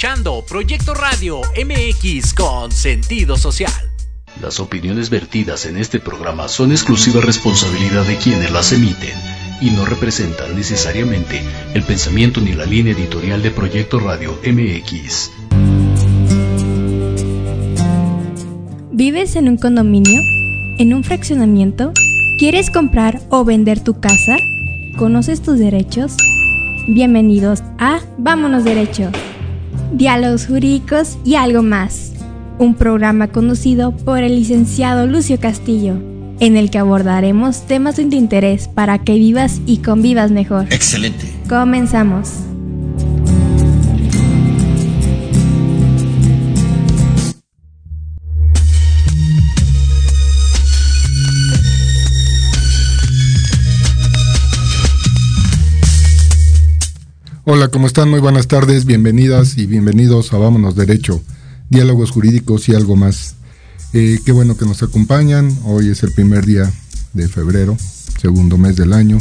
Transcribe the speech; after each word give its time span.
escuchando 0.00 0.42
Proyecto 0.48 0.94
Radio 0.94 1.42
MX 1.62 2.32
con 2.32 2.72
sentido 2.72 3.36
social. 3.36 3.70
Las 4.40 4.58
opiniones 4.58 5.10
vertidas 5.10 5.66
en 5.66 5.76
este 5.76 6.00
programa 6.00 6.48
son 6.48 6.70
exclusiva 6.70 7.20
responsabilidad 7.20 8.06
de 8.06 8.16
quienes 8.16 8.50
las 8.50 8.72
emiten 8.72 9.12
y 9.60 9.68
no 9.68 9.84
representan 9.84 10.56
necesariamente 10.56 11.42
el 11.74 11.82
pensamiento 11.82 12.40
ni 12.40 12.54
la 12.54 12.64
línea 12.64 12.94
editorial 12.94 13.42
de 13.42 13.50
Proyecto 13.50 14.00
Radio 14.00 14.38
MX. 14.42 15.32
¿Vives 18.92 19.36
en 19.36 19.50
un 19.50 19.58
condominio? 19.58 20.22
¿En 20.78 20.94
un 20.94 21.04
fraccionamiento? 21.04 21.92
¿Quieres 22.38 22.70
comprar 22.70 23.20
o 23.28 23.44
vender 23.44 23.84
tu 23.84 24.00
casa? 24.00 24.38
¿Conoces 24.96 25.42
tus 25.42 25.58
derechos? 25.58 26.16
Bienvenidos 26.88 27.62
a 27.78 28.00
Vámonos 28.16 28.64
Derecho. 28.64 29.12
Diálogos 29.92 30.46
jurídicos 30.46 31.18
y 31.24 31.34
algo 31.34 31.62
más. 31.62 32.12
Un 32.58 32.74
programa 32.74 33.28
conducido 33.28 33.90
por 33.92 34.22
el 34.22 34.36
licenciado 34.36 35.06
Lucio 35.06 35.40
Castillo, 35.40 35.94
en 36.38 36.56
el 36.56 36.70
que 36.70 36.78
abordaremos 36.78 37.66
temas 37.66 37.96
de 37.96 38.02
interés 38.02 38.68
para 38.68 38.98
que 38.98 39.14
vivas 39.14 39.60
y 39.66 39.78
convivas 39.78 40.30
mejor. 40.30 40.66
Excelente. 40.70 41.26
Comenzamos. 41.48 42.49
Hola, 57.52 57.66
¿cómo 57.66 57.88
están? 57.88 58.08
Muy 58.08 58.20
buenas 58.20 58.46
tardes, 58.46 58.84
bienvenidas 58.84 59.58
y 59.58 59.66
bienvenidos 59.66 60.32
a 60.32 60.38
Vámonos 60.38 60.76
Derecho, 60.76 61.20
diálogos 61.68 62.12
jurídicos 62.12 62.68
y 62.68 62.76
algo 62.76 62.94
más. 62.94 63.34
Eh, 63.92 64.20
qué 64.24 64.30
bueno 64.30 64.56
que 64.56 64.66
nos 64.66 64.84
acompañan, 64.84 65.52
hoy 65.64 65.88
es 65.88 66.04
el 66.04 66.12
primer 66.12 66.46
día 66.46 66.72
de 67.12 67.26
febrero, 67.26 67.76
segundo 68.20 68.56
mes 68.56 68.76
del 68.76 68.92
año, 68.92 69.18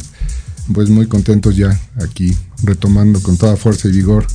pues 0.72 0.92
muy 0.92 1.08
contentos 1.08 1.56
ya 1.56 1.76
aquí 2.04 2.38
retomando 2.62 3.20
con 3.20 3.36
toda 3.36 3.56
fuerza 3.56 3.88
y 3.88 3.94
vigor 3.94 4.28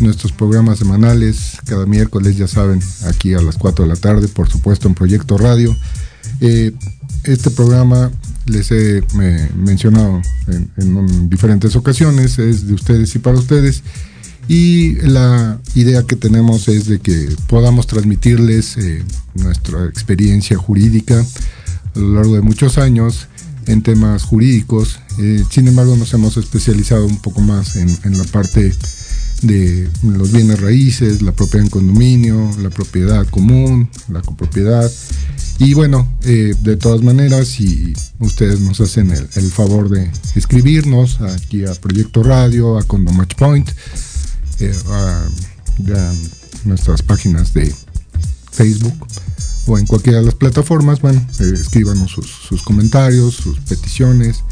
nuestros 0.00 0.32
programas 0.32 0.80
semanales, 0.80 1.58
cada 1.64 1.86
miércoles 1.86 2.36
ya 2.36 2.48
saben, 2.48 2.80
aquí 3.06 3.34
a 3.34 3.40
las 3.40 3.56
4 3.56 3.84
de 3.84 3.88
la 3.88 4.00
tarde, 4.00 4.26
por 4.26 4.50
supuesto 4.50 4.88
en 4.88 4.94
Proyecto 4.96 5.38
Radio. 5.38 5.76
Eh, 6.40 6.72
este 7.22 7.50
programa 7.50 8.10
les 8.48 8.70
he 8.70 9.02
mencionado 9.56 10.20
en, 10.46 11.28
diferentes 11.28 11.76
ocasiones, 11.76 12.38
es 12.38 12.66
de 12.66 12.74
ustedes 12.74 13.14
y 13.14 13.18
para 13.18 13.38
ustedes. 13.38 13.82
Y 14.48 14.94
la 15.02 15.60
idea 15.74 16.04
que 16.04 16.16
tenemos 16.16 16.68
es 16.68 16.86
de 16.86 17.00
que 17.00 17.28
podamos 17.48 17.86
transmitirles 17.86 18.78
eh, 18.78 19.02
nuestra 19.34 19.84
experiencia 19.84 20.56
jurídica 20.56 21.22
a 21.94 21.98
lo 21.98 22.14
largo 22.14 22.34
de 22.34 22.40
muchos 22.40 22.78
años 22.78 23.28
en 23.66 23.82
temas 23.82 24.22
jurídicos. 24.22 25.00
Eh, 25.18 25.44
sin 25.50 25.68
embargo, 25.68 25.96
nos 25.96 26.14
hemos 26.14 26.38
especializado 26.38 27.04
un 27.04 27.20
poco 27.20 27.42
más 27.42 27.76
en, 27.76 27.94
en 28.04 28.16
la 28.16 28.24
parte 28.24 28.72
de 29.42 29.88
los 30.02 30.32
bienes 30.32 30.60
raíces, 30.60 31.22
la 31.22 31.32
propiedad 31.32 31.64
en 31.64 31.70
condominio, 31.70 32.50
la 32.60 32.70
propiedad 32.70 33.26
común, 33.28 33.88
la 34.08 34.20
copropiedad. 34.20 34.90
Y 35.58 35.74
bueno, 35.74 36.08
eh, 36.22 36.54
de 36.60 36.76
todas 36.76 37.02
maneras, 37.02 37.48
si 37.48 37.92
ustedes 38.18 38.60
nos 38.60 38.80
hacen 38.80 39.10
el, 39.10 39.50
favor 39.50 39.88
de 39.88 40.10
escribirnos 40.34 41.20
aquí 41.20 41.64
a 41.64 41.74
Proyecto 41.74 42.22
Radio, 42.22 42.78
a 42.78 42.84
Condomatch 42.84 43.34
Point, 43.34 43.68
eh, 44.60 44.74
a, 44.88 45.28
nuestras 46.64 47.02
páginas 47.02 47.54
de 47.54 47.72
Facebook 48.50 49.06
o 49.66 49.78
en 49.78 49.86
cualquiera 49.86 50.18
de 50.18 50.24
las 50.24 50.34
plataformas, 50.34 51.00
bueno, 51.00 51.24
eh, 51.38 51.52
escríbanos 51.54 52.10
sus, 52.10 52.62
comentarios, 52.62 53.34
sus 53.34 53.60
peticiones, 53.60 54.42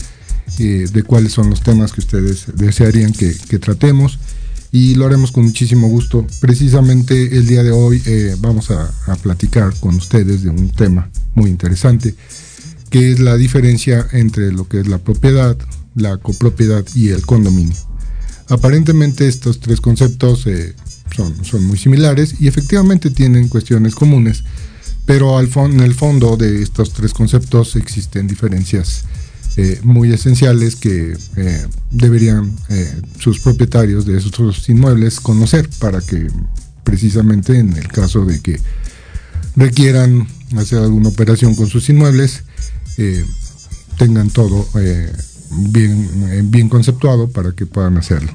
de 0.59 1.03
cuáles 1.03 1.33
son 1.33 1.51
los 1.51 1.61
temas 1.61 1.93
que 1.93 2.01
ustedes 2.01 2.47
desearían 2.55 3.13
que 3.13 3.59
tratemos 3.59 4.19
y 4.73 4.95
lo 4.95 5.07
haremos 5.07 5.33
con 5.33 5.45
muchísimo 5.45 5.89
gusto. 5.89 6.27
Precisamente 6.41 7.37
el 7.37 7.47
día 7.47 7.63
de 7.63 7.71
hoy 7.71 8.03
eh, 8.07 8.37
vamos 8.39 8.71
a, 8.71 8.93
platicar 9.23 9.75
con 9.81 9.97
ustedes 9.97 10.43
de 10.43 10.51
un 10.51 10.71
tema 10.71 11.11
muy 11.35 11.51
interesante, 11.51 12.15
que 12.91 13.13
es 13.13 13.21
la 13.21 13.37
diferencia 13.37 14.07
entre 14.13 14.53
lo 14.53 14.69
que 14.69 14.81
es 14.81 14.89
la 14.89 14.99
propiedad, 14.99 15.57
la 15.95 16.17
copropiedad 16.19 16.85
y 16.95 17.09
el 17.09 17.25
condominio. 17.25 17.77
Aparentemente 18.49 19.27
estos 19.27 19.61
tres 19.61 19.81
conceptos 19.81 20.47
eh, 20.47 20.75
son, 21.43 21.65
muy 21.67 21.79
similares 21.79 22.37
y 22.41 22.49
efectivamente 22.49 23.11
tienen 23.11 23.49
cuestiones 23.49 23.95
comunes, 23.95 24.45
pero 25.05 25.39
al 25.39 25.51
en 25.55 25.81
el 25.81 25.95
fondo 25.95 26.37
de 26.37 26.63
estos 26.63 26.93
tres 26.93 27.13
conceptos 27.13 27.77
existen 27.77 28.27
diferencias 28.27 29.05
eh, 29.59 29.81
muy 29.83 30.13
esenciales 30.13 30.77
que 30.77 31.17
eh, 31.37 31.67
deberían 31.91 32.55
eh, 32.69 33.01
sus 33.19 33.41
propietarios 33.41 34.05
de 34.05 34.19
esos 34.19 34.69
inmuebles 34.69 35.19
conocer 35.19 35.71
para 35.79 36.03
que 36.03 36.27
precisamente 36.85 37.59
en 37.59 37.75
el 37.75 37.89
caso 37.89 38.27
de 38.27 38.41
que 38.41 38.61
requieran 39.57 40.29
hacer 40.59 40.81
alguna 40.81 41.09
operación 41.09 41.55
con 41.55 41.69
sus 41.69 41.89
inmuebles 41.89 42.43
tengan 43.97 44.29
todo 44.29 44.69
bien, 45.51 46.51
bien 46.51 46.69
conceptuado 46.69 47.31
para 47.31 47.53
que 47.53 47.65
puedan 47.65 47.97
hacerlo. 47.97 48.33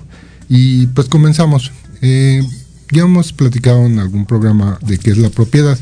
Y 0.50 0.88
pues 0.88 1.07
comenzamos. 1.07 1.71
ya 2.01 3.03
hemos 3.03 3.31
platicado 3.31 3.85
en 3.85 4.00
algún 4.00 4.25
programa 4.25 4.79
de 4.81 4.97
qué 4.97 5.12
es 5.12 5.18
la 5.18 5.29
propiedad. 5.29 5.77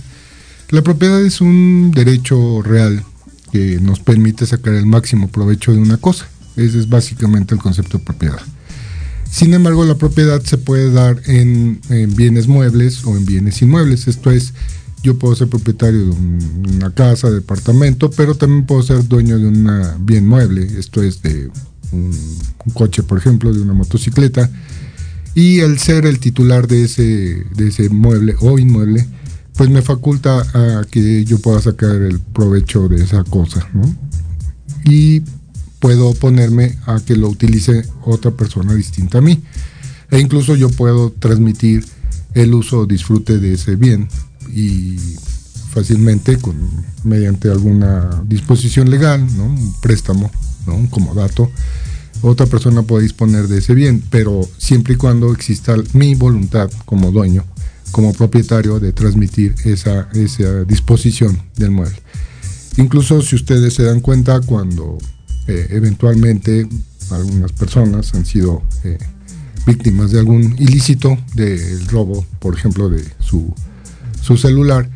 La 0.70 0.82
propiedad 0.82 1.22
es 1.26 1.42
un 1.42 1.92
derecho 1.96 2.62
real 2.62 3.04
que 3.52 3.80
nos 3.80 4.00
permite 4.00 4.46
sacar 4.46 4.74
el 4.74 4.86
máximo 4.86 5.28
provecho 5.28 5.72
de 5.72 5.80
una 5.80 5.98
cosa. 5.98 6.28
Ese 6.56 6.80
es 6.80 6.90
básicamente 6.90 7.54
el 7.56 7.62
concepto 7.62 7.98
de 7.98 8.04
propiedad. 8.04 8.42
Sin 9.30 9.54
embargo, 9.54 9.86
la 9.86 9.96
propiedad 9.96 10.42
se 10.42 10.58
puede 10.58 10.92
dar 10.92 11.22
en, 11.26 11.80
bienes 12.16 12.48
muebles 12.48 13.06
o 13.06 13.16
en 13.16 13.26
bienes 13.26 13.62
inmuebles. 13.62 14.08
Esto 14.08 14.32
es, 14.32 14.54
yo 15.04 15.20
puedo 15.20 15.36
ser 15.36 15.48
propietario 15.48 16.08
de 16.08 16.12
una 16.12 16.92
casa, 16.92 17.30
departamento, 17.30 18.10
pero 18.10 18.36
también 18.36 18.66
puedo 18.66 18.82
ser 18.82 19.08
dueño 19.08 19.38
de 19.38 19.48
un 19.48 20.06
bien 20.06 20.28
mueble. 20.28 20.68
Esto 20.78 21.04
es 21.04 21.22
de 21.22 21.50
un, 21.92 22.12
coche, 22.74 23.04
por 23.04 23.20
ejemplo, 23.20 23.54
de 23.54 23.62
una 23.62 23.74
motocicleta. 23.74 24.50
Y 25.36 25.60
el 25.60 25.78
ser 25.78 26.08
el 26.08 26.20
titular 26.20 26.68
de 26.68 26.84
ese, 26.84 27.46
de 27.56 27.68
ese 27.68 27.90
mueble 27.90 28.36
o 28.40 28.58
inmueble, 28.58 29.08
pues 29.60 29.70
me 29.70 29.82
faculta 29.82 30.40
a 30.54 30.86
que 30.90 31.26
yo 31.26 31.38
pueda 31.40 31.60
sacar 31.60 31.92
el 31.92 32.22
provecho 32.22 32.88
de 32.88 33.04
esa 33.04 33.26
cosa, 33.26 33.68
¿no? 33.74 33.94
Y 34.86 35.22
puedo 35.80 36.08
oponerme 36.08 36.78
a 36.86 37.02
que 37.02 37.18
lo 37.18 37.28
utilice 37.28 37.84
otra 38.06 38.32
persona 38.32 38.74
distinta 38.74 39.18
a 39.18 39.22
mí. 39.22 39.44
E 40.12 40.20
incluso 40.22 40.56
yo 40.56 40.70
puedo 40.70 41.12
transmitir 41.12 41.86
el 42.36 42.54
uso 42.54 42.80
o 42.80 42.86
disfrute 42.86 43.38
de 43.38 43.56
ese 43.56 43.76
bien 43.76 44.08
y 44.56 44.96
fácilmente 45.74 46.38
con, 46.38 46.56
mediante 47.04 47.52
alguna 47.52 48.24
disposición 48.28 48.90
legal, 48.90 49.28
¿no? 49.36 49.44
un 49.44 49.74
préstamo, 49.82 50.32
¿no? 50.68 50.76
un 50.76 50.88
comodato, 50.88 51.52
otra 52.22 52.46
persona 52.46 52.84
puede 52.84 53.04
disponer 53.04 53.50
de 53.50 53.58
ese 53.58 53.74
bien, 53.74 54.02
pero 54.10 54.40
siempre 54.58 54.94
y 54.94 54.98
cuando 54.98 55.34
exista 55.34 55.76
mi 55.92 56.16
voluntad 56.16 56.72
como 56.86 57.12
dueño 57.12 57.44
como 57.92 58.14
propietario 58.14 58.80
de 58.80 58.94
transmitir 58.94 59.56
esa, 59.66 60.10
esa 60.14 60.64
disposición 60.66 61.42
del 61.56 61.72
mueble. 61.72 62.02
Incluso 62.78 63.22
si 63.22 63.36
ustedes 63.36 63.74
se 63.74 63.84
dan 63.84 64.00
cuenta 64.00 64.40
cuando 64.42 64.98
eh, 65.48 65.68
eventualmente 65.72 66.68
algunas 67.12 67.52
personas 67.52 68.14
han 68.14 68.26
sido 68.26 68.62
eh, 68.84 68.98
víctimas 69.66 70.12
de 70.12 70.20
algún 70.20 70.56
ilícito 70.60 71.18
del 71.34 71.88
robo, 71.88 72.26
por 72.40 72.56
ejemplo, 72.56 72.90
de 72.90 73.04
su, 73.20 73.54
su 74.22 74.38
celular 74.38 74.90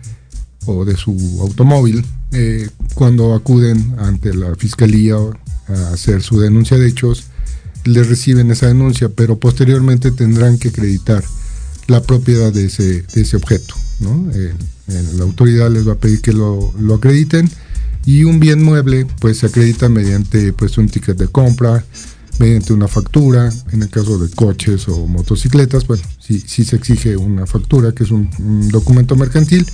o 0.66 0.86
de 0.86 0.96
su 0.96 1.40
automóvil, 1.42 2.06
eh, 2.32 2.70
cuando 2.94 3.34
acuden 3.34 3.96
ante 4.00 4.34
la 4.34 4.56
fiscalía 4.56 5.16
a 5.68 5.94
hacer 5.94 6.22
su 6.22 6.40
denuncia 6.40 6.78
de 6.78 6.88
hechos, 6.88 7.26
les 7.86 8.08
reciben 8.08 8.50
esa 8.52 8.68
denuncia, 8.68 9.10
pero 9.10 9.40
posteriormente 9.40 10.12
tendrán 10.12 10.58
que 10.58 10.70
acreditar 10.70 11.24
la 11.88 12.02
propiedad 12.02 12.52
de 12.52 12.66
ese, 12.66 13.06
ese 13.14 13.38
objeto. 13.38 13.76
¿no? 14.00 14.32
Eh, 14.34 14.54
eh, 14.88 15.04
la 15.16 15.24
autoridad 15.24 15.72
les 15.72 15.88
va 15.88 15.94
a 15.94 15.98
pedir 15.98 16.22
que 16.22 16.34
lo, 16.34 16.74
lo, 16.80 16.96
acrediten 16.96 17.50
y 18.06 18.24
un 18.24 18.40
bien 18.40 18.62
mueble 18.62 19.08
pues 19.20 19.38
se 19.38 19.48
acredita 19.48 19.88
mediante 19.90 20.52
pues 20.54 20.78
un 20.78 20.90
ticket 20.90 21.18
de 21.18 21.28
compra, 21.28 21.86
mediante 22.40 22.74
una 22.74 22.88
factura, 22.88 23.54
en 23.72 23.84
el 23.84 23.90
caso 23.90 24.18
de 24.18 24.30
coches 24.30 24.88
o 24.88 25.06
motocicletas, 25.08 25.88
bueno, 25.88 26.04
sí, 26.20 26.44
sí 26.46 26.64
se 26.66 26.76
exige 26.76 27.16
una 27.16 27.46
factura 27.46 27.94
que 27.94 28.04
es 28.04 28.12
un, 28.12 28.30
documento 28.70 29.16
mercantil, 29.16 29.66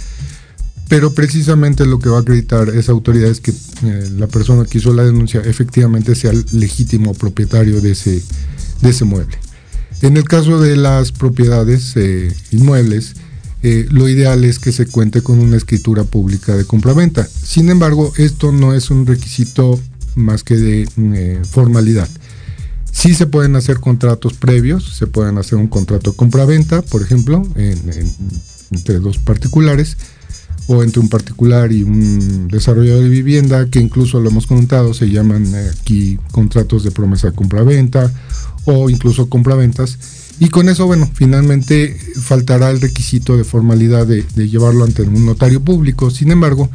pero 0.88 1.14
precisamente 1.14 1.86
lo 1.86 2.00
que 2.00 2.10
va 2.10 2.18
a 2.18 2.22
acreditar 2.22 2.70
esa 2.70 2.92
autoridad 2.92 3.30
es 3.30 3.40
que 3.42 3.52
eh, 3.52 4.10
la 4.18 4.28
persona 4.28 4.66
que 4.66 4.80
hizo 4.80 4.94
la 4.94 5.04
denuncia 5.04 5.42
efectivamente 5.42 6.16
sea 6.16 6.32
el 6.32 6.46
legítimo 6.52 7.14
propietario 7.14 7.80
de 7.82 7.92
ese, 7.92 8.22
de 8.82 8.90
ese 8.90 9.06
mueble. 9.06 9.38
En 10.01 10.16
el 10.16 10.24
caso 10.24 10.62
de 10.62 10.78
las 10.78 11.12
propiedades 11.12 11.94
eh, 11.98 12.34
inmuebles, 12.51 13.16
eh, 13.63 13.86
lo 13.92 14.07
ideal 14.07 14.46
es 14.46 14.57
que 14.57 14.72
se 14.72 14.86
cuente 14.86 15.22
con 15.22 15.40
una 15.40 15.57
escritura 15.57 16.06
pública 16.06 16.56
de 16.56 16.63
compraventa. 16.63 17.28
Sin 17.28 17.69
embargo, 17.69 18.13
esto 18.18 18.54
no 18.54 18.74
es 18.74 18.92
un 18.92 19.06
requisito 19.06 19.78
más 20.16 20.44
que 20.44 20.56
de 20.56 20.88
eh, 20.98 21.42
formalidad. 21.50 22.07
Sí 22.92 23.13
se 23.13 23.28
pueden 23.28 23.57
hacer 23.57 23.81
contratos 23.81 24.34
previos, 24.34 24.96
se 24.98 25.06
pueden 25.06 25.38
hacer 25.38 25.57
un 25.57 25.68
contrato 25.68 26.12
de 26.12 26.18
compraventa, 26.18 26.81
por 26.81 27.02
ejemplo, 27.02 27.45
entre 27.56 29.00
dos 29.00 29.19
particulares, 29.19 29.98
o 30.68 30.84
entre 30.84 31.00
un 31.00 31.10
particular 31.10 31.72
y 31.72 31.84
un 31.84 32.48
desarrollador 32.48 33.04
de 33.04 33.10
vivienda, 33.10 33.68
que 33.69 33.80
incluso 33.80 34.19
lo 34.19 34.30
hemos 34.30 34.48
comentado, 34.48 34.94
se 34.94 35.10
llaman 35.10 35.54
aquí 35.56 36.19
contratos 36.31 36.84
de 36.84 36.92
promesa 36.92 37.30
de 37.30 37.36
compraventa 37.36 38.12
o 38.66 38.90
incluso 38.90 39.30
compraventas. 39.30 39.98
Y 40.40 40.50
con 40.50 40.70
eso, 40.70 40.86
bueno, 40.86 41.10
finalmente 41.14 41.98
faltará 42.22 42.70
el 42.70 42.80
requisito 42.80 43.36
de 43.36 43.44
formalidad 43.44 44.08
de, 44.08 44.24
llevarlo 44.48 44.86
ante 44.86 45.02
un 45.02 45.26
notario 45.26 45.62
público. 45.62 46.10
Sin 46.12 46.32
embargo, 46.32 46.70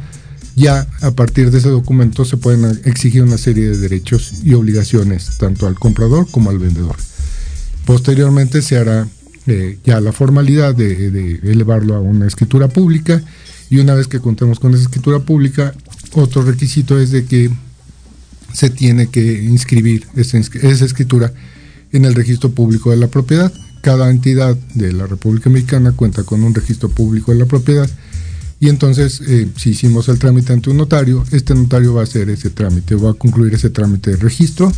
ya 0.55 0.87
a 1.01 1.11
partir 1.11 1.51
de 1.51 1.57
ese 1.57 1.69
documento 1.69 2.25
se 2.25 2.37
pueden 2.37 2.79
exigir 2.85 3.23
una 3.23 3.37
serie 3.37 3.69
de 3.69 3.77
derechos 3.77 4.33
y 4.43 4.53
obligaciones 4.53 5.37
tanto 5.37 5.67
al 5.67 5.75
comprador 5.75 6.29
como 6.29 6.51
al 6.51 6.59
vendedor. 6.59 6.95
Posteriormente 7.85 8.61
se 8.61 8.77
hará 8.77 9.07
eh, 9.47 9.79
ya 9.83 9.99
la 9.99 10.11
formalidad 10.11 10.75
de, 10.75 11.11
de, 11.11 11.51
elevarlo 11.51 11.95
a 11.95 11.99
una 11.99 12.27
escritura 12.27 12.67
pública 12.67 13.21
y 13.69 13.77
una 13.77 13.95
vez 13.95 14.07
que 14.07 14.19
contemos 14.19 14.59
con 14.59 14.73
esa 14.73 14.83
escritura 14.83 15.19
pública, 15.19 15.73
otro 16.13 16.43
requisito 16.43 16.99
es 16.99 17.11
de 17.11 17.25
que 17.25 17.51
se 18.55 18.69
tiene 18.69 19.07
que 19.07 19.43
inscribir 19.43 20.07
esa, 20.15 20.37
escritura 20.37 21.33
en 21.95 22.05
el 22.05 22.13
registro 22.13 22.51
público 22.51 22.91
de 22.91 22.97
la 22.97 23.07
propiedad. 23.07 23.51
Cada 23.81 24.09
entidad 24.09 24.55
de 24.73 24.91
la 24.91 25.07
República 25.07 25.49
Mexicana 25.49 25.91
cuenta 25.91 26.23
con 26.23 26.43
un 26.43 26.53
registro 26.53 26.89
público 26.89 27.31
de 27.31 27.39
la 27.39 27.45
propiedad 27.45 27.89
y 28.59 28.69
entonces 28.69 29.21
eh, 29.21 29.47
si 29.57 29.71
hicimos 29.71 30.09
el 30.09 30.17
trámite 30.17 30.53
ante 30.53 30.69
un 30.69 30.77
notario, 30.77 31.23
este 31.31 31.53
notario 31.53 31.93
va 31.93 32.01
a 32.01 32.03
hacer 32.05 32.29
ese 32.29 32.49
trámite, 32.49 32.95
va 32.95 33.11
a 33.11 33.13
concluir 33.13 33.53
ese 33.53 33.69
trámite 33.69 34.11
de 34.11 34.17
registro 34.17 34.71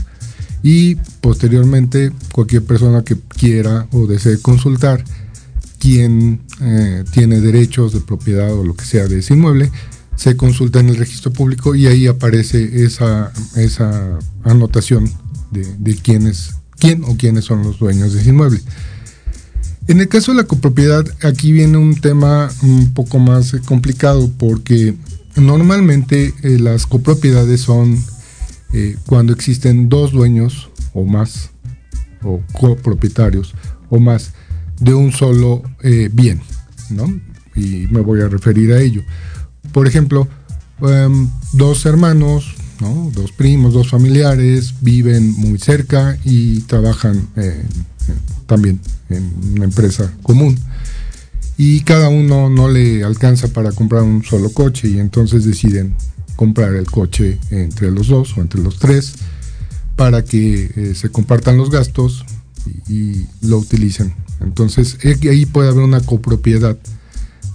y 0.63 0.95
posteriormente 1.21 2.11
cualquier 2.31 2.63
persona 2.63 3.03
que 3.03 3.15
quiera 3.15 3.87
o 3.91 4.07
desee 4.07 4.39
consultar 4.39 5.03
quien 5.79 6.41
eh, 6.61 7.03
tiene 7.11 7.39
derechos 7.39 7.93
de 7.93 8.01
propiedad 8.01 8.51
o 8.53 8.63
lo 8.63 8.75
que 8.75 8.85
sea 8.85 9.07
de 9.07 9.19
ese 9.19 9.35
inmueble, 9.35 9.71
se 10.15 10.35
consulta 10.35 10.79
en 10.79 10.89
el 10.89 10.97
registro 10.97 11.31
público 11.31 11.75
y 11.75 11.85
ahí 11.87 12.07
aparece 12.07 12.83
esa 12.83 13.31
anotación 14.43 15.09
de, 15.51 15.95
quién, 15.95 16.27
es, 16.27 16.55
quién 16.79 17.03
o 17.03 17.17
quiénes 17.17 17.45
son 17.45 17.63
los 17.63 17.79
dueños 17.79 18.13
de 18.13 18.21
ese 18.21 18.29
inmueble. 18.29 18.61
En 19.87 20.01
el 20.01 20.09
caso 20.09 20.31
de 20.31 20.37
la 20.37 20.43
copropiedad, 20.43 21.05
aquí 21.23 21.53
viene 21.53 21.77
un 21.77 21.95
tema 21.95 22.49
un 22.61 22.93
poco 22.93 23.19
más 23.19 23.55
complicado 23.65 24.29
porque 24.37 24.95
normalmente 25.35 26.33
eh, 26.43 26.59
las 26.59 26.85
copropiedades 26.85 27.61
son 27.61 27.97
eh, 28.73 28.97
cuando 29.05 29.31
existen 29.31 29.87
dos 29.87 30.11
dueños 30.11 30.69
o 30.93 31.05
más, 31.05 31.51
o 32.21 32.41
copropietarios 32.51 33.53
o 33.89 33.99
más 33.99 34.33
de 34.79 34.93
un 34.93 35.13
solo 35.13 35.63
eh, 35.81 36.09
bien, 36.11 36.41
¿no? 36.89 37.05
Y 37.55 37.87
me 37.89 38.01
voy 38.01 38.21
a 38.21 38.27
referir 38.27 38.73
a 38.73 38.81
ello. 38.81 39.03
Por 39.71 39.87
ejemplo, 39.87 40.27
em, 40.81 41.29
dos 41.53 41.85
hermanos, 41.85 42.55
¿no? 42.79 43.11
dos 43.13 43.31
primos, 43.31 43.73
dos 43.73 43.89
familiares 43.89 44.75
viven 44.81 45.33
muy 45.33 45.59
cerca 45.59 46.17
y 46.23 46.61
trabajan 46.61 47.27
también 48.45 48.79
en 49.09 49.31
una 49.55 49.65
empresa 49.65 50.13
común. 50.23 50.57
Y 51.57 51.81
cada 51.81 52.09
uno 52.09 52.49
no 52.49 52.69
le 52.69 53.03
alcanza 53.03 53.47
para 53.47 53.71
comprar 53.71 54.03
un 54.03 54.23
solo 54.23 54.51
coche 54.51 54.89
y 54.89 54.99
entonces 54.99 55.43
deciden 55.43 55.95
comprar 56.35 56.75
el 56.75 56.85
coche 56.85 57.39
entre 57.49 57.89
los 57.89 58.07
dos 58.09 58.37
o 58.37 58.41
entre 58.41 58.61
los 58.61 58.77
tres 58.77 59.15
para 59.95 60.23
que 60.23 60.71
eh, 60.75 60.93
se 60.95 61.09
compartan 61.09 61.57
los 61.57 61.71
gastos 61.71 62.25
y 62.87 63.25
lo 63.41 63.57
utilicen 63.57 64.13
entonces 64.39 64.97
ahí 65.03 65.45
puede 65.45 65.69
haber 65.69 65.83
una 65.83 66.01
copropiedad 66.01 66.77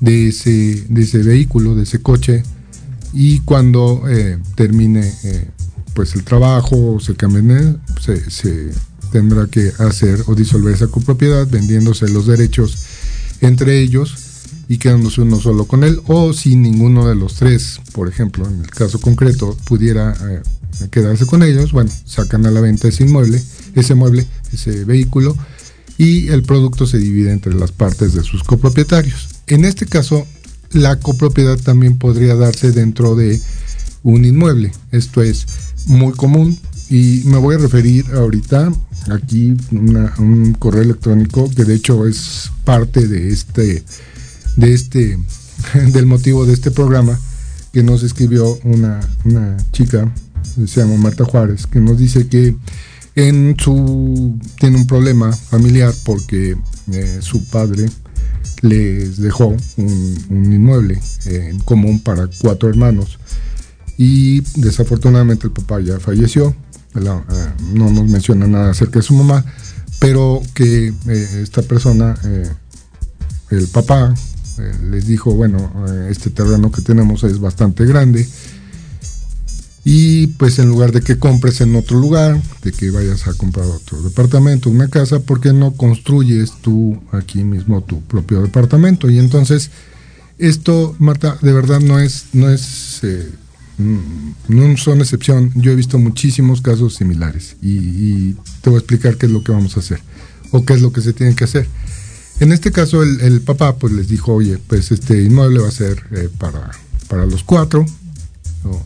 de 0.00 0.29
ese, 0.29 0.85
de 0.88 1.02
ese 1.02 1.19
vehículo, 1.19 1.75
de 1.75 1.85
ese 1.85 2.00
coche, 2.00 2.43
y 3.12 3.40
cuando 3.40 4.04
eh, 4.09 4.38
termine 4.54 5.12
eh, 5.25 5.49
pues 5.95 6.14
el 6.14 6.25
trabajo, 6.25 6.99
se 7.00 7.14
cambie, 7.14 7.76
se, 8.00 8.31
se 8.31 8.71
tendrá 9.11 9.47
que 9.47 9.73
hacer 9.78 10.25
o 10.26 10.35
disolver 10.35 10.75
esa 10.75 10.87
copropiedad 10.87 11.47
vendiéndose 11.47 12.09
los 12.09 12.26
derechos 12.26 12.78
entre 13.40 13.81
ellos 13.81 14.16
y 14.69 14.78
quedándose 14.78 15.21
uno 15.21 15.40
solo 15.40 15.66
con 15.66 15.85
él 15.85 16.00
o 16.07 16.33
si 16.33 16.57
ninguno 16.57 17.07
de 17.07 17.14
los 17.14 17.35
tres, 17.35 17.81
por 17.92 18.09
ejemplo, 18.09 18.47
en 18.49 18.61
el 18.61 18.71
caso 18.71 19.00
concreto, 19.00 19.57
pudiera 19.64 20.14
eh, 20.31 20.88
quedarse 20.90 21.26
con 21.26 21.42
ellos, 21.42 21.73
bueno, 21.73 21.90
sacan 22.07 22.47
a 22.47 22.50
la 22.50 22.61
venta 22.61 22.88
ese 22.88 23.04
inmueble, 23.04 23.42
ese 23.75 23.95
mueble, 23.95 24.26
ese 24.52 24.85
vehículo 24.85 25.37
y 25.99 26.28
el 26.28 26.42
producto 26.42 26.87
se 26.87 26.99
divide 26.99 27.33
entre 27.33 27.54
las 27.54 27.73
partes 27.73 28.14
de 28.14 28.23
sus 28.23 28.42
copropietarios. 28.42 29.28
En 29.47 29.64
este 29.64 29.87
caso, 29.87 30.26
la 30.73 30.99
copropiedad 30.99 31.59
también 31.59 31.99
podría 31.99 32.35
darse 32.35 32.73
dentro 32.73 33.14
de 33.14 33.41
un 34.02 34.25
inmueble. 34.25 34.73
Esto 34.91 35.23
es 35.23 35.47
muy 35.87 36.12
común 36.12 36.59
y 36.88 37.23
me 37.25 37.38
voy 37.38 37.55
a 37.55 37.59
referir 37.59 38.07
ahorita 38.14 38.73
aquí 39.11 39.57
a 39.97 40.21
un 40.21 40.55
correo 40.59 40.83
electrónico 40.83 41.50
que 41.50 41.64
de 41.64 41.75
hecho 41.75 42.07
es 42.07 42.50
parte 42.64 43.09
de 43.09 43.31
este 43.31 43.83
de 44.57 44.75
este 44.75 45.19
del 45.93 46.07
motivo 46.07 46.45
de 46.47 46.52
este 46.52 46.71
programa 46.71 47.19
que 47.73 47.83
nos 47.83 48.02
escribió 48.02 48.59
una, 48.64 49.00
chica 49.73 50.12
se 50.55 50.81
llama 50.81 50.97
Marta 50.99 51.25
Juárez 51.25 51.67
que 51.67 51.81
nos 51.81 51.99
dice 51.99 52.29
que 52.29 52.55
en 53.14 53.57
su 53.59 54.38
tiene 54.59 54.76
un 54.76 54.87
problema 54.87 55.33
familiar 55.33 55.93
porque 56.05 56.57
eh, 56.93 57.19
su 57.21 57.45
padre 57.47 57.88
les 58.61 59.19
dejó 59.19 59.57
un, 59.77 60.53
inmueble 60.53 61.01
en 61.27 61.59
común 61.61 62.01
para 62.01 62.29
cuatro 62.41 62.69
hermanos. 62.69 63.19
Y 63.99 64.41
desafortunadamente 64.61 65.47
el 65.47 65.53
papá 65.53 65.81
ya 65.81 66.01
falleció 66.01 66.55
eh, 66.95 67.23
no 67.75 67.91
nos 67.91 68.09
menciona 68.09 68.47
nada 68.47 68.71
acerca 68.71 68.99
de 68.99 69.03
su 69.03 69.15
mamá 69.15 69.45
pero 69.99 70.43
que 70.55 70.89
eh, 70.89 71.41
esta 71.43 71.63
persona 71.63 72.15
el 73.51 73.67
papá 73.69 74.15
les 74.91 75.07
dijo 75.07 75.33
bueno 75.33 75.73
este 76.11 76.29
terreno 76.29 76.71
que 76.71 76.83
tenemos 76.83 77.25
es 77.25 77.39
bastante 77.39 77.87
grande 77.87 78.29
y 79.85 80.29
pues 80.29 80.59
en 80.59 80.69
lugar 80.69 80.93
de 80.93 81.01
que 81.01 81.19
compres 81.19 81.61
en 81.61 81.75
otro 81.75 81.99
lugar, 81.99 82.41
de 82.62 82.73
que 82.73 82.91
vayas 82.91 83.27
a 83.27 83.35
comprar 83.35 83.67
otro 83.67 84.01
departamento, 84.03 84.71
una 84.71 84.89
casa, 84.89 85.21
¿por 85.21 85.41
qué 85.41 85.53
no 85.53 85.73
construyes 85.73 86.53
tú 86.61 87.01
aquí 87.11 87.43
mismo 87.43 87.83
tu 87.83 88.01
propio 88.03 88.43
departamento? 88.43 89.11
Y 89.11 89.19
entonces, 89.19 89.71
esto, 90.39 90.95
Marta, 91.01 91.37
de 91.43 91.53
verdad 91.53 91.81
no 91.81 91.99
es, 91.99 92.27
no 92.33 92.49
es, 92.49 93.01
eh, 93.03 93.29
no 94.49 94.77
son 94.77 95.01
excepción. 95.01 95.51
Yo 95.57 95.73
he 95.73 95.77
visto 95.77 95.99
muchísimos 95.99 96.62
casos 96.62 96.95
similares 96.95 97.57
y, 97.61 98.35
te 98.61 98.71
voy 98.71 98.77
a 98.77 98.79
explicar 98.79 99.17
qué 99.17 99.27
es 99.27 99.33
lo 99.33 99.43
que 99.43 99.51
vamos 99.51 99.77
a 99.77 99.81
hacer 99.81 100.01
o 100.53 100.65
qué 100.65 100.75
es 100.75 100.81
lo 100.81 100.93
que 100.93 101.01
se 101.01 101.12
tiene 101.12 101.35
que 101.35 101.43
hacer. 101.43 101.67
En 102.39 102.53
este 102.53 102.71
caso, 102.71 103.03
el, 103.03 103.41
papá 103.41 103.77
pues 103.77 103.93
les 103.93 104.07
dijo, 104.07 104.33
oye, 104.35 104.59
pues 104.59 104.93
este 104.93 105.21
inmueble 105.25 105.59
va 105.59 105.69
a 105.69 105.73
ser 105.73 106.05
eh, 106.12 106.29
para, 106.39 106.71
para 107.09 107.27
los 107.27 107.43
cuatro, 107.43 107.85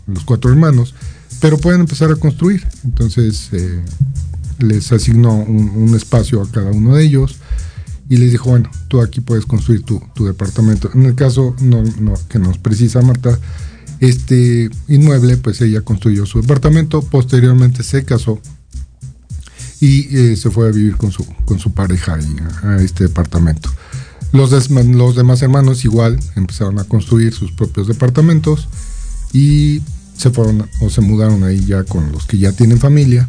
los 0.06 0.24
cuatro 0.24 0.50
hermanos, 0.50 0.94
pero 1.40 1.58
pueden 1.58 1.80
empezar 1.80 2.10
a 2.10 2.16
construir. 2.16 2.66
Entonces 2.84 3.48
eh, 3.52 3.82
les 4.58 4.92
asignó 4.92 5.34
un, 5.34 5.94
espacio 5.94 6.42
a 6.42 6.50
cada 6.50 6.70
uno 6.70 6.96
de 6.96 7.04
ellos 7.04 7.36
y 8.08 8.16
les 8.16 8.30
dijo, 8.30 8.50
bueno, 8.50 8.70
tú 8.88 9.00
aquí 9.00 9.20
puedes 9.20 9.46
construir 9.46 9.82
tu, 9.82 10.00
departamento. 10.24 10.90
En 10.94 11.04
el 11.04 11.14
caso 11.14 11.54
no, 11.60 11.82
que 12.28 12.38
nos 12.38 12.58
precisa 12.58 13.02
Marta, 13.02 13.38
este 14.00 14.70
inmueble, 14.88 15.36
pues 15.38 15.60
ella 15.60 15.80
construyó 15.80 16.26
su 16.26 16.40
departamento, 16.40 17.02
posteriormente 17.02 17.82
se 17.82 18.04
casó 18.04 18.40
y 19.80 20.16
eh, 20.16 20.36
se 20.36 20.50
fue 20.50 20.68
a 20.68 20.70
vivir 20.70 20.96
con 20.96 21.12
su, 21.12 21.26
con 21.44 21.58
su 21.58 21.72
pareja 21.72 22.18
a, 22.62 22.76
este 22.76 23.04
departamento. 23.04 23.70
Los, 24.32 24.70
los 24.70 25.16
demás 25.16 25.42
hermanos 25.42 25.84
igual 25.84 26.18
empezaron 26.34 26.78
a 26.78 26.84
construir 26.84 27.32
sus 27.32 27.52
propios 27.52 27.86
departamentos 27.86 28.68
y 29.32 29.82
se 30.16 30.30
fueron 30.30 30.68
o 30.80 30.90
se 30.90 31.00
mudaron 31.00 31.44
ahí 31.44 31.64
ya 31.64 31.84
con 31.84 32.10
los 32.12 32.26
que 32.26 32.38
ya 32.38 32.52
tienen 32.52 32.78
familia 32.78 33.28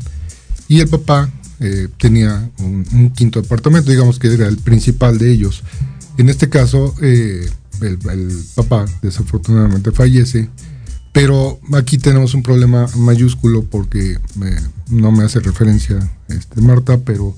y 0.67 0.79
el 0.79 0.87
papá 0.87 1.29
eh, 1.59 1.87
tenía 1.97 2.49
un, 2.59 3.11
quinto 3.15 3.41
departamento, 3.41 3.89
digamos 3.89 4.19
que 4.19 4.31
era 4.33 4.47
el 4.47 4.57
principal 4.57 5.17
de 5.17 5.31
ellos. 5.31 5.63
En 6.17 6.29
este 6.29 6.49
caso, 6.49 6.93
eh, 7.01 7.49
el, 7.81 7.97
papá 8.55 8.85
desafortunadamente 9.01 9.91
fallece, 9.91 10.49
pero 11.13 11.59
aquí 11.73 11.97
tenemos 11.97 12.33
un 12.33 12.43
problema 12.43 12.87
mayúsculo 12.95 13.63
porque 13.63 14.17
no 14.89 15.11
me 15.11 15.23
hace 15.23 15.39
referencia 15.39 15.97
este, 16.27 16.61
Marta, 16.61 16.97
pero 16.97 17.35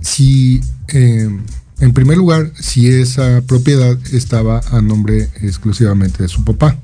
si, 0.00 0.60
en 0.88 1.92
primer 1.92 2.16
lugar, 2.16 2.52
si 2.58 2.88
esa 2.88 3.42
propiedad 3.42 3.98
estaba 4.12 4.60
a 4.70 4.80
nombre 4.80 5.30
exclusivamente 5.42 6.22
de 6.22 6.28
su 6.28 6.44
papá. 6.44 6.78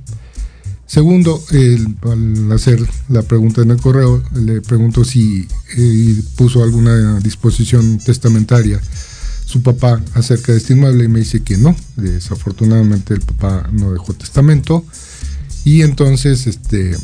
Segundo, 0.90 1.40
al 2.02 2.50
hacer 2.50 2.80
la 3.08 3.22
pregunta 3.22 3.62
en 3.62 3.70
el 3.70 3.76
correo, 3.76 4.24
le 4.34 4.60
pregunto 4.60 5.04
si 5.04 5.46
puso 6.34 6.64
alguna 6.64 7.20
disposición 7.20 7.98
testamentaria 7.98 8.80
su 9.44 9.62
papá 9.62 10.02
acerca 10.14 10.50
de 10.50 10.58
este 10.58 10.72
inmueble 10.72 11.04
y 11.04 11.08
me 11.08 11.20
dice 11.20 11.44
que 11.44 11.56
no. 11.56 11.76
Desafortunadamente 11.94 13.14
el 13.14 13.20
papá 13.20 13.70
no 13.70 13.92
dejó 13.92 14.14
testamento. 14.14 14.84
Y 15.64 15.82
entonces, 15.82 16.48
este, 16.48 16.96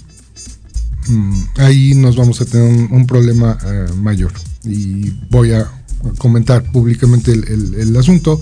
mm, 1.06 1.42
ahí 1.58 1.94
nos 1.94 2.16
vamos 2.16 2.40
a 2.40 2.44
tener 2.44 2.90
un, 2.90 3.06
problema 3.06 3.56
eh, 3.64 3.86
mayor. 4.02 4.32
Y 4.64 5.10
voy 5.30 5.52
a 5.52 5.70
comentar 6.18 6.72
públicamente 6.72 7.32
el 7.32 7.96
asunto 7.96 8.40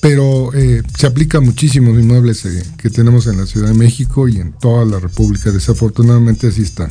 pero 0.00 0.54
eh, 0.54 0.82
se 0.96 1.06
aplica 1.06 1.38
a 1.38 1.40
muchísimos 1.40 1.98
inmuebles 1.98 2.44
eh, 2.44 2.62
que 2.76 2.90
tenemos 2.90 3.26
en 3.26 3.38
la 3.38 3.46
Ciudad 3.46 3.68
de 3.68 3.74
México 3.74 4.28
y 4.28 4.38
en 4.38 4.52
toda 4.52 4.84
la 4.84 5.00
República. 5.00 5.50
Desafortunadamente 5.50 6.48
así 6.48 6.62
están. 6.62 6.90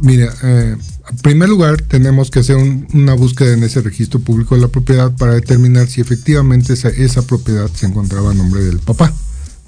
Mira, 0.00 0.32
eh, 0.44 0.76
en 1.10 1.16
primer 1.18 1.48
lugar 1.48 1.82
tenemos 1.82 2.30
que 2.30 2.40
hacer 2.40 2.56
una 2.56 3.14
búsqueda 3.14 3.52
en 3.52 3.64
ese 3.64 3.80
registro 3.80 4.20
público 4.20 4.54
de 4.54 4.60
la 4.60 4.68
propiedad 4.68 5.10
para 5.16 5.34
determinar 5.34 5.88
si 5.88 6.00
efectivamente 6.00 6.74
esa, 6.74 7.22
propiedad 7.22 7.68
se 7.74 7.86
encontraba 7.86 8.30
a 8.30 8.34
nombre 8.34 8.62
del 8.62 8.78
papá, 8.78 9.12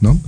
¿no? 0.01 0.21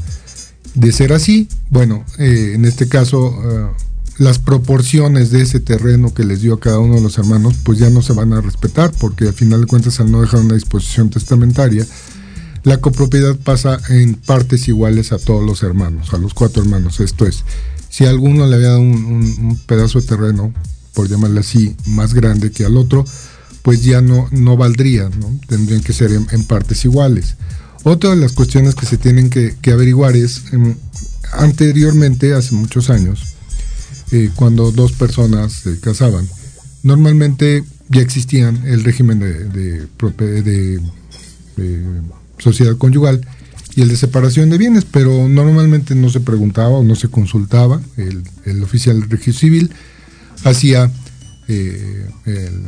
De 0.74 0.90
ser 0.90 1.12
así, 1.12 1.48
bueno, 1.68 2.04
en 2.18 2.64
este 2.64 2.88
caso 2.88 3.76
las 4.18 4.38
proporciones 4.38 5.30
de 5.30 5.42
ese 5.42 5.60
terreno 5.60 6.12
que 6.12 6.24
les 6.24 6.42
dio 6.42 6.54
a 6.54 6.60
cada 6.60 6.78
uno 6.78 6.96
de 6.96 7.00
los 7.00 7.18
hermanos, 7.18 7.54
pues 7.62 7.78
ya 7.78 7.90
no 7.90 8.02
se 8.02 8.12
van 8.12 8.32
a 8.32 8.40
respetar, 8.40 8.92
porque 8.98 9.28
al 9.28 9.34
final 9.34 9.62
de 9.62 9.66
cuentas, 9.66 10.00
al 10.00 10.10
no 10.10 10.20
dejar 10.20 10.40
una 10.40 10.54
disposición 10.54 11.10
testamentaria, 11.10 11.86
la 12.64 12.76
copropiedad 12.76 13.36
pasa 13.36 13.80
en 13.88 14.14
partes 14.14 14.68
iguales 14.68 15.12
a 15.12 15.18
todos 15.18 15.44
los 15.44 15.62
hermanos, 15.62 16.14
a 16.14 16.18
los 16.18 16.32
cuatro 16.32 16.62
hermanos. 16.62 17.00
Esto 17.00 17.26
es, 17.26 17.44
si 17.88 18.04
alguno 18.04 18.46
le 18.46 18.54
había 18.54 18.68
dado 18.68 18.80
un, 18.80 19.60
pedazo 19.66 20.00
de 20.00 20.06
terreno, 20.06 20.52
por 20.94 21.08
llamarle 21.08 21.40
así, 21.40 21.74
más 21.86 22.14
grande 22.14 22.52
que 22.52 22.64
al 22.64 22.76
otro, 22.76 23.04
pues 23.62 23.82
ya 23.82 24.00
no, 24.00 24.28
no 24.30 24.56
valdría, 24.56 25.10
tendrían 25.48 25.82
que 25.82 25.92
ser 25.92 26.12
en, 26.12 26.44
partes 26.44 26.84
iguales. 26.84 27.36
Otra 27.84 28.10
de 28.10 28.16
las 28.16 28.32
cuestiones 28.32 28.74
que 28.74 28.86
se 28.86 28.96
tienen 28.96 29.30
que, 29.30 29.56
averiguar 29.72 30.14
es, 30.14 30.42
em, 30.52 30.76
anteriormente, 31.32 32.34
hace 32.34 32.54
muchos 32.54 32.90
años, 32.90 33.34
eh, 34.12 34.30
cuando 34.36 34.70
dos 34.70 34.92
personas 34.92 35.52
se 35.52 35.80
casaban. 35.80 36.28
Normalmente 36.82 37.64
ya 37.88 38.02
existían 38.02 38.66
el 38.66 38.84
régimen 38.84 39.18
de, 39.20 40.80
sociedad 42.38 42.76
conyugal 42.76 43.26
y 43.74 43.82
el 43.82 43.88
de 43.88 43.96
separación 43.96 44.50
de 44.50 44.58
bienes, 44.58 44.84
pero 44.84 45.28
normalmente 45.28 45.94
no 45.94 46.10
se 46.10 46.20
preguntaba 46.20 46.70
o 46.70 46.84
no 46.84 46.94
se 46.94 47.08
consultaba. 47.08 47.80
El, 47.96 48.62
oficial 48.62 49.00
del 49.00 49.08
registro 49.08 49.40
civil 49.40 49.70
hacía 50.44 50.90
eh, 51.48 52.06
el, 52.26 52.62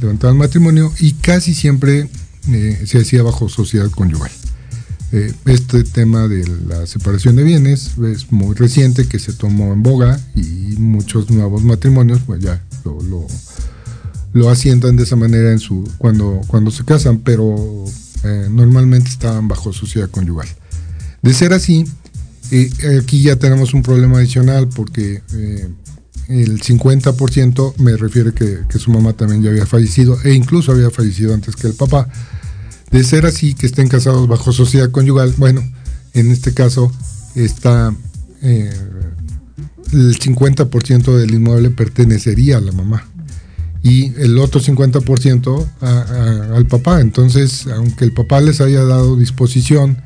levantaba 0.00 0.32
el 0.32 0.38
matrimonio 0.38 0.92
y 1.00 1.12
casi 1.12 1.54
siempre 1.54 2.08
eh, 2.50 2.82
se 2.86 2.98
hacía 2.98 3.22
bajo 3.22 3.48
sociedad 3.48 3.90
conyugal. 3.90 4.30
Eh, 5.12 5.32
este 5.44 5.84
tema 5.84 6.26
de 6.26 6.44
la 6.68 6.84
separación 6.86 7.36
de 7.36 7.44
bienes 7.44 7.92
es 8.12 8.32
muy 8.32 8.56
reciente 8.56 9.06
que 9.06 9.20
se 9.20 9.32
tomó 9.32 9.72
en 9.72 9.80
boga 9.80 10.18
y 10.34 10.74
muchos 10.78 11.30
nuevos 11.30 11.62
matrimonios 11.62 12.22
pues 12.26 12.40
ya 12.40 12.60
lo, 12.84 12.98
lo, 14.32 14.50
asientan 14.50 14.96
de 14.96 15.04
esa 15.04 15.14
manera 15.14 15.52
en 15.52 15.60
su 15.60 15.88
cuando, 15.98 16.40
cuando 16.48 16.72
se 16.72 16.84
casan, 16.84 17.18
pero 17.18 17.84
eh, 18.24 18.48
normalmente 18.50 19.08
estaban 19.08 19.46
bajo 19.46 19.72
sociedad 19.72 20.10
conyugal. 20.10 20.48
De 21.22 21.32
ser 21.32 21.52
así, 21.52 21.84
eh, 22.50 22.68
aquí 23.00 23.22
ya 23.22 23.36
tenemos 23.36 23.74
un 23.74 23.82
problema 23.82 24.18
adicional 24.18 24.68
porque 24.68 25.22
el 26.28 26.60
50% 26.60 27.76
me 27.78 27.96
refiere 27.96 28.32
que, 28.32 28.58
que 28.68 28.78
su 28.80 28.90
mamá 28.90 29.12
también 29.12 29.42
ya 29.42 29.50
había 29.50 29.66
fallecido 29.66 30.18
e 30.24 30.34
incluso 30.34 30.72
había 30.72 30.90
fallecido 30.90 31.32
antes 31.32 31.54
que 31.54 31.68
el 31.68 31.74
papá. 31.74 32.08
De 32.96 33.04
ser 33.04 33.26
así, 33.26 33.52
que 33.52 33.66
estén 33.66 33.88
casados 33.88 34.26
bajo 34.26 34.52
sociedad 34.52 34.90
conyugal, 34.90 35.34
bueno, 35.36 35.62
en 36.14 36.30
este 36.30 36.54
caso 36.54 36.90
está 37.34 37.94
eh, 38.40 38.72
el 39.92 40.18
50% 40.18 41.14
del 41.14 41.34
inmueble 41.34 41.68
pertenecería 41.68 42.56
a 42.56 42.62
la 42.62 42.72
mamá 42.72 43.06
y 43.82 44.14
el 44.14 44.38
otro 44.38 44.62
50% 44.62 46.54
al 46.56 46.66
papá. 46.68 47.02
Entonces, 47.02 47.66
aunque 47.66 48.06
el 48.06 48.14
papá 48.14 48.40
les 48.40 48.62
haya 48.62 48.82
dado 48.84 49.16
disposición 49.16 49.98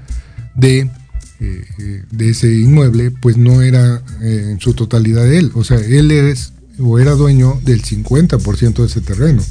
de, 0.56 0.90
eh, 1.38 2.02
de 2.10 2.30
ese 2.30 2.52
inmueble, 2.52 3.12
pues 3.12 3.36
no 3.36 3.62
era 3.62 4.02
eh, 4.20 4.48
en 4.50 4.58
su 4.58 4.74
totalidad 4.74 5.32
él. 5.32 5.52
O 5.54 5.62
sea, 5.62 5.78
él 5.78 6.10
es 6.10 6.54
o 6.80 6.98
era 6.98 7.12
dueño 7.12 7.60
del 7.64 7.84
50% 7.84 8.74
de 8.74 8.86
ese 8.86 9.00
terreno 9.00 9.44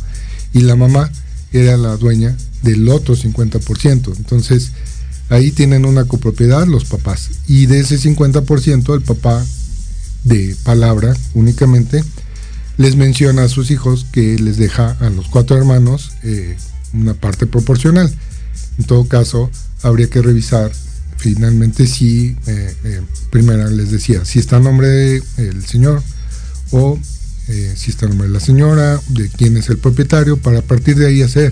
y 0.51 0.59
la 0.59 0.75
mamá 0.75 1.09
era 1.53 1.77
la 1.77 1.95
dueña 1.95 2.35
del 2.61 2.87
otro 2.89 3.15
50%. 3.15 4.15
Entonces, 4.17 4.71
ahí 5.29 5.51
tienen 5.51 5.85
una 5.85 6.05
copropiedad 6.05 6.67
los 6.67 6.85
papás. 6.85 7.29
Y 7.47 7.67
de 7.67 7.79
ese 7.79 7.97
50%, 7.97 8.95
el 8.95 9.01
papá 9.01 9.45
de 10.23 10.55
palabra 10.63 11.15
únicamente 11.33 12.03
les 12.77 12.95
menciona 12.95 13.43
a 13.43 13.49
sus 13.49 13.71
hijos 13.71 14.05
que 14.11 14.37
les 14.39 14.57
deja 14.57 14.91
a 14.99 15.09
los 15.09 15.27
cuatro 15.27 15.57
hermanos 15.57 16.13
eh, 16.23 16.57
una 16.93 17.13
parte 17.13 17.45
proporcional. 17.45 18.13
En 18.77 18.85
todo 18.85 19.05
caso, 19.07 19.49
habría 19.83 20.09
que 20.09 20.21
revisar 20.21 20.71
finalmente 21.17 21.87
si, 21.87 22.37
eh, 22.47 22.73
eh, 22.85 23.01
primero 23.31 23.69
les 23.69 23.91
decía, 23.91 24.23
si 24.23 24.39
está 24.39 24.57
a 24.57 24.59
nombre 24.61 24.87
del 24.87 25.65
señor 25.65 26.01
o 26.71 26.97
si 27.75 27.89
está 27.89 28.05
a 28.05 28.09
nombre 28.09 28.27
de 28.27 28.33
la 28.33 28.39
señora, 28.39 29.01
de 29.09 29.27
quién 29.27 29.57
es 29.57 29.69
el 29.69 29.79
propietario, 29.79 30.37
para 30.37 30.61
partir 30.61 30.95
de 30.95 31.07
ahí 31.07 31.23
hacer 31.23 31.51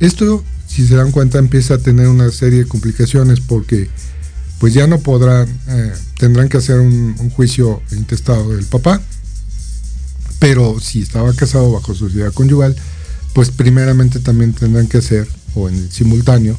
esto, 0.00 0.44
si 0.66 0.86
se 0.86 0.96
dan 0.96 1.12
cuenta, 1.12 1.38
empieza 1.38 1.74
a 1.74 1.78
tener 1.78 2.08
una 2.08 2.30
serie 2.30 2.60
de 2.60 2.68
complicaciones 2.68 3.40
porque 3.40 3.88
pues 4.58 4.72
ya 4.74 4.86
no 4.86 5.00
podrán, 5.00 5.48
eh, 5.68 5.92
tendrán 6.18 6.48
que 6.48 6.56
hacer 6.56 6.80
un, 6.80 7.14
juicio 7.30 7.82
intestado 7.92 8.54
del 8.54 8.64
papá, 8.64 9.00
pero 10.38 10.80
si 10.80 11.02
estaba 11.02 11.32
casado 11.34 11.72
bajo 11.72 11.94
sociedad 11.94 12.32
conyugal, 12.32 12.74
pues 13.32 13.50
primeramente 13.50 14.20
también 14.20 14.52
tendrán 14.52 14.86
que 14.86 14.98
hacer, 14.98 15.28
o 15.54 15.68
en 15.68 15.90
simultáneo, 15.90 16.56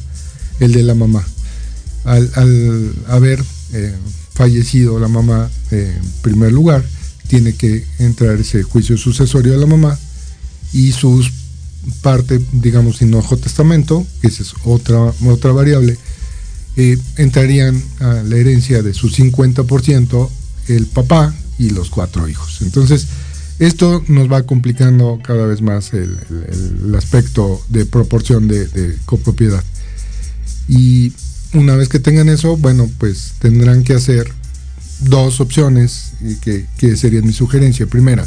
el 0.60 0.72
de 0.72 0.82
la 0.82 0.94
mamá. 0.94 1.26
Al, 2.04 2.94
haber 3.08 3.42
eh, 3.72 3.94
fallecido 4.32 5.00
la 5.00 5.08
mamá 5.08 5.50
en 5.70 6.00
primer 6.22 6.52
lugar, 6.52 6.84
tiene 7.26 7.54
que 7.54 7.84
entrar 7.98 8.38
ese 8.38 8.62
juicio 8.62 8.96
sucesorio 8.96 9.52
de 9.52 9.58
la 9.58 9.66
mamá 9.66 9.98
y 10.72 10.92
sus 10.92 11.32
parte, 12.02 12.40
digamos, 12.52 12.98
sin 12.98 13.14
ojo 13.14 13.36
testamento, 13.36 14.06
que 14.20 14.28
esa 14.28 14.42
es 14.42 14.54
otra, 14.64 15.12
otra 15.26 15.52
variable, 15.52 15.96
eh, 16.76 16.98
entrarían 17.16 17.82
a 18.00 18.22
la 18.22 18.36
herencia 18.36 18.82
de 18.82 18.92
su 18.92 19.08
50% 19.08 20.28
el 20.68 20.86
papá 20.86 21.34
y 21.58 21.70
los 21.70 21.90
cuatro 21.90 22.28
hijos. 22.28 22.60
Entonces, 22.62 23.06
esto 23.58 24.04
nos 24.08 24.30
va 24.30 24.42
complicando 24.42 25.18
cada 25.22 25.46
vez 25.46 25.62
más 25.62 25.92
el, 25.94 26.18
aspecto 26.96 27.62
de 27.68 27.86
proporción 27.86 28.48
de, 28.48 28.96
copropiedad. 29.06 29.64
Y 30.68 31.12
una 31.54 31.76
vez 31.76 31.88
que 31.88 31.98
tengan 31.98 32.28
eso, 32.28 32.56
bueno, 32.56 32.90
pues 32.98 33.34
tendrán 33.38 33.82
que 33.82 33.94
hacer 33.94 34.30
dos 35.00 35.40
opciones 35.40 36.12
que, 36.42 36.66
que 36.76 36.96
serían 36.96 37.26
mi 37.26 37.32
sugerencia. 37.32 37.86
Primera, 37.86 38.26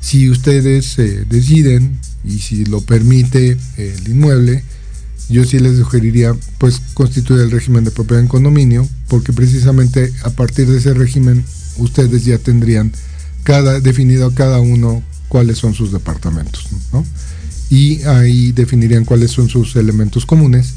si 0.00 0.30
ustedes 0.30 0.98
eh, 0.98 1.24
deciden 1.28 1.98
y 2.24 2.38
si 2.38 2.64
lo 2.64 2.80
permite 2.80 3.56
el 3.76 4.08
inmueble, 4.08 4.64
yo 5.28 5.44
sí 5.44 5.58
les 5.58 5.76
sugeriría 5.76 6.34
pues 6.58 6.80
constituir 6.94 7.42
el 7.42 7.50
régimen 7.50 7.84
de 7.84 7.90
propiedad 7.92 8.22
en 8.22 8.28
condominio, 8.28 8.88
porque 9.08 9.32
precisamente 9.32 10.12
a 10.24 10.30
partir 10.30 10.66
de 10.66 10.78
ese 10.78 10.92
régimen 10.92 11.44
ustedes 11.76 12.24
ya 12.24 12.38
tendrían 12.38 12.92
cada 13.44 13.80
definido 13.80 14.34
cada 14.34 14.58
uno 14.58 15.02
cuáles 15.28 15.58
son 15.58 15.74
sus 15.74 15.92
departamentos, 15.92 16.66
Y 17.70 18.02
ahí 18.02 18.50
definirían 18.50 19.04
cuáles 19.04 19.30
son 19.30 19.48
sus 19.48 19.76
elementos 19.76 20.26
comunes 20.26 20.74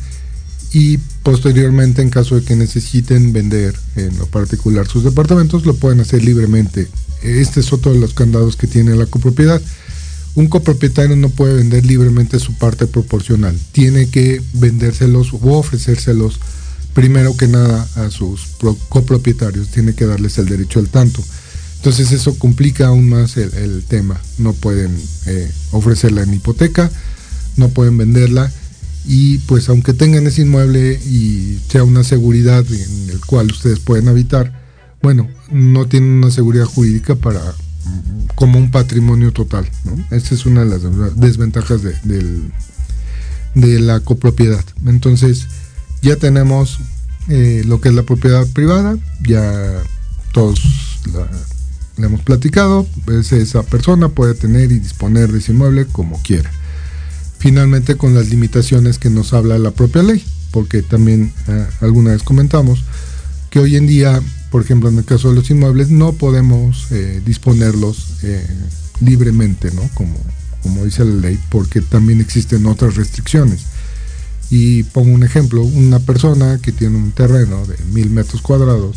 y 0.74 0.98
posteriormente 0.98 2.02
en 2.02 2.10
caso 2.10 2.36
de 2.36 2.44
que 2.44 2.56
necesiten 2.56 3.32
vender 3.32 3.76
en 3.96 4.18
lo 4.18 4.26
particular 4.26 4.88
sus 4.88 5.04
departamentos 5.04 5.66
lo 5.66 5.76
pueden 5.76 6.02
hacer 6.02 6.24
libremente. 6.24 6.88
Este 7.22 7.62
es 7.62 7.72
otro 7.72 7.94
de 7.94 8.00
los 8.00 8.14
candados 8.14 8.58
que 8.58 8.68
tiene 8.68 8.96
la 8.96 9.06
copropiedad 9.06 9.62
un 10.36 10.48
copropietario 10.48 11.16
no 11.16 11.30
puede 11.30 11.54
vender 11.56 11.86
libremente 11.86 12.40
su 12.40 12.54
parte 12.56 12.88
proporcional. 12.88 13.56
Tiene 13.72 14.10
que 14.10 14.42
vendérselos 14.54 15.32
o 15.34 15.40
ofrecérselos 15.58 16.40
primero 16.94 17.38
que 17.38 17.48
nada 17.48 17.88
a 17.96 18.10
sus 18.10 18.48
copropietarios. 18.90 19.70
Tiene 19.70 19.94
que 19.94 20.06
darles 20.08 20.40
el 20.40 20.48
derecho 20.48 20.80
al 20.80 20.90
tanto. 20.90 21.24
Entonces 21.78 22.12
eso 22.12 22.38
complica 22.40 22.88
aún 22.88 23.10
más 23.10 23.38
el, 23.38 23.84
tema. 23.84 24.20
No 24.40 24.54
pueden 24.54 24.98
eh, 25.28 25.52
ofrecerla 25.72 26.24
en 26.24 26.34
hipoteca 26.34 26.90
no 27.56 27.70
pueden 27.70 27.98
venderla 27.98 28.52
y 29.06 29.40
pues 29.40 29.70
aunque 29.70 29.94
tengan 29.94 30.28
ese 30.28 30.44
inmueble 30.44 30.94
y 30.94 31.60
sea 31.70 31.84
una 31.84 32.04
seguridad 32.04 32.66
en 32.70 33.10
el 33.10 33.20
cual 33.26 33.48
ustedes 33.52 33.80
pueden 33.80 34.08
habitar, 34.08 34.62
bueno, 35.02 35.30
no 35.52 35.88
tienen 35.88 36.12
una 36.12 36.32
seguridad 36.32 36.66
jurídica 36.66 37.16
para 37.16 37.42
como 38.36 38.58
un 38.58 38.72
patrimonio 38.72 39.34
total. 39.34 39.70
Esa 40.12 40.36
es 40.36 40.46
una 40.46 40.64
de 40.64 40.70
las 40.70 41.16
desventajas 41.18 41.82
de, 41.84 41.94
de 43.56 43.80
la 43.80 44.00
copropiedad. 44.00 44.64
Entonces, 44.86 45.48
ya 46.02 46.16
tenemos 46.16 46.80
eh, 47.30 47.64
lo 47.66 47.80
que 47.80 47.90
es 47.90 47.96
la 47.96 48.04
propiedad 48.04 48.46
privada, 48.48 48.98
ya 49.26 49.84
todos 50.34 50.62
la, 51.14 52.06
hemos 52.06 52.22
platicado, 52.22 52.86
pues 53.06 53.32
esa 53.32 53.64
persona 53.64 54.10
puede 54.10 54.34
tener 54.34 54.72
y 54.72 54.80
disponer 54.80 55.32
de 55.32 55.40
ese 55.40 55.54
inmueble 55.54 55.86
como 55.86 56.22
quiera. 56.22 56.52
Finalmente, 57.44 57.98
con 57.98 58.14
las 58.14 58.30
limitaciones 58.30 59.00
que 59.00 59.10
nos 59.10 59.34
habla 59.34 59.58
la 59.58 59.72
propia 59.72 60.02
ley, 60.02 60.24
porque 60.52 60.82
también 60.82 61.34
eh, 61.50 61.68
alguna 61.82 62.12
vez 62.12 62.24
comentamos 62.24 62.86
que 63.50 63.60
hoy 63.60 63.76
en 63.76 63.86
día 63.86 64.22
por 64.50 64.62
ejemplo, 64.62 64.88
en 64.88 64.98
el 65.00 65.04
caso 65.04 65.28
de 65.28 65.36
los 65.36 65.50
inmuebles, 65.50 65.90
no 65.90 66.14
podemos 66.14 66.90
eh, 66.92 67.22
disponerlos 67.26 68.20
eh, 68.24 68.48
libremente, 69.02 69.72
¿no? 69.72 69.82
Como, 69.94 70.16
como 70.62 70.86
dice 70.86 71.04
la 71.04 71.16
ley, 71.16 71.38
porque 71.50 71.82
también 71.82 72.22
existen 72.22 72.66
otras 72.66 72.96
restricciones. 72.96 73.66
Y 74.50 74.84
pongo 74.84 75.14
un 75.14 75.24
ejemplo, 75.24 75.64
una 75.64 76.00
persona 76.00 76.60
que 76.62 76.72
tiene 76.72 76.96
un 76.96 77.12
terreno 77.12 77.66
de 77.66 77.76
mil 77.92 78.10
metros 78.10 78.42
cuadrados, 78.42 78.96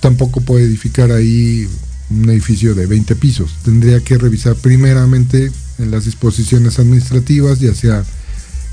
tampoco 0.00 0.42
puede 0.42 0.64
edificar 0.64 1.10
ahí 1.10 1.66
un 2.10 2.30
edificio 2.30 2.74
de 2.74 2.86
20 2.86 3.16
pisos. 3.16 3.54
Tendría 3.64 4.00
que 4.00 4.18
revisar 4.18 4.56
primeramente 4.56 5.50
en 5.78 5.90
las 5.90 6.04
disposiciones 6.04 6.78
administrativas, 6.78 7.60
ya 7.60 7.74
sea 7.74 8.04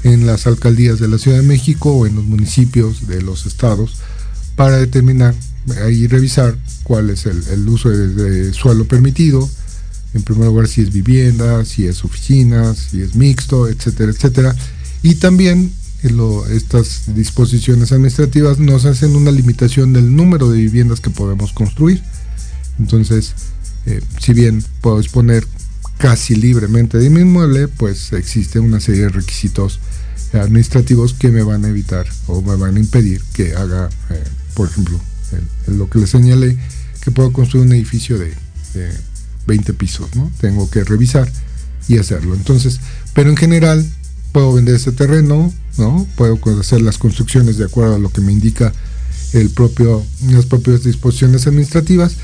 en 0.04 0.26
las 0.26 0.48
alcaldías 0.48 1.00
de 1.00 1.08
la 1.08 1.18
Ciudad 1.18 1.38
de 1.38 1.44
México 1.44 1.92
o 1.92 2.06
en 2.06 2.16
los 2.16 2.26
municipios 2.26 3.08
de 3.08 3.22
los 3.22 3.46
estados, 3.46 3.98
para 4.56 4.78
determinar 4.78 5.36
y 5.92 6.08
revisar 6.08 6.56
cuál 6.84 7.10
es 7.10 7.26
el, 7.26 7.68
uso 7.68 7.90
de, 7.90 8.54
suelo 8.54 8.86
permitido. 8.86 9.50
En 10.14 10.22
primer 10.22 10.48
lugar, 10.48 10.68
si 10.68 10.82
es 10.82 10.94
vivienda, 10.94 11.66
si 11.66 11.88
es 11.88 12.06
oficina, 12.06 12.74
si 12.74 13.02
es 13.02 13.16
mixto, 13.16 13.68
etcétera, 13.68 14.12
etcétera. 14.12 14.56
Y 15.02 15.16
también 15.16 15.72
estas 16.52 17.16
disposiciones 17.16 17.92
administrativas 17.92 18.60
nos 18.60 18.86
hacen 18.86 19.16
una 19.16 19.32
limitación 19.32 19.92
del 19.92 20.16
número 20.16 20.50
de 20.50 20.60
viviendas 20.60 21.02
que 21.02 21.10
podemos 21.10 21.52
construir. 21.52 22.02
Entonces, 22.80 23.34
eh, 23.86 24.02
si 24.20 24.34
bien 24.34 24.64
puedo 24.82 25.00
disponer 25.00 25.46
casi 25.98 26.36
libremente 26.36 26.98
de 26.98 27.10
mi 27.10 27.22
inmueble, 27.22 27.68
pues 27.68 28.12
existe 28.14 28.60
una 28.60 28.80
serie 28.80 29.04
de 29.04 29.10
requisitos 29.10 29.80
administrativos 30.34 31.14
que 31.14 31.30
me 31.30 31.44
van 31.44 31.64
a 31.64 31.70
evitar 31.70 32.06
o 32.28 32.42
me 32.42 32.56
van 32.56 32.76
a 32.76 32.80
impedir 32.80 33.22
que 33.34 33.56
haga 33.56 33.90
eh, 34.10 34.24
por 34.56 34.70
ejemplo, 34.70 35.00
lo 35.68 35.90
que 35.90 36.00
le 36.00 36.08
señalé, 36.08 36.58
que 37.02 37.12
puedo 37.12 37.32
construir 37.32 37.68
un 37.68 37.74
edificio 37.74 38.18
de, 38.18 38.34
20 39.48 39.74
pisos, 39.74 40.16
¿no? 40.16 40.32
Tengo 40.42 40.70
que 40.72 40.84
revisar 40.84 41.32
y 41.88 42.00
hacerlo. 42.00 42.34
Entonces, 42.34 42.80
pero 43.14 43.30
en 43.30 43.38
general 43.38 43.88
puedo 44.32 44.54
vender 44.54 44.76
ese 44.76 44.92
terreno, 44.92 45.54
¿no? 45.78 46.08
Puedo 46.16 46.40
hacer 46.60 46.82
las 46.82 46.98
construcciones 46.98 47.58
de 47.58 47.66
acuerdo 47.66 47.96
a 47.96 48.00
lo 48.00 48.10
que 48.10 48.22
me 48.22 48.32
indica 48.32 48.74
el 49.34 49.52
propio, 49.52 50.04
las 50.30 50.48
propias 50.48 50.84
disposiciones 50.84 51.46
administrativas, 51.46 52.16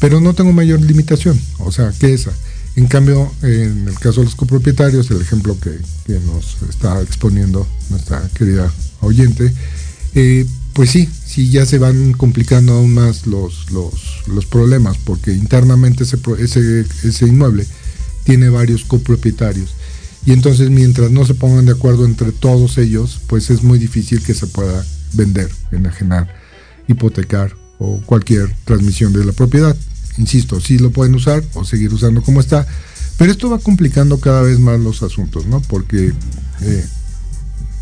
pero 0.00 0.20
no 0.20 0.34
tengo 0.34 0.52
mayor 0.52 0.80
limitación, 0.80 1.40
o 1.58 1.70
sea, 1.70 1.92
que 1.98 2.12
esa. 2.12 2.32
En 2.76 2.86
cambio, 2.86 3.30
en 3.42 3.88
el 3.88 3.98
caso 3.98 4.20
de 4.20 4.26
los 4.26 4.34
copropietarios, 4.34 5.10
el 5.10 5.20
ejemplo 5.20 5.56
que, 5.60 5.78
nos 6.26 6.56
está 6.68 7.00
exponiendo 7.02 7.66
nuestra 7.90 8.28
querida 8.34 8.72
oyente, 9.00 9.52
eh, 10.14 10.46
pues 10.72 10.90
sí, 10.90 11.08
sí 11.26 11.50
ya 11.50 11.66
se 11.66 11.78
van 11.78 12.12
complicando 12.12 12.72
aún 12.72 12.94
más 12.94 13.26
los, 13.26 13.70
los, 13.70 14.46
problemas, 14.46 14.96
porque 14.98 15.32
internamente 15.32 16.04
ese, 16.04 16.18
ese, 16.38 16.86
ese 17.04 17.26
inmueble 17.26 17.66
tiene 18.24 18.48
varios 18.48 18.84
copropietarios. 18.84 19.74
Y 20.24 20.32
entonces 20.32 20.70
mientras 20.70 21.10
no 21.10 21.26
se 21.26 21.34
pongan 21.34 21.66
de 21.66 21.72
acuerdo 21.72 22.04
entre 22.04 22.32
todos 22.32 22.78
ellos, 22.78 23.20
pues 23.26 23.50
es 23.50 23.62
muy 23.62 23.78
difícil 23.78 24.22
que 24.22 24.34
se 24.34 24.46
pueda 24.46 24.84
vender, 25.12 25.50
enajenar, 25.72 26.34
hipotecar 26.88 27.56
o 27.78 28.00
cualquier 28.06 28.54
transmisión 28.64 29.12
de 29.12 29.24
la 29.24 29.32
propiedad. 29.32 29.76
Insisto, 30.20 30.60
sí 30.60 30.78
lo 30.78 30.90
pueden 30.90 31.14
usar 31.14 31.42
o 31.54 31.64
seguir 31.64 31.92
usando 31.94 32.20
como 32.20 32.40
está, 32.40 32.66
pero 33.16 33.32
esto 33.32 33.48
va 33.48 33.58
complicando 33.58 34.20
cada 34.20 34.42
vez 34.42 34.58
más 34.58 34.78
los 34.78 35.02
asuntos, 35.02 35.46
¿no? 35.46 35.62
Porque 35.62 36.12
eh, 36.60 36.86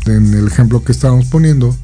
en 0.05 0.33
el 0.33 0.47
ejemplo 0.47 0.81
que 0.83 0.93
estábamos 0.93 1.25
poniendo, 1.25 1.75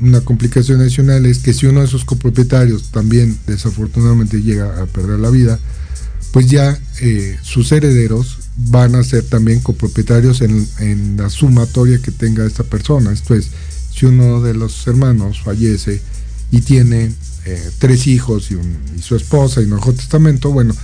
una 0.00 0.20
complicación 0.20 0.80
adicional 0.80 1.26
es 1.26 1.38
que 1.38 1.52
si 1.52 1.66
uno 1.66 1.80
de 1.80 1.86
esos 1.86 2.04
copropietarios 2.04 2.90
también 2.90 3.38
desafortunadamente 3.46 4.42
llega 4.42 4.82
a 4.82 4.86
perder 4.86 5.20
la 5.20 5.30
vida, 5.30 5.60
pues 6.32 6.48
ya 6.48 6.76
eh, 7.00 7.36
sus 7.42 7.70
herederos 7.70 8.38
van 8.56 8.96
a 8.96 9.04
ser 9.04 9.22
también 9.24 9.60
copropietarios 9.60 10.40
en, 10.40 11.16
la 11.16 11.30
sumatoria 11.30 11.98
que 11.98 12.10
tenga 12.10 12.44
esta 12.44 12.64
persona. 12.64 13.12
Esto 13.12 13.34
es, 13.34 13.48
si 13.94 14.06
uno 14.06 14.40
de 14.40 14.54
los 14.54 14.84
hermanos 14.88 15.40
fallece 15.42 16.00
y 16.50 16.62
tiene 16.62 17.12
eh, 17.44 17.70
tres 17.78 18.06
hijos 18.06 18.50
y, 18.50 19.00
su 19.00 19.16
esposa 19.16 19.62
y 19.62 19.66
no 19.66 19.76
dejó 19.76 19.92
testamento, 19.92 20.50
bueno, 20.50 20.74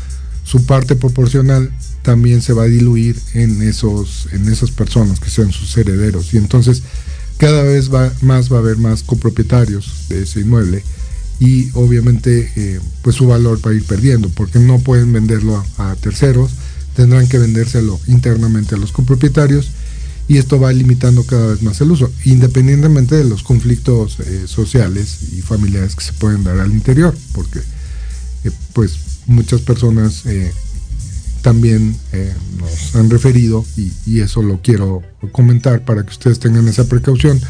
su 0.44 0.64
parte 0.64 0.96
proporcional 0.96 1.70
también 2.02 2.42
se 2.42 2.52
va 2.52 2.64
a 2.64 2.66
diluir 2.66 3.16
en 3.34 3.62
esos 3.62 4.28
en 4.32 4.48
esas 4.48 4.70
personas 4.70 5.20
que 5.20 5.30
sean 5.30 5.52
sus 5.52 5.76
herederos. 5.76 6.32
Y 6.34 6.38
entonces 6.38 6.82
cada 7.36 7.62
vez 7.62 7.92
va, 7.92 8.12
más 8.22 8.52
va 8.52 8.56
a 8.56 8.60
haber 8.60 8.78
más 8.78 9.02
copropietarios 9.02 10.08
de 10.08 10.22
ese 10.22 10.40
inmueble 10.40 10.82
y 11.40 11.70
obviamente 11.74 12.50
eh, 12.56 12.80
pues 13.02 13.16
su 13.16 13.26
valor 13.26 13.64
va 13.64 13.70
a 13.70 13.74
ir 13.74 13.84
perdiendo 13.84 14.28
porque 14.30 14.58
no 14.58 14.80
pueden 14.80 15.12
venderlo 15.12 15.64
a, 15.76 15.94
terceros, 15.96 16.50
tendrán 16.96 17.28
que 17.28 17.38
vendérselo 17.38 18.00
internamente 18.08 18.74
a 18.74 18.78
los 18.78 18.90
copropietarios 18.90 19.70
y 20.28 20.36
esto 20.36 20.60
va 20.60 20.72
limitando 20.72 21.24
cada 21.24 21.48
vez 21.48 21.62
más 21.62 21.80
el 21.80 21.90
uso, 21.90 22.12
independientemente 22.24 23.16
de 23.16 23.24
los 23.24 23.42
conflictos 23.42 24.20
eh, 24.20 24.46
sociales 24.46 25.32
y 25.32 25.40
familiares 25.40 25.96
que 25.96 26.04
se 26.04 26.12
pueden 26.12 26.44
dar 26.44 26.60
al 26.60 26.70
interior, 26.70 27.16
porque 27.32 27.60
eh, 28.44 28.50
pues 28.74 28.98
muchas 29.26 29.62
personas 29.62 30.24
también 31.40 31.96
eh, 32.12 32.34
nos 32.58 32.94
han 32.94 33.08
referido 33.08 33.64
y, 33.76 34.20
eso 34.20 34.42
lo 34.42 34.60
quiero 34.60 35.02
comentar 35.32 35.84
para 35.84 36.02
que 36.02 36.10
ustedes 36.10 36.38
tengan 36.38 36.68
esa 36.68 36.86
precaución. 36.88 37.40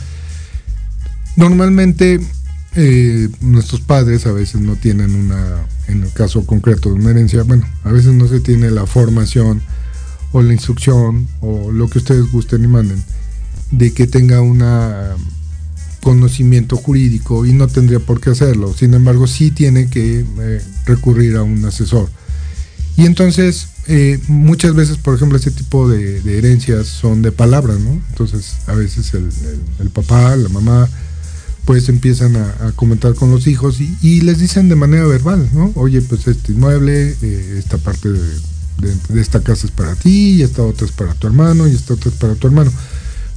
Normalmente 1.37 2.21
nuestros 3.41 3.81
padres 3.81 4.27
a 4.27 4.33
veces 4.33 4.61
no 4.61 4.77
tienen 4.77 5.17
una, 5.17 5.67
en 5.89 6.05
el 6.05 6.13
caso 6.13 6.47
concreto 6.47 6.91
de 6.91 6.97
una 6.97 7.11
herencia, 7.11 7.43
bueno, 7.43 7.67
a 7.83 7.91
veces 7.91 8.13
no 8.13 8.29
se 8.29 8.39
tiene 8.39 8.71
la 8.71 8.87
formación 8.87 9.63
o 10.33 10.43
la 10.43 10.53
instrucción 10.53 11.27
o 11.41 11.71
lo 11.71 11.89
que 11.89 11.99
ustedes 11.99 12.31
gusten 12.31 12.65
y 12.65 12.69
manden 12.69 13.03
de 13.71 13.93
que 13.93 14.07
tenga 14.07 14.41
un 14.41 14.63
conocimiento 16.03 16.77
jurídico 16.77 17.45
y 17.45 17.53
no 17.53 17.69
tendría 17.69 18.01
por 18.01 18.21
qué 18.21 18.31
hacerlo. 18.31 18.75
Sin 18.75 18.95
embargo, 18.95 19.27
sí 19.27 19.51
tiene 19.51 19.91
que 19.91 20.25
eh, 20.41 20.63
recurrir 20.87 21.37
a 21.37 21.43
un 21.43 21.65
asesor. 21.65 22.09
Y 22.97 23.05
entonces 23.07 23.69
eh, 23.87 24.19
muchas 24.29 24.75
veces, 24.75 24.97
por 24.99 25.15
ejemplo, 25.15 25.39
este 25.39 25.51
tipo 25.51 25.89
de, 25.89 26.19
herencias 26.37 26.87
son 26.87 27.23
de 27.23 27.33
palabra, 27.33 27.75
¿no? 27.75 28.01
Entonces, 28.11 28.57
a 28.67 28.75
veces 28.75 29.13
el, 29.15 29.91
papá, 29.91 30.35
la 30.37 30.49
mamá, 30.49 30.89
pues 31.65 31.89
empiezan 31.89 32.37
a, 32.37 32.73
comentar 32.75 33.15
con 33.15 33.31
los 33.31 33.47
hijos 33.47 33.81
y, 33.81 34.21
les 34.23 34.39
dicen 34.39 34.69
de 34.69 34.75
manera 34.75 35.07
verbal, 35.07 35.49
¿no? 35.55 35.73
Oye, 35.75 36.03
pues 36.03 36.27
este 36.27 36.53
inmueble, 36.53 37.17
eh, 37.23 37.57
esta 37.59 37.79
parte 37.79 38.11
de, 38.11 38.21
esta 39.17 39.41
casa 39.41 39.67
es 39.67 39.73
para 39.73 39.95
ti, 39.95 40.37
y 40.37 40.43
esta 40.43 40.63
otra 40.63 40.87
es 40.87 40.93
para 40.93 41.15
tu 41.15 41.27
hermano, 41.27 41.67
y 41.67 41.75
esta 41.75 41.95
otra 41.95 42.11
es 42.11 42.17
para 42.17 42.35
tu 42.35 42.47
hermano. 42.47 42.73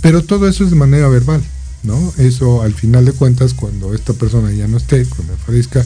Pero 0.01 0.23
todo 0.23 0.47
eso 0.47 0.63
es 0.63 0.71
de 0.71 0.75
manera 0.75 1.08
verbal, 1.08 1.41
¿no? 1.84 2.13
Eso 2.17 2.62
al 2.62 2.73
final 2.73 3.06
de 3.06 3.13
cuentas, 3.13 3.54
cuando 3.54 3.93
esta 3.93 4.13
persona 4.13 4.51
ya 4.51 4.67
no 4.67 4.77
esté, 4.77 5.06
cuando 5.06 5.38
fallezca, 5.38 5.84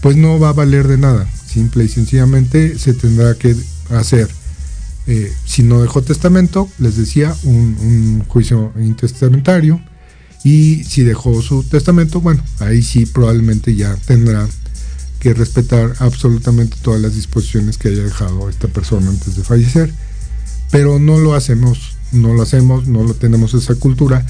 pues 0.00 0.16
no 0.16 0.38
va 0.38 0.50
a 0.50 0.52
valer 0.52 0.86
de 0.86 0.98
nada. 0.98 1.28
Simple 1.46 1.84
y 1.84 1.88
sencillamente 1.88 2.78
se 2.78 2.94
tendrá 2.94 3.34
que 3.34 3.56
hacer, 3.90 4.28
eh, 5.06 5.32
si 5.46 5.62
no 5.62 5.80
dejó 5.80 6.02
testamento, 6.02 6.68
les 6.78 6.96
decía, 6.96 7.34
un, 7.44 8.22
juicio 8.28 8.72
intestamentario. 8.78 9.80
Y 10.44 10.84
si 10.84 11.02
dejó 11.02 11.40
su 11.42 11.64
testamento, 11.64 12.20
bueno, 12.20 12.42
ahí 12.60 12.82
sí 12.82 13.06
probablemente 13.06 13.74
ya 13.74 13.96
tendrá 13.96 14.46
que 15.20 15.34
respetar 15.34 15.94
absolutamente 15.98 16.76
todas 16.82 17.00
las 17.00 17.14
disposiciones 17.14 17.78
que 17.78 17.88
haya 17.88 18.02
dejado 18.02 18.48
esta 18.48 18.68
persona 18.68 19.10
antes 19.10 19.36
de 19.36 19.42
fallecer. 19.42 19.92
Pero 20.70 20.98
no 20.98 21.18
lo 21.18 21.34
hacemos, 21.34 21.96
no 22.12 22.34
lo 22.34 22.42
hacemos, 22.42 22.86
no 22.86 23.02
lo 23.02 23.14
tenemos 23.14 23.54
esa 23.54 23.74
cultura. 23.74 24.24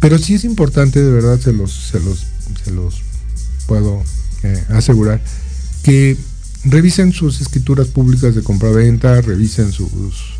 Pero 0.00 0.18
sí 0.18 0.34
es 0.34 0.44
importante, 0.44 1.02
de 1.02 1.10
verdad, 1.10 1.40
se 1.40 1.52
los, 1.52 1.72
se 1.72 2.00
los, 2.00 2.26
se 2.62 2.70
los 2.72 3.02
puedo 3.66 4.02
eh, 4.42 4.62
asegurar, 4.70 5.22
que 5.82 6.16
revisen 6.64 7.12
sus 7.12 7.40
escrituras 7.40 7.88
públicas 7.88 8.34
de 8.34 8.42
compraventa, 8.42 9.20
revisen 9.20 9.72
sus 9.72 9.90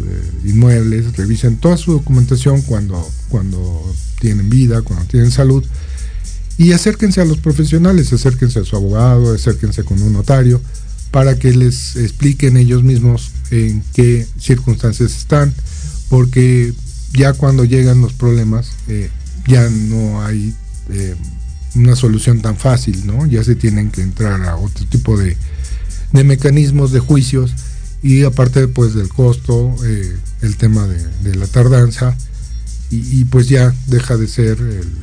eh, 0.01 0.31
inmuebles, 0.45 1.17
revisen 1.17 1.57
toda 1.57 1.77
su 1.77 1.93
documentación 1.93 2.63
cuando, 2.63 3.09
cuando 3.29 3.95
tienen 4.21 4.51
vida, 4.51 4.83
cuando 4.83 5.07
tienen 5.07 5.31
salud, 5.31 5.65
y 6.57 6.73
acérquense 6.73 7.21
a 7.21 7.25
los 7.25 7.39
profesionales, 7.39 8.13
acérquense 8.13 8.61
a 8.61 8.65
su 8.65 8.77
abogado, 8.77 9.35
acérquense 9.35 9.85
con 9.85 10.01
un 10.03 10.13
notario, 10.13 10.61
para 11.11 11.39
que 11.39 11.53
les 11.53 11.97
expliquen 11.97 12.57
ellos 12.57 12.83
mismos 12.83 13.31
en 13.51 13.83
qué 13.93 14.27
circunstancias 14.39 15.17
están, 15.17 15.55
porque 16.09 16.73
ya 17.13 17.33
cuando 17.33 17.65
llegan 17.65 18.01
los 18.01 18.13
problemas, 18.13 18.73
eh, 18.89 19.11
ya 19.47 19.69
no 19.71 20.25
hay 20.25 20.55
eh, 20.91 21.15
una 21.75 21.97
solución 21.97 22.41
tan 22.41 22.57
fácil, 22.57 23.07
¿no? 23.07 23.27
Ya 23.27 23.43
se 23.45 23.55
tienen 23.55 23.91
que 23.91 24.03
entrar 24.03 24.43
a 24.43 24.57
otro 24.57 24.87
tipo 24.87 25.17
de, 25.17 25.37
mecanismos 26.13 26.93
de 26.93 27.01
juicios 27.01 27.53
y 28.03 28.23
aparte 28.23 28.69
pues 28.69 28.95
del 28.95 29.09
costo, 29.09 29.75
eh, 29.85 30.17
el 30.43 30.57
tema 30.57 30.87
de, 30.87 31.35
la 31.35 31.47
tardanza 31.47 32.17
y, 33.13 33.25
pues 33.25 33.49
ya 33.49 33.75
deja 33.87 34.17
de 34.17 34.29
ser 34.29 34.59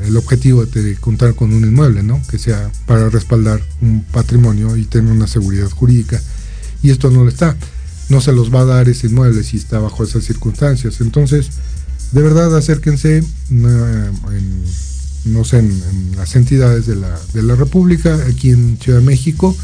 el, 0.05 0.17
objetivo 0.17 0.65
de 0.65 0.95
contar 0.95 1.35
con 1.35 1.53
un 1.53 1.63
inmueble, 1.63 2.03
¿no? 2.03 2.21
Que 2.29 2.37
sea 2.37 2.71
para 2.85 3.09
respaldar 3.09 3.61
un 3.81 4.03
patrimonio 4.03 4.77
y 4.77 4.85
tener 4.85 5.11
una 5.11 5.27
seguridad 5.27 5.69
jurídica 5.69 6.21
y 6.83 6.89
esto 6.89 7.09
no 7.09 7.23
lo 7.23 7.29
está. 7.29 7.55
No 8.09 8.21
se 8.21 8.33
los 8.33 8.53
va 8.53 8.61
a 8.61 8.65
dar 8.65 8.89
ese 8.89 9.07
inmueble 9.07 9.43
si 9.43 9.57
está 9.57 9.79
bajo 9.79 10.03
esas 10.03 10.23
circunstancias. 10.23 11.01
Entonces, 11.01 11.49
de 12.11 12.21
verdad 12.21 12.55
acérquense 12.55 13.23
no 15.25 15.45
sé, 15.45 15.59
en, 15.59 16.15
las 16.17 16.35
entidades 16.35 16.87
de 16.87 16.95
la, 16.95 17.19
de 17.33 17.43
la 17.43 17.55
República, 17.55 18.17
aquí 18.29 18.49
en 18.49 18.77
Ciudad 18.79 18.99
de 18.99 19.05
México, 19.05 19.55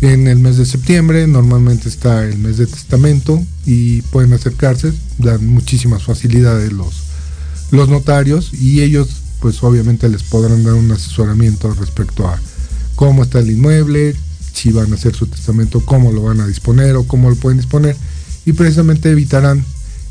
en 0.00 0.26
el 0.26 0.38
mes 0.38 0.56
de 0.56 0.66
septiembre, 0.66 1.26
normalmente 1.28 1.88
está 1.88 2.24
el 2.24 2.36
mes 2.38 2.58
de 2.58 2.66
testamento 2.66 3.40
y 3.64 4.02
pueden 4.02 4.32
acercarse, 4.32 4.92
dan 5.18 5.46
muchísimas 5.46 6.02
facilidades 6.02 6.72
los, 6.72 7.11
los 7.72 7.88
notarios 7.88 8.52
y 8.54 8.82
ellos 8.82 9.08
pues 9.40 9.60
obviamente 9.64 10.08
les 10.08 10.22
podrán 10.22 10.62
dar 10.62 10.74
un 10.74 10.92
asesoramiento 10.92 11.74
respecto 11.74 12.28
a 12.28 12.40
cómo 12.94 13.24
está 13.24 13.40
el 13.40 13.50
inmueble, 13.50 14.14
si 14.52 14.70
van 14.70 14.92
a 14.92 14.94
hacer 14.94 15.16
su 15.16 15.26
testamento, 15.26 15.84
cómo 15.84 16.12
lo 16.12 16.22
van 16.22 16.40
a 16.40 16.46
disponer 16.46 16.94
o 16.94 17.02
cómo 17.04 17.28
lo 17.28 17.34
pueden 17.34 17.58
disponer 17.58 17.96
y 18.46 18.52
precisamente 18.52 19.10
evitarán 19.10 19.64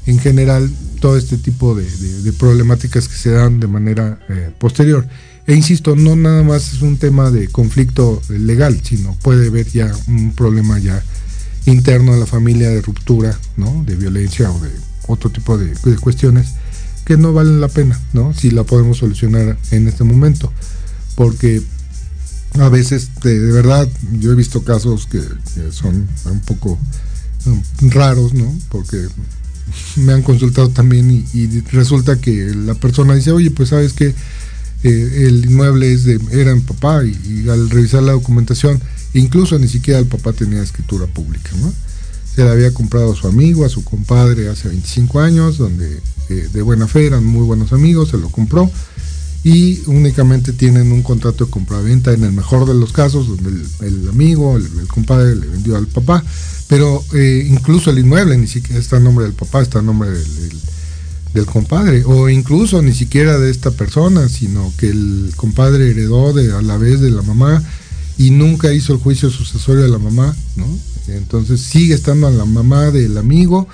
en 0.06 0.19
general 0.19 0.69
todo 1.00 1.17
este 1.17 1.38
tipo 1.38 1.76
de, 1.76 1.88
problemáticas 2.34 3.08
que 3.08 3.15
se 3.15 3.32
dan 3.32 3.60
de 3.60 3.67
manera 3.67 4.19
eh, 4.30 4.52
posterior. 4.58 5.08
E 5.47 5.56
insisto, 5.56 5.95
no 5.95 6.15
nada 6.15 6.43
más 6.43 6.74
es 6.74 6.82
un 6.82 6.97
tema 6.97 7.32
de 7.32 7.47
conflicto 7.47 8.21
legal, 8.30 8.80
sino 8.84 9.15
puede 9.21 9.47
haber 9.47 9.67
ya 9.67 9.91
un 10.08 10.34
problema 10.34 10.78
ya 10.80 11.04
interno 11.65 12.13
a 12.13 12.17
la 12.17 12.26
familia 12.26 12.69
de 12.69 12.82
ruptura, 12.82 13.38
¿no? 13.58 13.84
De 13.86 13.95
violencia 13.95 14.52
o 14.52 14.60
de 14.60 14.69
otro 15.08 15.30
tipo 15.30 15.58
de, 15.58 15.74
cuestiones 15.97 16.54
que 17.06 17.18
no 17.18 17.34
valen 17.34 17.62
la 17.62 17.68
pena, 17.68 18.00
¿no? 18.14 18.34
Si 18.34 18.52
la 18.52 18.64
podemos 18.64 18.98
solucionar 19.00 19.58
en 19.72 19.88
este 19.88 20.04
momento. 20.04 20.52
Porque 21.16 21.62
a 22.60 22.70
veces, 22.70 23.10
de, 23.24 23.40
verdad, 23.52 23.88
yo 24.20 24.32
he 24.32 24.36
visto 24.36 24.64
casos 24.64 25.08
que, 25.08 25.22
son 25.72 26.08
un 26.26 26.40
poco 26.42 26.78
raros, 27.82 28.34
¿no? 28.34 28.54
Porque 28.70 29.08
me 29.96 30.14
han 30.14 30.22
consultado 30.22 30.70
también 30.70 31.26
y, 31.34 31.62
resulta 31.72 32.20
que 32.20 32.54
la 32.56 32.76
persona 32.76 33.16
dice, 33.16 33.32
oye, 33.32 33.52
pues 33.52 33.70
sabes 33.70 33.94
que 33.94 34.14
eh, 34.84 35.26
el 35.28 35.46
inmueble 35.46 35.94
es 35.94 36.04
de, 36.04 36.20
era 36.32 36.54
mi 36.56 36.62
papá 36.62 37.04
y, 37.06 37.48
al 37.50 37.70
revisar 37.70 38.04
la 38.04 38.14
documentación, 38.14 38.82
incluso 39.14 39.58
ni 39.60 39.68
siquiera 39.68 40.00
el 40.00 40.08
papá 40.08 40.34
tenía 40.34 40.62
escritura 40.62 41.08
pública, 41.08 41.52
¿no? 41.60 41.74
Se 42.36 42.44
la 42.46 42.52
había 42.52 42.74
comprado 42.74 43.12
a 43.12 43.15
su 43.15 43.28
amigo, 43.28 43.65
a 43.65 43.70
su 43.70 43.84
compadre 43.84 44.48
hace 44.48 44.70
25 44.70 45.20
años, 45.20 45.58
donde 45.58 46.00
eh, 46.30 46.50
de 46.52 46.62
buena 46.62 46.88
fe 46.88 47.08
eran 47.08 47.26
muy 47.26 47.44
buenos 47.44 47.74
amigos, 47.74 48.10
se 48.10 48.17
lo 48.17 48.30
compró. 48.30 48.72
Y 49.44 49.82
únicamente 49.88 50.54
tienen 50.54 50.91
un 50.91 51.02
contrato 51.02 51.46
de 51.46 51.52
compraventa 51.52 52.13
en 52.13 52.24
el 52.24 52.32
mejor 52.32 52.67
de 52.67 52.76
los 52.76 52.94
casos, 52.94 53.28
donde 53.28 53.50
el, 53.82 54.08
amigo, 54.08 54.56
el, 54.56 54.88
compadre 54.88 55.36
le 55.36 55.48
vendió 55.48 55.76
al 55.78 55.88
papá, 55.88 56.24
pero 56.67 57.04
eh, 57.13 57.48
incluso 57.50 57.89
el 57.89 58.00
inmueble 58.00 58.38
ni 58.38 58.48
siquiera 58.48 58.80
está 58.80 58.98
en 58.98 59.06
nombre 59.06 59.26
del 59.26 59.34
papá, 59.34 59.62
está 59.62 59.80
en 59.80 59.88
nombre 59.88 60.12
del, 60.12 61.46
compadre, 61.48 62.04
o 62.06 62.30
incluso 62.30 62.82
ni 62.82 62.94
siquiera 62.94 63.39
de 63.39 63.50
esta 63.50 63.72
persona, 63.72 64.30
sino 64.30 64.72
que 64.78 64.89
el 64.89 65.34
compadre 65.36 65.89
heredó 65.89 66.34
de, 66.34 66.52
a 66.54 66.62
la 66.62 66.78
vez 66.78 67.00
de 67.00 67.10
la 67.10 67.24
mamá 67.24 67.63
y 68.17 68.30
nunca 68.30 68.72
hizo 68.74 68.94
el 68.94 69.00
juicio 69.00 69.32
sucesorio 69.32 69.82
de 69.82 69.89
la 69.89 69.98
mamá, 69.98 70.36
¿no? 70.56 70.67
Entonces 71.08 71.62
sigue 71.62 71.94
estando 71.94 72.28
a 72.28 72.32
la 72.32 72.46
mamá 72.46 72.92
del 72.92 73.18
amigo 73.18 73.68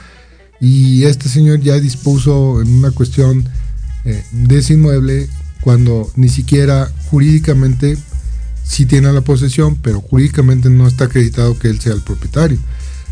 y 0.59 1.03
este 1.03 1.29
señor 1.29 1.59
ya 1.59 1.79
dispuso 1.79 2.61
en 2.61 2.69
una 2.69 2.91
cuestión 2.91 3.47
eh, 4.05 4.23
de 4.31 4.57
ese 4.57 4.73
inmueble 4.73 5.29
cuando 5.61 6.09
ni 6.15 6.29
siquiera 6.29 6.91
jurídicamente 7.09 7.97
sí 8.63 8.85
tiene 8.85 9.11
la 9.11 9.21
posesión, 9.21 9.75
pero 9.75 10.01
jurídicamente 10.01 10.69
no 10.69 10.87
está 10.87 11.05
acreditado 11.05 11.57
que 11.57 11.69
él 11.69 11.79
sea 11.79 11.93
el 11.93 12.01
propietario. 12.01 12.59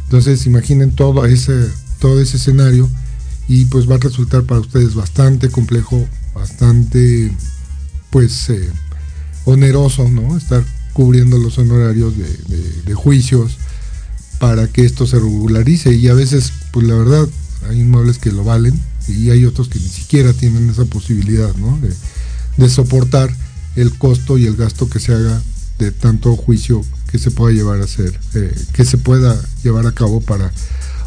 Entonces 0.04 0.45
imaginen 0.45 0.91
todo 0.91 1.25
ese, 1.25 1.67
todo 1.99 2.21
ese 2.21 2.38
escenario 2.38 2.89
y 3.47 3.65
pues 3.65 3.89
va 3.89 3.95
a 3.95 3.99
resultar 3.99 4.43
para 4.43 4.62
ustedes 4.62 4.95
bastante 4.95 5.49
complejo, 5.49 6.08
bastante 6.34 7.32
pues 8.10 8.49
eh, 8.49 8.69
oneroso, 9.45 10.08
¿no? 10.08 10.38
Estar 10.38 10.63
cubriendo 10.93 11.38
los 11.38 11.58
honorarios 11.58 12.13
de, 12.17 12.93
juicios 12.93 13.58
para 14.39 14.67
que 14.67 14.86
esto 14.86 15.08
se 15.08 15.17
regularice 15.17 15.93
y 15.93 16.08
a 16.08 16.13
veces 16.13 16.52
pues 16.71 16.86
la 16.86 16.95
verdad 16.95 17.28
hay 17.69 17.82
inmuebles 17.82 18.17
que 18.17 18.32
lo 18.32 18.43
valen 18.43 18.80
y 19.08 19.30
hay 19.30 19.45
otros 19.45 19.69
que 19.69 19.80
ni 19.80 19.88
siquiera 19.88 20.34
tienen 20.34 20.69
esa 20.69 20.86
posibilidad, 20.86 21.54
¿no? 21.56 21.80
de 22.58 22.69
soportar 22.69 23.30
el 23.76 23.98
costo 23.98 24.38
y 24.38 24.45
el 24.45 24.56
gasto 24.56 24.89
que 24.89 25.00
se 25.00 25.13
haga 25.13 25.41
de 25.80 25.91
tanto 25.91 26.36
juicio 26.36 26.82
que 27.12 27.19
se 27.19 27.32
pueda 27.32 27.54
llevar 27.54 27.82
a 27.82 27.86
hacer, 27.86 28.19
eh, 28.34 28.54
que 28.74 28.86
se 28.86 28.98
pueda 28.98 29.39
llevar 29.63 29.86
a 29.88 29.91
cabo 29.91 30.21
para 30.21 30.52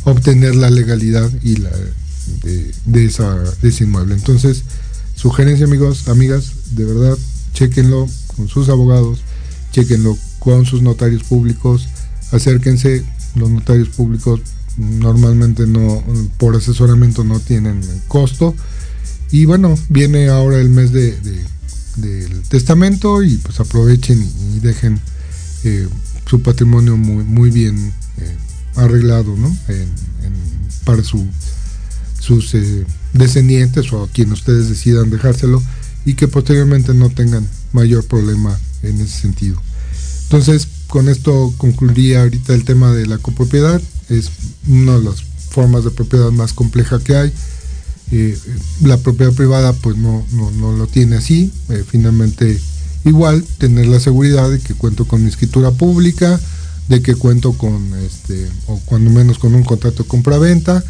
obtener 0.05 0.55
la 0.55 0.71
legalidad 0.71 1.31
y 1.43 1.57
la 1.57 1.71
de, 2.43 3.05
esa, 3.05 3.35
de 3.63 3.69
ese 3.69 3.85
inmueble. 3.85 4.15
Entonces, 4.15 4.63
sugerencia 5.15 5.67
amigos, 5.67 6.09
amigas, 6.09 6.53
de 6.73 6.85
verdad, 6.85 7.19
chequenlo 7.55 8.07
con 8.37 8.49
sus 8.49 8.69
abogados, 8.69 9.21
chequenlo 9.73 10.17
con 10.39 10.67
sus 10.67 10.83
notarios 10.83 11.25
públicos, 11.25 11.89
acérquense, 12.33 13.05
los 13.35 13.51
notarios 13.51 13.89
públicos 13.89 14.41
normalmente 14.77 15.67
no, 15.67 16.03
por 16.37 16.57
asesoramiento 16.57 17.25
no 17.25 17.41
tienen 17.41 17.81
costo 18.07 18.55
y 19.31 19.45
bueno, 19.45 19.77
viene 19.89 20.29
ahora 20.29 20.59
el 20.59 20.71
mes 20.71 20.93
de, 20.93 21.19
del 21.97 22.43
testamento 22.49 23.23
y 23.23 23.37
pues 23.37 23.61
aprovechen 23.61 24.27
y 24.55 24.61
dejen 24.61 25.01
eh, 25.65 25.89
su 26.27 26.43
patrimonio 26.43 26.97
muy, 26.97 27.25
muy 27.25 27.51
bien 27.51 27.93
eh, 28.19 28.37
arreglado 28.77 29.37
¿no? 29.37 29.55
para 30.85 31.03
su, 31.03 31.27
sus 32.19 32.55
eh, 32.55 32.87
descendientes 33.13 33.93
o 33.93 34.05
a 34.05 34.09
quien 34.09 34.33
ustedes 34.33 34.69
decidan 34.69 35.11
dejárselo 35.11 35.63
y 36.05 36.15
que 36.15 36.29
posteriormente 36.29 36.95
no 36.95 37.11
tengan 37.11 37.47
mayor 37.73 38.05
problema 38.07 38.59
en 38.83 39.01
ese 39.01 39.21
sentido. 39.21 39.61
Entonces, 40.25 40.69
con 40.89 41.09
esto 41.09 41.55
concluiría 41.59 42.23
ahorita 42.23 42.55
el 42.55 42.65
tema 42.65 42.93
de 42.93 43.07
la 43.07 43.19
copropiedad. 43.19 43.81
Es 44.09 44.31
una 44.67 44.99
de 44.99 45.05
las 45.05 45.23
formas 45.51 45.85
de 45.85 45.91
propiedad 45.91 46.31
más 46.31 46.53
compleja 46.53 46.99
que 46.99 47.17
hay 47.17 47.33
eh, 48.11 48.39
la 48.83 48.97
propiedad 48.97 49.33
privada 49.33 49.75
pues 49.75 49.97
no, 49.97 50.25
no, 50.33 50.73
lo 50.73 50.87
tiene 50.87 51.17
así. 51.17 51.53
Eh, 51.69 51.85
finalmente 51.87 52.59
igual 53.05 53.45
tener 53.59 53.87
la 53.87 54.01
seguridad 54.01 54.51
de 54.51 54.61
que 54.61 54.75
cuento 54.75 55.07
con 55.07 55.23
mi 55.23 55.29
escritura 55.29 55.71
pública, 55.73 56.41
de 56.89 57.03
que 57.03 57.15
cuento 57.15 57.53
con 57.53 57.95
este, 58.05 58.49
o 58.67 58.81
cuando 58.85 59.11
menos 59.11 59.39
con 59.39 59.55
un 59.55 59.63
contrato 59.63 60.03
de 60.03 60.09
compra-venta, 60.09 60.83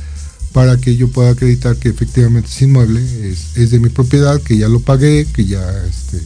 para 0.52 0.76
que 0.78 0.96
yo 0.96 1.08
pueda 1.08 1.30
acreditar 1.30 1.76
que 1.76 1.88
efectivamente 1.88 2.48
ese 2.48 2.64
inmueble 2.64 3.02
es, 3.28 3.70
de 3.70 3.78
mi 3.78 3.88
propiedad, 3.88 4.40
que 4.40 4.56
ya 4.56 4.68
lo 4.68 4.80
pagué, 4.80 5.26
que 5.26 5.44
ya 5.44 5.62
este, 5.87 6.20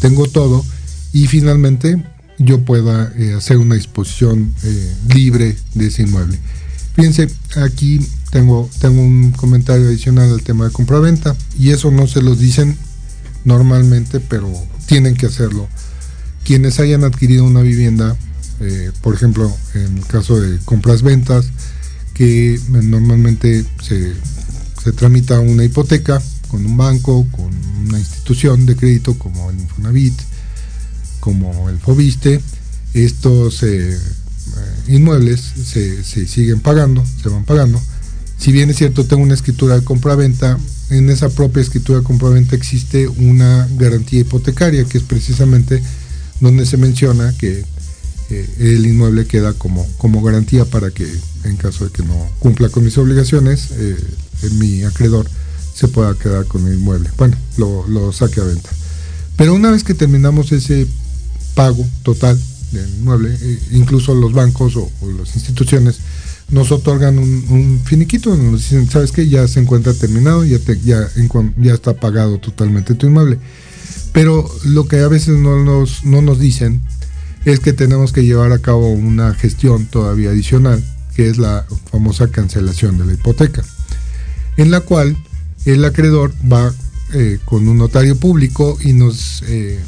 tengo 0.00 0.26
todo, 0.26 0.64
y 1.12 1.26
finalmente 1.26 2.02
yo 2.38 2.64
pueda 2.64 3.12
eh, 3.16 3.34
hacer 3.34 3.58
una 3.58 3.74
disposición 3.74 4.54
libre 5.12 5.56
de 5.74 5.86
ese 5.86 6.02
inmueble. 6.02 6.38
Fíjense, 6.94 7.28
aquí 7.56 8.00
tengo, 8.30 8.68
tengo 8.80 9.00
un 9.00 9.30
comentario 9.32 9.86
adicional 9.86 10.32
al 10.32 10.42
tema 10.42 10.66
de 10.66 10.72
compraventa 10.72 11.36
y 11.58 11.70
eso 11.70 11.90
no 11.90 12.06
se 12.06 12.22
los 12.22 12.38
dicen 12.38 12.76
normalmente, 13.44 14.20
pero 14.20 14.52
tienen 14.86 15.14
que 15.14 15.26
hacerlo. 15.26 15.68
Quienes 16.44 16.80
hayan 16.80 17.04
adquirido 17.04 17.44
una 17.44 17.62
vivienda, 17.62 18.16
eh, 18.60 18.90
por 19.02 19.14
ejemplo, 19.14 19.54
en 19.74 19.98
el 19.98 20.06
caso 20.06 20.40
de 20.40 20.58
compras-ventas, 20.64 21.46
que 22.14 22.58
normalmente 22.68 23.64
se, 23.80 24.12
se 24.82 24.92
tramita 24.92 25.38
una 25.38 25.64
hipoteca 25.64 26.20
con 26.48 26.66
un 26.66 26.76
banco, 26.76 27.26
con 27.30 27.50
una 27.86 27.98
institución 27.98 28.66
de 28.66 28.74
crédito 28.74 29.16
como 29.18 29.50
el 29.50 29.60
Infonavit, 29.60 30.18
como 31.20 31.68
el 31.68 31.78
Fobiste, 31.78 32.40
esto 32.94 33.50
se 33.50 33.98
inmuebles 34.88 35.40
se, 35.40 36.02
siguen 36.04 36.60
pagando, 36.60 37.04
se 37.22 37.28
van 37.28 37.44
pagando. 37.44 37.80
Si 38.38 38.52
bien 38.52 38.70
es 38.70 38.76
cierto, 38.76 39.04
tengo 39.04 39.22
una 39.22 39.34
escritura 39.34 39.74
de 39.74 39.84
compra-venta, 39.84 40.58
en 40.90 41.10
esa 41.10 41.28
propia 41.28 41.60
escritura 41.60 41.98
de 41.98 42.04
compra-venta 42.04 42.56
existe 42.56 43.08
una 43.08 43.68
garantía 43.76 44.20
hipotecaria, 44.20 44.84
que 44.84 44.98
es 44.98 45.04
precisamente 45.04 45.82
donde 46.40 46.64
se 46.64 46.76
menciona 46.76 47.34
que 47.36 47.64
eh, 48.30 48.54
el 48.58 48.86
inmueble 48.86 49.26
queda 49.26 49.52
como, 49.54 49.86
como 49.98 50.22
garantía 50.22 50.64
para 50.64 50.90
que 50.90 51.06
en 51.44 51.56
caso 51.56 51.84
de 51.84 51.90
que 51.90 52.02
no 52.02 52.30
cumpla 52.38 52.68
con 52.68 52.84
mis 52.84 52.96
obligaciones, 52.98 53.68
eh, 53.72 53.96
mi 54.52 54.84
acreedor 54.84 55.28
se 55.74 55.88
pueda 55.88 56.14
quedar 56.14 56.44
con 56.46 56.66
el 56.66 56.74
inmueble. 56.74 57.10
Bueno, 57.16 57.36
lo, 57.56 58.12
saque 58.12 58.40
a 58.40 58.44
venta. 58.44 58.70
Pero 59.36 59.54
una 59.54 59.70
vez 59.70 59.84
que 59.84 59.94
terminamos 59.94 60.52
ese 60.52 60.86
pago 61.58 61.84
total 62.04 62.40
del 62.70 62.88
inmueble, 63.00 63.36
eh, 63.40 63.58
incluso 63.72 64.14
los 64.14 64.32
bancos 64.32 64.76
o, 64.76 64.88
las 65.18 65.34
instituciones 65.34 65.98
nos 66.50 66.70
otorgan 66.70 67.18
un, 67.18 67.80
finiquito, 67.84 68.36
nos 68.36 68.60
dicen, 68.60 68.88
¿sabes 68.88 69.10
qué? 69.10 69.28
Ya 69.28 69.48
se 69.48 69.58
encuentra 69.58 69.92
terminado, 69.92 70.44
ya, 70.44 70.60
está 71.74 71.94
pagado 71.94 72.38
totalmente 72.38 72.94
tu 72.94 73.08
inmueble. 73.08 73.40
Pero 74.12 74.48
lo 74.66 74.86
que 74.86 75.00
a 75.00 75.08
veces 75.08 75.36
no 75.36 75.64
nos, 75.64 76.04
no 76.04 76.22
nos 76.22 76.38
dicen 76.38 76.80
es 77.44 77.58
que 77.58 77.72
tenemos 77.72 78.12
que 78.12 78.24
llevar 78.24 78.52
a 78.52 78.60
cabo 78.60 78.92
una 78.92 79.34
gestión 79.34 79.86
todavía 79.86 80.30
adicional, 80.30 80.80
que 81.16 81.28
es 81.28 81.38
la 81.38 81.66
famosa 81.90 82.28
cancelación 82.28 82.98
de 82.98 83.04
la 83.04 83.14
hipoteca, 83.14 83.64
en 84.56 84.70
la 84.70 84.80
cual 84.82 85.16
el 85.64 85.84
acreedor 85.84 86.32
va 86.50 86.72
eh, 87.14 87.40
con 87.44 87.66
un 87.66 87.78
notario 87.78 88.16
público 88.16 88.78
y 88.80 88.92
nos 88.92 89.42
eh, 89.48 89.80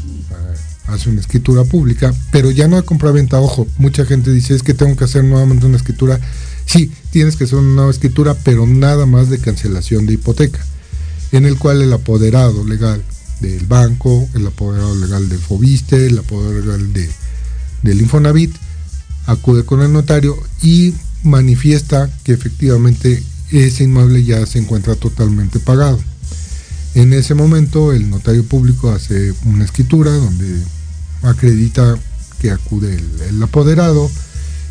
hace 0.93 1.11
una 1.11 1.21
escritura 1.21 1.65
pública, 1.65 2.15
pero 2.31 2.51
ya 2.51 2.69
no 2.69 2.77
hay 2.77 2.83
compraventa, 2.83 3.41
ojo, 3.41 3.67
mucha 3.79 4.05
gente 4.05 4.33
dice 4.33 4.55
es 4.55 4.63
que 4.63 4.75
tengo 4.75 4.97
que 4.97 5.05
hacer 5.05 5.25
nuevamente 5.25 5.67
una 5.67 5.77
escritura. 5.77 6.21
Sí, 6.67 6.93
tienes 7.11 7.37
que 7.37 7.45
hacer 7.45 7.59
una 7.59 7.75
nueva 7.75 7.91
escritura, 7.91 8.35
pero 8.45 8.67
nada 8.67 9.07
más 9.07 9.31
de 9.31 9.39
cancelación 9.39 10.07
de 10.07 10.15
hipoteca, 10.15 10.61
en 11.33 11.47
el 11.47 11.57
cual 11.59 11.83
el 11.83 11.93
apoderado 11.93 12.65
legal 12.65 13.03
del 13.41 13.67
banco, 13.67 14.29
el 14.35 14.47
apoderado 14.47 14.95
legal 14.95 15.29
del 15.29 15.39
Fobiste, 15.39 16.07
el 16.07 16.19
apoderado 16.19 16.61
legal 16.61 16.93
de 16.93 17.09
del 17.83 18.01
Infonavit, 18.01 18.55
acude 19.27 19.65
con 19.65 19.81
el 19.81 19.93
notario 19.93 20.37
y 20.63 20.95
manifiesta 21.23 22.11
que 22.25 22.33
efectivamente 22.33 23.23
ese 23.51 23.85
inmueble 23.85 24.25
ya 24.25 24.45
se 24.47 24.59
encuentra 24.59 24.95
totalmente 24.95 25.59
pagado. 25.61 25.99
En 26.95 27.13
ese 27.13 27.35
momento 27.35 27.93
el 27.93 28.11
notario 28.11 28.45
público 28.45 28.91
hace 28.91 29.33
una 29.45 29.65
escritura 29.65 30.11
donde 30.11 30.63
acredita 31.23 31.99
que 32.41 32.51
acude 32.51 33.01
el, 33.29 33.43
apoderado 33.43 34.11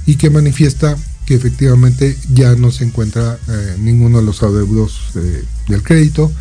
y 0.06 0.16
que 0.16 0.30
manifiesta 0.30 0.98
que 1.26 1.36
efectivamente 1.36 2.18
ya 2.34 2.56
no 2.56 2.72
se 2.72 2.84
encuentra 2.84 3.38
eh, 3.48 3.76
ninguno 3.80 4.20
de 4.20 4.26
los 4.26 4.42
adeudos 4.42 5.12
eh, 5.16 5.44
del 5.68 5.84
crédito 5.84 6.32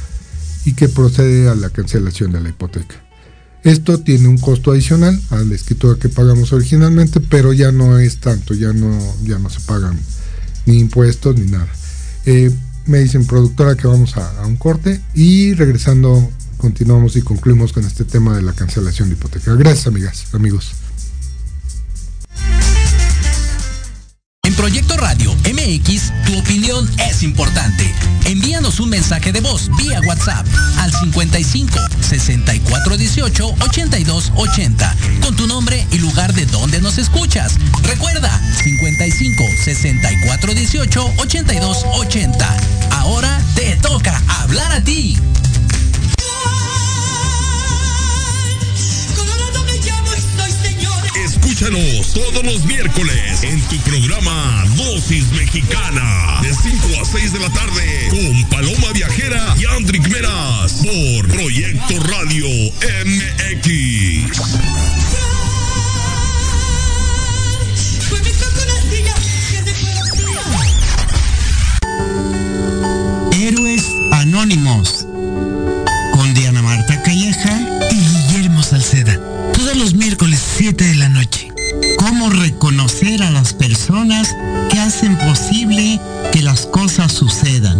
y 0.64 0.73
que 0.73 0.88
procede 0.88 1.49
a 1.49 1.55
la 1.55 1.71
cancelación 1.71 2.33
de 2.33 2.40
la 2.40 2.49
hipoteca. 2.49 2.97
Esto 3.64 3.99
tiene 4.01 4.29
un 4.29 4.38
costo 4.38 4.71
adicional 4.71 5.21
a 5.31 5.37
la 5.38 5.55
escritura 5.55 5.99
que 5.99 6.09
pagamos 6.09 6.53
originalmente, 6.53 7.21
pero 7.21 7.53
ya 7.53 7.73
no 7.73 7.99
es 7.99 8.18
tanto, 8.18 8.55
ya 8.55 8.73
no, 8.73 8.99
ya 9.25 9.38
no 9.38 9.51
se 9.51 9.61
pagan 9.61 9.99
ni 10.64 10.79
impuestos 10.79 11.37
ni 11.37 11.51
nada. 11.51 11.68
Eh, 12.25 12.51
me 12.87 12.99
dicen 12.99 13.27
productora 13.27 13.77
que 13.77 13.87
vamos 13.87 14.16
a, 14.16 14.47
un 14.47 14.57
corte 14.57 15.01
y 15.14 15.55
regresando 15.55 16.31
continuamos 16.59 17.16
y 17.16 17.23
concluimos 17.23 17.73
con 17.73 17.85
este 17.85 18.05
tema 18.05 18.37
de 18.37 18.42
la 18.42 18.53
cancelación 18.53 19.09
de 19.09 19.14
hipoteca. 19.14 19.55
Gracias 19.55 19.87
amigas, 19.87 20.27
amigos. 20.35 20.75
En 24.42 24.55
Proyecto 24.55 24.97
Radio 24.97 25.35
MX, 25.44 26.12
tu 26.27 26.38
opinión 26.38 26.88
es 27.09 27.23
importante. 27.23 27.94
Envíanos 28.25 28.81
un 28.81 28.90
mensaje 28.90 29.33
de 29.33 29.40
voz 29.40 29.71
vía 29.77 30.01
WhatsApp 30.07 30.47
al 30.79 30.92
55 30.92 31.79
64 32.01 32.97
18 32.97 33.55
82 33.61 34.33
80 34.35 34.97
con 35.23 35.37
tu 35.37 35.47
nombre 35.47 35.87
y 35.92 35.99
lugar 35.99 36.33
de 36.35 36.47
donde 36.47 36.81
nos 36.81 36.99
escuchas. 36.99 37.57
Recuerda 37.83 38.40
55 38.62 39.44
64 39.64 40.55
18 40.55 41.12
82 41.18 41.85
80. 41.94 42.57
Ahora 42.90 43.40
te 43.55 43.77
toca 43.77 44.23
hablar 44.40 44.73
a 44.73 44.83
ti. 44.83 45.18
Escúchanos 51.61 52.14
todos 52.14 52.44
los 52.44 52.64
miércoles 52.66 53.42
en 53.42 53.61
tu 53.62 53.77
programa 53.79 54.64
Dosis 54.77 55.29
Mexicana 55.33 56.38
de 56.40 56.55
5 56.55 57.01
a 57.03 57.05
6 57.05 57.33
de 57.33 57.40
la 57.40 57.51
tarde 57.51 58.09
con 58.11 58.44
Paloma 58.49 58.92
Viajera 58.92 59.57
y 59.59 59.66
Andrick 59.66 60.09
Meras 60.09 60.75
por 60.75 61.27
Proyecto 61.27 61.99
Radio 62.05 62.47
MX. 63.05 64.40
Héroes 73.33 73.85
Anónimos 74.12 75.08
cómo 82.09 82.31
reconocer 82.31 83.23
a 83.23 83.31
las 83.31 83.53
personas 83.53 84.35
que 84.71 84.79
hacen 84.79 85.14
posible 85.18 86.01
que 86.33 86.40
las 86.40 86.64
cosas 86.64 87.12
sucedan. 87.12 87.79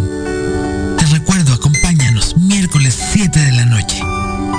Te 0.99 1.07
recuerdo, 1.07 1.55
acompáñanos 1.55 2.37
miércoles 2.37 2.95
7 3.13 3.41
de 3.41 3.53
la 3.53 3.65
noche 3.65 3.99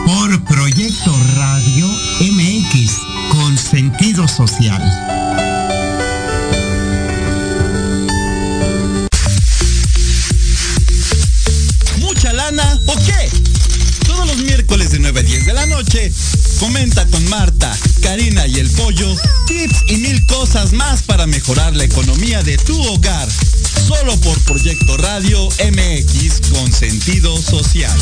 por 0.08 0.44
Proyecto 0.46 1.16
Radio 1.36 1.88
MX 1.88 2.94
con 3.30 3.56
sentido 3.60 4.28
social. 4.28 4.82
¿Mucha 12.00 12.34
lana 12.34 12.80
o 12.88 12.96
cosas 20.52 20.74
más 20.74 21.04
para 21.04 21.28
mejorar 21.28 21.76
la 21.76 21.84
economía 21.84 22.42
de 22.42 22.58
tu 22.58 22.76
hogar. 22.88 23.30
Solo 23.88 24.20
por 24.22 24.36
Proyecto 24.46 24.98
Radio 24.98 25.48
MX 25.48 26.50
con 26.50 26.74
sentido 26.74 27.38
social. 27.40 27.96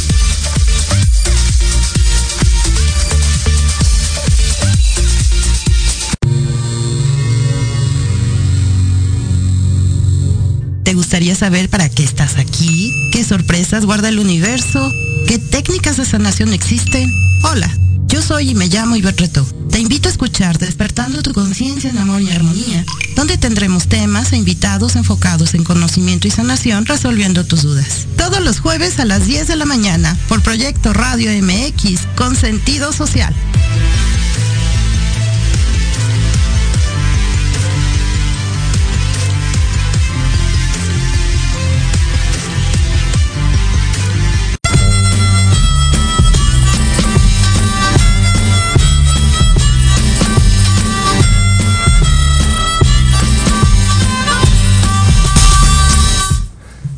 ¿Te 10.84 10.94
gustaría 10.94 11.36
saber 11.36 11.70
para 11.70 11.90
qué 11.90 12.06
estás 12.06 12.38
aquí? 12.38 12.94
¿Qué 13.12 13.26
sorpresas 13.26 13.86
guarda 13.86 14.08
el 14.08 14.20
universo? 14.20 14.90
¿Qué 15.28 15.38
técnicas 15.38 15.98
de 15.98 16.06
sanación 16.06 16.54
existen? 16.54 17.12
Hola. 17.44 17.70
Yo 18.06 18.22
soy 18.22 18.52
y 18.52 18.56
me 18.56 18.68
llamo 18.68 18.96
Iberreto. 18.96 19.46
Te 19.78 19.82
invito 19.82 20.10
a 20.10 20.12
escuchar 20.12 20.58
Despertando 20.58 21.22
tu 21.22 21.34
conciencia 21.34 21.92
en 21.92 22.00
amor 22.00 22.20
y 22.20 22.32
armonía, 22.32 22.84
donde 23.16 23.38
tendremos 23.38 23.88
temas 23.88 24.34
e 24.34 24.38
invitados 24.38 24.96
enfocados 24.96 25.54
en 25.54 25.64
conocimiento 25.64 26.28
y 26.28 26.32
sanación 26.32 26.88
resolviendo 26.88 27.46
tus 27.46 27.62
dudas. 27.62 28.08
Todos 28.18 28.42
los 28.42 28.60
jueves 28.60 29.00
a 29.00 29.06
las 29.06 29.28
10 29.28 29.48
de 29.48 29.56
la 29.56 29.66
mañana 29.66 30.18
por 30.30 30.42
Proyecto 30.42 30.94
Radio 30.94 31.30
MX 31.44 32.08
con 32.16 32.36
sentido 32.36 32.92
social. 32.92 33.36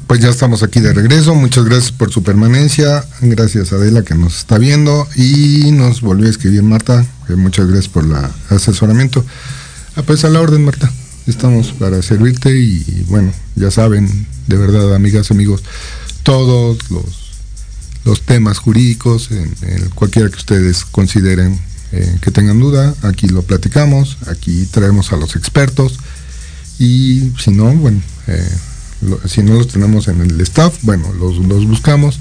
Pues 0.09 0.21
ya 0.21 0.29
estamos 0.29 0.63
aquí 0.63 0.79
de 0.79 0.91
regreso. 0.91 1.35
Muchas 1.35 1.65
gracias 1.65 1.91
por 1.91 2.11
su 2.11 2.23
permanencia. 2.23 3.05
Gracias 3.21 3.71
Adela 3.73 4.01
que 4.01 4.15
nos 4.15 4.39
está 4.39 4.57
viendo 4.57 5.07
y 5.15 5.71
nos 5.71 6.01
volvió 6.01 6.25
a 6.25 6.31
escribir 6.31 6.63
Marta. 6.63 7.05
muchas 7.37 7.67
gracias 7.67 7.89
por 7.89 8.05
el 8.05 8.15
asesoramiento. 8.49 9.23
Ah, 9.95 10.01
pues 10.01 10.25
a 10.25 10.29
la 10.29 10.41
orden 10.41 10.65
Marta. 10.65 10.91
Estamos 11.27 11.73
para 11.73 12.01
servirte 12.01 12.59
y, 12.59 13.05
bueno, 13.07 13.31
ya 13.55 13.69
saben, 13.69 14.25
de 14.47 14.57
verdad 14.57 14.95
amigas, 14.95 15.29
amigos, 15.29 15.61
todos 16.23 16.89
los, 16.89 17.43
los 18.03 18.21
temas 18.23 18.57
jurídicos, 18.57 19.29
en, 19.29 19.53
cualquiera 19.93 20.27
que 20.29 20.37
ustedes 20.37 20.85
consideren 20.85 21.59
eh, 21.91 22.17
que 22.19 22.31
tengan 22.31 22.59
duda, 22.59 22.95
aquí 23.03 23.27
lo 23.27 23.43
platicamos, 23.43 24.17
aquí 24.25 24.65
traemos 24.71 25.13
a 25.13 25.17
los 25.17 25.35
expertos 25.35 25.99
y 26.79 27.31
si 27.37 27.51
no, 27.51 27.71
bueno, 27.75 28.01
eh, 28.25 28.49
si 29.25 29.43
no 29.43 29.55
los 29.55 29.67
tenemos 29.67 30.07
en 30.07 30.21
el 30.21 30.39
staff, 30.41 30.79
bueno, 30.83 31.11
los, 31.13 31.37
los 31.37 31.65
buscamos 31.65 32.19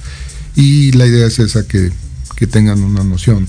y 0.54 0.92
la 0.92 1.06
idea 1.06 1.26
es 1.26 1.38
esa 1.38 1.66
que, 1.66 1.92
tengan 2.50 2.82
una 2.82 3.02
noción 3.02 3.48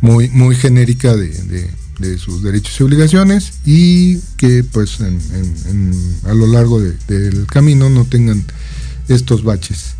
muy, 0.00 0.28
muy 0.30 0.54
genérica 0.54 1.16
de, 1.16 1.70
sus 2.18 2.42
derechos 2.42 2.78
y 2.80 2.82
obligaciones 2.84 3.52
y 3.66 4.18
que 4.36 4.64
pues 4.64 4.98
a 5.00 6.34
lo 6.34 6.46
largo 6.46 6.80
del 6.80 7.46
camino 7.46 7.90
no 7.90 8.04
tengan 8.04 8.44
estos 9.08 9.42
baches. 9.42 9.96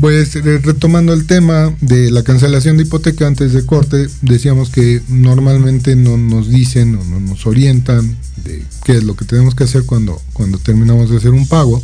Pues 0.00 0.34
retomando 0.34 1.14
el 1.14 1.26
tema 1.26 1.74
de 1.80 2.10
la 2.10 2.22
cancelación 2.22 2.76
de 2.76 2.82
hipoteca 2.82 3.26
antes 3.26 3.54
de 3.54 3.64
corte, 3.64 4.08
decíamos 4.20 4.68
que 4.68 5.00
normalmente 5.08 5.96
no 5.96 6.18
nos 6.18 6.50
dicen 6.50 6.96
o 6.96 7.04
no 7.04 7.18
nos 7.18 7.46
orientan 7.46 8.16
de 8.44 8.62
qué 8.84 8.98
es 8.98 9.04
lo 9.04 9.16
que 9.16 9.24
tenemos 9.24 9.54
que 9.54 9.64
hacer 9.64 9.84
cuando, 9.84 10.20
cuando 10.34 10.58
terminamos 10.58 11.10
de 11.10 11.16
hacer 11.16 11.30
un 11.30 11.48
pago. 11.48 11.82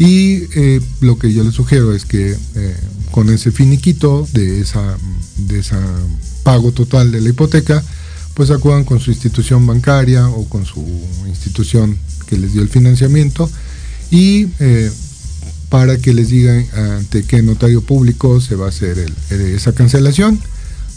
Y 0.00 0.44
eh, 0.54 0.80
lo 1.00 1.18
que 1.18 1.32
yo 1.32 1.44
les 1.44 1.54
sugiero 1.54 1.94
es 1.94 2.04
que 2.04 2.36
eh, 2.54 2.76
con 3.12 3.30
ese 3.30 3.52
finiquito 3.52 4.26
de 4.32 4.60
esa, 4.60 4.96
de 5.36 5.60
esa 5.60 5.80
pago 6.42 6.72
total 6.72 7.12
de 7.12 7.20
la 7.20 7.28
hipoteca, 7.28 7.84
pues 8.34 8.50
acudan 8.50 8.84
con 8.84 9.00
su 9.00 9.10
institución 9.10 9.66
bancaria 9.66 10.28
o 10.28 10.48
con 10.48 10.64
su 10.64 10.84
institución 11.26 11.98
que 12.26 12.36
les 12.36 12.52
dio 12.52 12.62
el 12.62 12.68
financiamiento 12.68 13.50
y 14.10 14.48
eh, 14.60 14.90
para 15.68 15.98
que 15.98 16.14
les 16.14 16.30
digan 16.30 16.66
ante 16.98 17.24
qué 17.24 17.42
notario 17.42 17.82
público 17.82 18.40
se 18.40 18.54
va 18.54 18.66
a 18.66 18.68
hacer 18.70 19.04
esa 19.30 19.72
cancelación. 19.72 20.40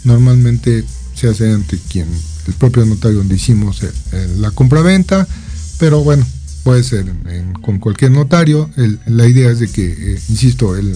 Normalmente 0.04 0.84
se 1.14 1.28
hace 1.28 1.52
ante 1.52 1.78
quien, 1.90 2.08
el 2.46 2.54
propio 2.54 2.84
notario 2.84 3.18
donde 3.18 3.36
hicimos 3.36 3.82
la 4.38 4.50
compraventa, 4.50 5.26
pero 5.78 6.02
bueno, 6.02 6.26
puede 6.62 6.82
ser 6.82 7.06
con 7.60 7.78
cualquier 7.78 8.12
notario. 8.12 8.70
la 9.06 9.26
idea 9.26 9.50
es 9.50 9.60
de 9.60 9.68
que, 9.68 9.86
eh, 9.86 10.20
insisto, 10.28 10.76
el 10.76 10.94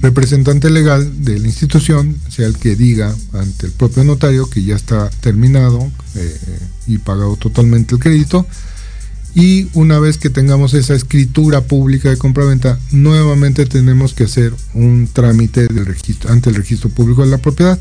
representante 0.00 0.70
legal 0.70 1.24
de 1.24 1.38
la 1.38 1.46
institución 1.46 2.16
sea 2.28 2.46
el 2.46 2.58
que 2.58 2.76
diga 2.76 3.14
ante 3.32 3.66
el 3.66 3.72
propio 3.72 4.04
notario 4.04 4.50
que 4.50 4.62
ya 4.62 4.76
está 4.76 5.08
terminado 5.20 5.90
eh, 6.16 6.38
y 6.86 6.98
pagado 6.98 7.36
totalmente 7.36 7.94
el 7.94 8.00
crédito 8.00 8.46
y 9.34 9.68
una 9.74 9.98
vez 9.98 10.16
que 10.16 10.30
tengamos 10.30 10.74
esa 10.74 10.94
escritura 10.94 11.62
pública 11.62 12.08
de 12.08 12.16
compraventa, 12.16 12.78
nuevamente 12.92 13.66
tenemos 13.66 14.14
que 14.14 14.24
hacer 14.24 14.54
un 14.74 15.08
trámite 15.12 15.66
ante 16.28 16.50
el 16.50 16.56
registro 16.56 16.88
público 16.88 17.22
de 17.22 17.30
la 17.30 17.38
propiedad, 17.38 17.78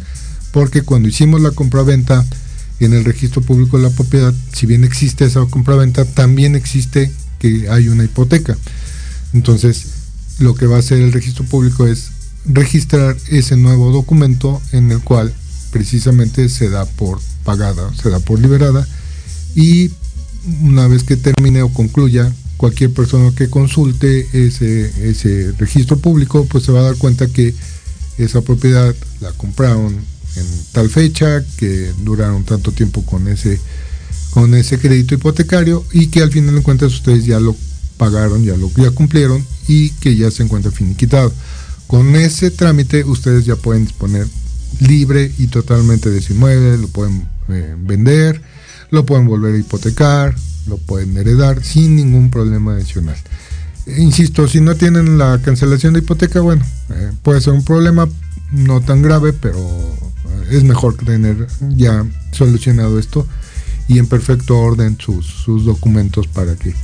porque 0.52 0.82
cuando 0.82 1.10
hicimos 1.10 1.42
la 1.42 1.52
compraventa 1.52 2.26
en 2.80 2.94
el 2.94 3.06
registro 3.06 3.42
público 3.42 3.78
de 3.78 3.84
la 3.84 3.92
propiedad, 3.92 4.34
si 4.52 4.66
bien 4.66 4.84
existe 4.84 5.26
esa 5.26 5.46
compraventa, 5.46 6.06
también 6.06 6.56
existe 6.56 7.12
que 7.38 7.70
hay 7.70 7.88
una 7.88 8.04
hipoteca. 8.04 8.58
Entonces, 9.34 9.86
lo 10.40 10.56
que 10.56 10.66
va 10.66 10.78
a 10.78 10.80
hacer 10.80 11.02
el 11.02 11.14
registro 11.14 11.46
público 11.46 11.86
es 11.86 12.10
registrar 12.46 13.16
ese 13.30 13.58
nuevo 13.58 13.92
documento 13.92 14.60
en 14.72 14.92
el 14.92 15.02
cual 15.02 15.34
precisamente 15.72 16.50
se 16.50 16.70
da 16.70 16.86
por 16.86 17.20
pagada, 17.44 17.94
se 17.96 18.10
da 18.10 18.20
por 18.20 18.40
liberada 18.40 18.88
y 19.56 19.92
una 20.62 20.88
vez 20.88 21.04
que 21.04 21.18
termine 21.18 21.62
o 21.62 21.70
concluya, 21.70 22.34
cualquier 22.58 22.94
persona 22.94 23.34
que 23.36 23.50
consulte 23.50 24.28
ese, 24.34 25.10
ese 25.10 25.52
registro 25.58 25.98
público, 25.98 26.46
pues 26.46 26.64
se 26.64 26.72
va 26.72 26.82
a 26.82 26.84
dar 26.84 26.98
cuenta 26.98 27.28
que 27.28 27.54
esa 28.18 28.42
propiedad 28.42 28.96
la 29.22 29.32
compraron 29.34 29.94
en 29.94 30.46
tal 30.72 30.90
fecha, 30.90 31.44
que 31.58 31.92
duraron 32.04 32.44
tanto 32.44 32.72
tiempo 32.72 33.06
con 33.06 33.28
ese, 33.28 33.60
con 34.32 34.54
ese 34.56 34.80
crédito 34.80 35.16
hipotecario 35.16 35.84
y 35.92 36.08
que 36.08 36.22
al 36.22 36.32
final 36.32 36.56
de 36.56 36.62
cuentas 36.62 36.94
ustedes 36.94 37.26
ya 37.26 37.40
lo 37.40 37.56
pagaron, 37.98 38.44
ya 38.44 38.58
lo 38.58 38.72
ya 38.76 38.92
cumplieron 38.92 39.46
y 39.68 39.90
que 39.92 40.16
ya 40.16 40.32
se 40.32 40.44
encuentra 40.44 40.72
finiquitado. 40.72 41.32
Con 41.88 42.16
ese 42.16 42.50
trámite 42.50 43.04
ustedes 43.04 43.46
ya 43.46 43.56
pueden 43.56 43.86
disponer 43.86 44.28
libre 44.80 45.32
y 45.38 45.48
totalmente 45.48 46.10
de 46.10 46.20
ese 46.20 46.34
inmueble, 46.34 46.78
lo 46.78 46.88
pueden 46.88 47.28
eh, 47.50 47.76
vender, 47.78 48.42
lo 48.94 49.06
pueden 49.08 49.26
volver 49.26 49.56
a 49.56 49.58
hipotecar, 49.58 50.36
lo 50.68 50.78
pueden 50.78 51.18
heredar 51.18 51.64
sin 51.64 51.96
ningún 51.96 52.30
problema 52.30 52.76
adicional. 52.76 53.18
E 53.88 54.02
insisto, 54.02 54.48
si 54.48 54.62
no 54.62 54.76
tienen 54.76 55.18
la 55.18 55.42
cancelación 55.42 55.94
de 55.94 56.00
hipoteca, 56.00 56.42
bueno, 56.42 56.64
eh, 56.92 57.12
puede 57.24 57.42
ser 57.42 57.54
un 57.54 57.66
problema 57.66 58.08
no 58.52 58.82
tan 58.82 59.02
grave, 59.02 59.34
pero 59.34 59.58
eh, 59.58 60.48
es 60.52 60.64
mejor 60.64 60.96
tener 60.96 61.48
ya 61.76 62.06
solucionado 62.32 63.00
esto 63.00 63.28
y 63.88 63.98
en 63.98 64.06
perfecto 64.06 64.60
orden 64.60 64.96
sus, 65.00 65.44
documentos 65.66 66.28
para 66.28 66.56
que 66.56 66.76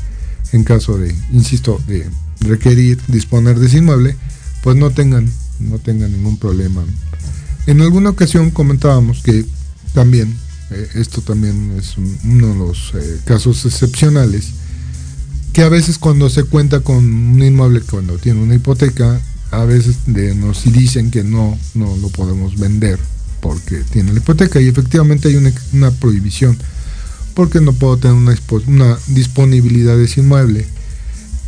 en 0.52 0.64
caso 0.64 0.98
de, 0.98 1.16
insisto, 1.32 1.80
de 1.86 2.10
requerir 2.42 3.00
disponer 3.08 3.60
de 3.60 3.68
ese 3.68 3.78
inmueble, 3.78 4.16
pues 4.64 4.76
no 4.76 4.90
tengan, 4.90 5.32
no 5.60 5.78
tengan 5.78 6.12
ningún 6.12 6.38
problema. 6.38 6.84
En 7.68 7.82
alguna 7.82 8.10
ocasión 8.10 8.50
comentábamos 8.50 9.22
que 9.22 9.46
también 9.94 10.36
eh, 10.72 10.90
esto 10.96 11.22
también 11.22 11.76
es 11.78 11.96
uno 11.98 12.48
de 12.48 12.56
los 12.56 12.94
eh, 12.96 13.20
casos 13.26 13.66
excepcionales, 13.66 14.50
que 15.54 15.64
a 15.64 15.70
veces 15.70 15.98
cuando 15.98 16.30
se 16.30 16.44
cuenta 16.44 16.82
con 16.82 16.98
un 16.98 17.44
inmueble, 17.44 17.82
cuando 17.82 18.18
tiene 18.18 18.42
una 18.42 18.56
hipoteca, 18.56 19.20
a 19.52 19.64
veces 19.66 19.98
nos 20.08 20.72
dicen 20.72 21.10
que 21.10 21.24
no, 21.24 21.58
no 21.74 21.96
lo 21.98 22.10
podemos 22.10 22.58
vender 22.60 23.00
porque 23.42 23.84
tiene 23.92 24.14
la 24.14 24.20
hipoteca 24.20 24.62
y 24.62 24.68
efectivamente 24.68 25.30
hay 25.30 25.36
una, 25.74 25.92
prohibición 25.92 26.58
porque 27.34 27.62
no 27.62 27.74
puedo 27.74 27.98
tener 27.98 28.16
una, 28.16 28.36
una 28.68 28.98
disponibilidad 29.08 29.98
de 29.98 30.06
ese 30.06 30.22
inmueble. 30.22 30.68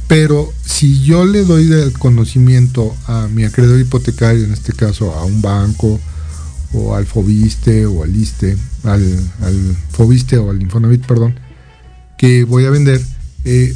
Pero 0.07 0.51
si 0.65 1.01
yo 1.03 1.25
le 1.25 1.43
doy 1.43 1.71
el 1.71 1.93
conocimiento 1.93 2.95
a 3.07 3.27
mi 3.27 3.43
acreedor 3.43 3.79
hipotecario, 3.79 4.43
en 4.43 4.51
este 4.51 4.73
caso 4.73 5.13
a 5.13 5.23
un 5.23 5.41
banco, 5.41 5.99
o 6.73 6.95
al 6.95 7.05
Fobiste 7.05 7.85
o 7.85 8.03
al 8.03 8.15
ISTE, 8.15 8.57
al, 8.83 9.31
al 9.41 9.77
Fobiste 9.89 10.37
o 10.37 10.49
al 10.49 10.61
Infonavit, 10.61 11.05
perdón, 11.05 11.35
que 12.17 12.43
voy 12.43 12.65
a 12.65 12.69
vender, 12.69 13.01
eh, 13.45 13.73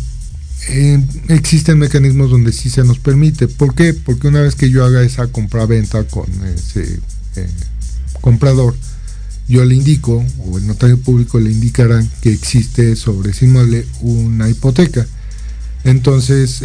eh, 0.70 1.04
existen 1.30 1.80
mecanismos 1.80 2.30
donde 2.30 2.52
sí 2.52 2.70
se 2.70 2.84
nos 2.84 3.00
permite. 3.00 3.48
¿Por 3.48 3.76
qué? 3.76 3.94
Porque 3.94 4.28
una 4.28 4.42
vez 4.42 4.56
que 4.56 4.70
yo 4.70 4.86
haga 4.86 5.02
esa 5.02 5.28
compra-venta 5.28 6.04
con 6.06 6.28
ese 6.46 7.00
eh, 7.36 7.50
comprador, 8.22 8.76
yo 9.48 9.66
le 9.66 9.76
indico, 9.76 10.24
o 10.40 10.58
el 10.58 10.68
notario 10.68 11.00
público 11.00 11.40
le 11.40 11.52
indicará 11.52 12.04
que 12.22 12.32
existe 12.32 12.96
sobre 12.96 13.32
ese 13.32 13.46
inmueble 13.46 13.86
una 14.02 14.50
hipoteca. 14.50 15.06
Entonces, 15.84 16.64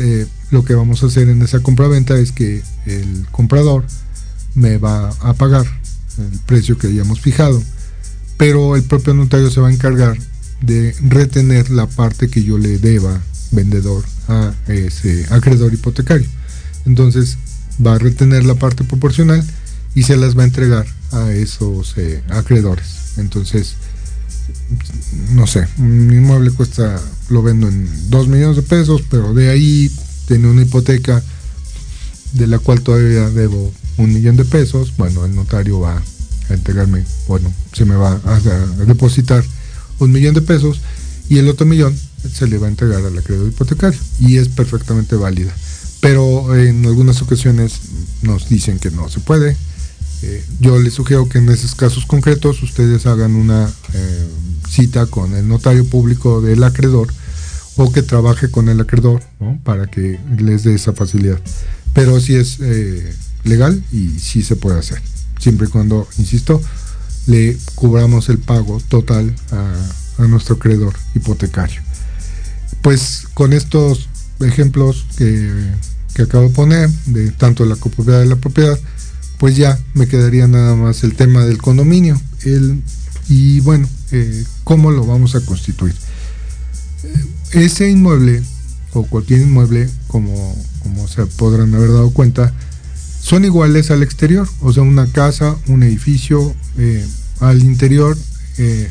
lo 0.50 0.64
que 0.64 0.74
vamos 0.74 1.02
a 1.02 1.06
hacer 1.06 1.28
en 1.28 1.42
esa 1.42 1.60
compra-venta 1.60 2.18
es 2.18 2.32
que 2.32 2.62
el 2.86 3.26
comprador 3.30 3.84
me 4.54 4.78
va 4.78 5.10
a 5.20 5.34
pagar 5.34 5.79
el 6.18 6.38
precio 6.40 6.78
que 6.78 6.88
hayamos 6.88 7.20
fijado, 7.20 7.62
pero 8.36 8.76
el 8.76 8.82
propio 8.82 9.14
notario 9.14 9.50
se 9.50 9.60
va 9.60 9.68
a 9.68 9.72
encargar 9.72 10.16
de 10.62 10.94
retener 11.02 11.70
la 11.70 11.86
parte 11.86 12.28
que 12.28 12.42
yo 12.42 12.58
le 12.58 12.78
deba 12.78 13.20
vendedor 13.50 14.04
a 14.28 14.54
ese 14.68 15.26
acreedor 15.30 15.72
hipotecario. 15.72 16.28
Entonces 16.86 17.38
va 17.84 17.94
a 17.94 17.98
retener 17.98 18.44
la 18.44 18.54
parte 18.54 18.84
proporcional 18.84 19.44
y 19.94 20.02
se 20.04 20.16
las 20.16 20.36
va 20.36 20.42
a 20.42 20.46
entregar 20.46 20.86
a 21.12 21.32
esos 21.32 21.94
eh, 21.96 22.22
acreedores. 22.30 23.14
Entonces, 23.16 23.74
no 25.32 25.46
sé, 25.46 25.66
un 25.78 26.12
inmueble 26.12 26.50
cuesta, 26.52 27.00
lo 27.28 27.42
vendo 27.42 27.68
en 27.68 28.10
2 28.10 28.28
millones 28.28 28.56
de 28.56 28.62
pesos, 28.62 29.02
pero 29.10 29.34
de 29.34 29.50
ahí 29.50 29.90
tiene 30.26 30.48
una 30.48 30.62
hipoteca 30.62 31.22
de 32.32 32.46
la 32.46 32.58
cual 32.58 32.82
todavía 32.82 33.28
debo 33.30 33.72
un 34.00 34.12
millón 34.12 34.36
de 34.36 34.44
pesos, 34.44 34.94
bueno, 34.96 35.24
el 35.24 35.34
notario 35.34 35.80
va 35.80 36.02
a 36.48 36.54
entregarme, 36.54 37.04
bueno, 37.28 37.52
se 37.72 37.84
me 37.84 37.94
va 37.94 38.20
a, 38.24 38.40
depositar 38.86 39.44
un 39.98 40.10
millón 40.10 40.34
de 40.34 40.40
pesos 40.40 40.80
y 41.28 41.38
el 41.38 41.48
otro 41.48 41.66
millón 41.66 41.96
se 42.32 42.46
le 42.46 42.58
va 42.58 42.66
a 42.66 42.70
entregar 42.70 43.04
al 43.04 43.16
acreedor 43.16 43.48
hipotecario 43.48 44.00
y 44.18 44.38
es 44.38 44.48
perfectamente 44.48 45.16
válida. 45.16 45.54
Pero 46.00 46.56
en 46.56 46.84
algunas 46.86 47.20
ocasiones 47.20 47.78
nos 48.22 48.48
dicen 48.48 48.78
que 48.78 48.90
no 48.90 49.08
se 49.10 49.20
puede. 49.20 49.56
Eh, 50.22 50.44
yo 50.60 50.78
les 50.78 50.94
sugiero 50.94 51.28
que 51.28 51.38
en 51.38 51.48
esos 51.50 51.74
casos 51.74 52.06
concretos 52.06 52.62
ustedes 52.62 53.06
hagan 53.06 53.34
una 53.34 53.70
eh, 53.92 54.28
cita 54.68 55.06
con 55.06 55.34
el 55.34 55.46
notario 55.46 55.84
público 55.84 56.40
del 56.40 56.64
acreedor 56.64 57.12
o 57.76 57.92
que 57.92 58.02
trabaje 58.02 58.50
con 58.50 58.68
el 58.68 58.80
acreedor 58.80 59.22
para 59.62 59.86
que 59.86 60.18
les 60.38 60.64
dé 60.64 60.74
esa 60.74 60.92
facilidad. 60.92 61.38
Pero 61.94 62.20
si 62.20 62.34
es 62.34 62.58
eh, 62.60 63.14
legal 63.44 63.82
y 63.92 64.18
sí 64.18 64.42
se 64.42 64.56
puede 64.56 64.78
hacer, 64.78 65.00
siempre 65.38 65.66
y 65.66 65.70
cuando, 65.70 66.08
insisto, 66.18 66.60
le 67.26 67.56
cubramos 67.74 68.28
el 68.28 68.38
pago 68.38 68.80
total 68.88 69.34
a, 69.52 70.26
nuestro 70.26 70.56
acreedor 70.56 70.94
hipotecario. 71.14 71.80
Pues 72.82 73.26
con 73.32 73.54
estos 73.54 74.10
ejemplos 74.40 75.06
que, 75.16 75.72
acabo 76.22 76.44
de 76.44 76.54
poner, 76.54 76.90
de 77.06 77.30
tanto 77.30 77.64
la 77.64 77.76
copropiedad 77.76 78.20
de 78.20 78.26
la 78.26 78.36
propiedad, 78.36 78.78
pues 79.38 79.56
ya 79.56 79.78
me 79.94 80.06
quedaría 80.06 80.46
nada 80.46 80.76
más 80.76 81.04
el 81.04 81.14
tema 81.14 81.46
del 81.46 81.56
condominio. 81.56 82.20
El, 82.42 82.82
y 83.30 83.60
bueno, 83.60 83.88
eh, 84.12 84.44
¿cómo 84.64 84.90
lo 84.90 85.06
vamos 85.06 85.34
a 85.34 85.40
constituir? 85.40 85.94
ese 87.52 87.90
inmueble 87.90 88.42
o 88.92 89.04
cualquier 89.04 89.40
inmueble, 89.40 89.88
como, 90.08 90.56
como 90.82 91.08
se 91.08 91.26
podrán 91.26 91.74
haber 91.74 91.90
dado 91.92 92.10
cuenta, 92.10 92.52
son 93.20 93.44
iguales 93.44 93.90
al 93.90 94.02
exterior, 94.02 94.48
o 94.60 94.72
sea, 94.72 94.82
una 94.82 95.06
casa, 95.06 95.56
un 95.68 95.82
edificio, 95.82 96.54
eh, 96.78 97.06
al 97.40 97.62
interior 97.62 98.16
eh, 98.58 98.90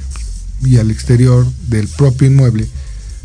y 0.64 0.78
al 0.78 0.92
exterior 0.92 1.46
del 1.68 1.88
propio 1.88 2.28
inmueble, 2.28 2.68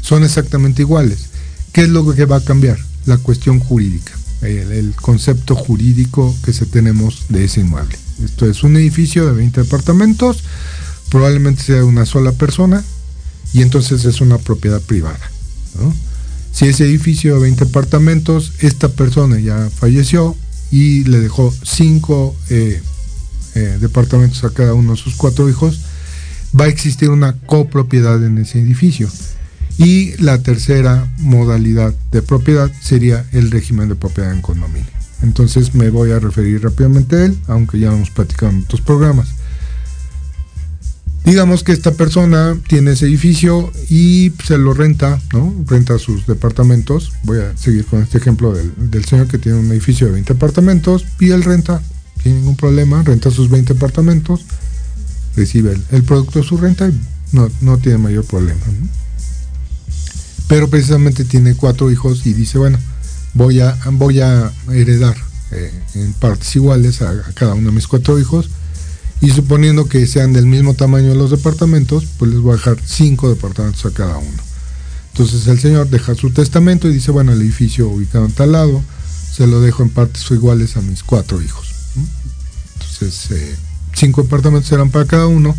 son 0.00 0.24
exactamente 0.24 0.82
iguales. 0.82 1.26
¿Qué 1.72 1.82
es 1.82 1.88
lo 1.88 2.14
que 2.14 2.24
va 2.24 2.36
a 2.36 2.44
cambiar? 2.44 2.78
La 3.06 3.18
cuestión 3.18 3.60
jurídica, 3.60 4.12
el, 4.42 4.72
el 4.72 4.94
concepto 4.94 5.54
jurídico 5.54 6.34
que 6.44 6.52
se 6.52 6.66
tenemos 6.66 7.26
de 7.28 7.44
ese 7.44 7.60
inmueble. 7.60 7.98
Esto 8.24 8.46
es 8.46 8.62
un 8.62 8.76
edificio 8.76 9.26
de 9.26 9.32
20 9.32 9.62
departamentos, 9.62 10.44
probablemente 11.10 11.62
sea 11.62 11.84
una 11.84 12.06
sola 12.06 12.32
persona 12.32 12.82
y 13.52 13.62
entonces 13.62 14.04
es 14.04 14.20
una 14.20 14.38
propiedad 14.38 14.80
privada. 14.80 15.30
Si 16.52 16.66
ese 16.66 16.84
edificio 16.84 17.34
de 17.34 17.40
20 17.42 17.64
departamentos, 17.66 18.52
esta 18.60 18.88
persona 18.88 19.38
ya 19.40 19.70
falleció 19.70 20.36
y 20.70 21.04
le 21.04 21.20
dejó 21.20 21.52
5 21.62 22.36
eh, 22.50 22.82
eh, 23.54 23.78
departamentos 23.80 24.42
a 24.44 24.50
cada 24.50 24.74
uno 24.74 24.92
de 24.92 24.98
sus 24.98 25.14
cuatro 25.14 25.48
hijos, 25.48 25.80
va 26.58 26.64
a 26.64 26.68
existir 26.68 27.10
una 27.10 27.34
copropiedad 27.34 28.24
en 28.24 28.38
ese 28.38 28.60
edificio. 28.60 29.08
Y 29.78 30.16
la 30.22 30.42
tercera 30.42 31.08
modalidad 31.18 31.94
de 32.12 32.22
propiedad 32.22 32.70
sería 32.80 33.24
el 33.32 33.50
régimen 33.50 33.88
de 33.88 33.96
propiedad 33.96 34.32
en 34.32 34.40
condominio. 34.40 34.90
Entonces 35.22 35.74
me 35.74 35.90
voy 35.90 36.12
a 36.12 36.18
referir 36.18 36.62
rápidamente 36.62 37.16
a 37.16 37.24
él, 37.26 37.38
aunque 37.48 37.78
ya 37.78 37.92
hemos 37.92 38.10
platicado 38.10 38.52
en 38.52 38.64
otros 38.64 38.80
programas. 38.80 39.28
Digamos 41.24 41.64
que 41.64 41.72
esta 41.72 41.92
persona 41.92 42.54
tiene 42.68 42.92
ese 42.92 43.06
edificio 43.06 43.72
y 43.88 44.30
se 44.46 44.58
lo 44.58 44.74
renta, 44.74 45.18
¿no? 45.32 45.54
Renta 45.66 45.98
sus 45.98 46.26
departamentos. 46.26 47.12
Voy 47.22 47.38
a 47.38 47.56
seguir 47.56 47.86
con 47.86 48.02
este 48.02 48.18
ejemplo 48.18 48.52
del, 48.52 49.04
señor 49.06 49.26
que 49.26 49.38
tiene 49.38 49.58
un 49.58 49.72
edificio 49.72 50.06
de 50.06 50.12
20 50.12 50.34
apartamentos 50.34 51.06
y 51.18 51.30
él 51.30 51.42
renta, 51.42 51.80
sin 52.22 52.34
ningún 52.34 52.56
problema, 52.56 53.02
renta 53.02 53.30
sus 53.30 53.48
20 53.48 53.72
apartamentos, 53.72 54.44
recibe 55.34 55.78
el, 55.90 56.02
producto 56.02 56.40
de 56.40 56.44
su 56.44 56.58
renta 56.58 56.88
y 56.88 57.00
no, 57.32 57.78
tiene 57.78 57.96
mayor 57.96 58.26
problema. 58.26 58.60
Pero 60.46 60.68
precisamente 60.68 61.24
tiene 61.24 61.54
cuatro 61.54 61.90
hijos 61.90 62.26
y 62.26 62.34
dice, 62.34 62.58
bueno, 62.58 62.78
voy 63.32 63.60
a, 63.60 63.78
voy 63.92 64.20
a 64.20 64.52
heredar 64.70 65.16
eh, 65.52 65.72
en 65.94 66.12
partes 66.12 66.54
iguales 66.54 67.00
a 67.00 67.14
cada 67.32 67.54
uno 67.54 67.70
de 67.70 67.76
mis 67.76 67.86
cuatro 67.86 68.18
hijos 68.18 68.50
y 69.24 69.30
suponiendo 69.30 69.88
que 69.88 70.06
sean 70.06 70.34
del 70.34 70.44
mismo 70.44 70.74
tamaño 70.74 71.14
los 71.14 71.30
departamentos, 71.30 72.04
pues 72.18 72.30
les 72.30 72.40
voy 72.40 72.52
a 72.52 72.56
dejar 72.56 72.76
cinco 72.84 73.30
departamentos 73.30 73.86
a 73.86 73.90
cada 73.90 74.18
uno. 74.18 74.42
Entonces 75.12 75.46
el 75.46 75.58
señor 75.58 75.88
deja 75.88 76.14
su 76.14 76.30
testamento 76.30 76.88
y 76.88 76.92
dice, 76.92 77.10
bueno, 77.10 77.32
el 77.32 77.40
edificio 77.40 77.88
ubicado 77.88 78.26
en 78.26 78.32
tal 78.32 78.52
lado, 78.52 78.82
se 79.32 79.46
lo 79.46 79.62
dejo 79.62 79.82
en 79.82 79.88
partes 79.88 80.30
iguales 80.30 80.76
a 80.76 80.82
mis 80.82 81.02
cuatro 81.02 81.40
hijos. 81.40 81.68
Entonces, 82.74 83.30
eh, 83.30 83.56
cinco 83.94 84.22
departamentos 84.22 84.68
serán 84.68 84.90
para 84.90 85.06
cada 85.06 85.26
uno, 85.26 85.56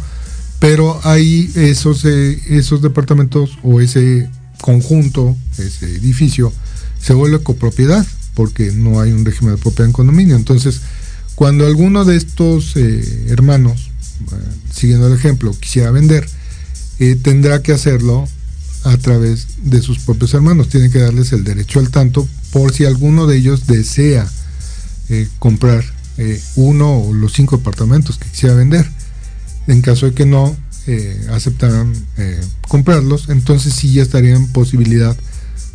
pero 0.60 1.00
ahí 1.04 1.52
esos, 1.56 2.06
eh, 2.06 2.40
esos 2.50 2.84
departamentos 2.84 3.58
o 3.64 3.82
ese 3.82 4.30
conjunto, 4.62 5.36
ese 5.58 5.88
edificio, 5.88 6.54
se 7.02 7.14
vuelve 7.14 7.42
copropiedad, 7.42 8.06
porque 8.36 8.72
no 8.72 9.02
hay 9.02 9.12
un 9.12 9.26
régimen 9.26 9.56
de 9.56 9.62
propiedad 9.62 9.88
en 9.88 9.94
condominio. 9.94 10.36
Entonces, 10.36 10.82
cuando 11.36 11.66
alguno 11.66 12.06
de 12.06 12.16
estos 12.16 12.76
eh, 12.78 13.28
hermanos, 13.30 13.92
eh, 14.32 14.36
siguiendo 14.74 15.08
el 15.08 15.14
ejemplo, 15.14 15.54
quisiera 15.60 15.92
vender, 15.92 16.28
eh, 17.00 17.18
tendrá 17.22 17.62
que 17.62 17.74
hacerlo 17.74 18.28
a 18.86 18.98
través 18.98 19.48
de 19.64 19.82
sus 19.82 20.00
propios 20.00 20.34
hermanos. 20.34 20.70
Tiene 20.70 20.90
que 20.90 21.00
darles 21.00 21.34
el 21.34 21.44
derecho 21.44 21.80
al 21.80 21.90
tanto 21.90 22.28
por 22.52 22.74
si 22.74 22.86
alguno 22.86 23.28
de 23.28 23.38
ellos 23.38 23.68
desea 23.68 24.30
comprar 25.40 25.84
uno 26.56 27.00
o 27.00 27.14
los 27.14 27.34
cinco 27.34 27.58
apartamentos 27.58 28.18
que 28.18 28.30
quisiera 28.30 28.56
vender. 28.56 28.90
En 29.68 29.82
caso 29.82 30.06
de 30.06 30.14
que 30.14 30.26
no 30.26 30.56
aceptaran 31.32 31.94
comprarlos, 32.68 33.30
entonces 33.30 33.74
sí 33.74 33.92
ya 33.92 34.04
estarían 34.04 34.36
en 34.36 34.48
posibilidad 34.48 35.18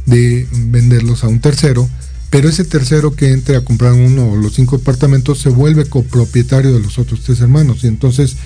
de 0.06 0.48
venderlos 0.52 1.22
a 1.22 1.28
un 1.28 1.40
tercero 1.40 1.88
pero 2.31 2.49
ese 2.49 2.64
tercero 2.64 3.14
que 3.14 3.33
entre 3.33 3.57
a 3.57 3.64
comprar 3.64 3.93
uno 3.93 4.31
o 4.31 4.37
los 4.37 4.55
cinco 4.55 4.78
departamentos 4.78 5.41
se 5.41 5.49
vuelve 5.49 5.87
copropietario 5.87 6.72
de 6.72 6.81
los 6.81 6.99
otros 6.99 7.22
tres 7.22 7.41
hermanos. 7.41 7.83
Y 7.83 7.89
entonces 7.89 8.37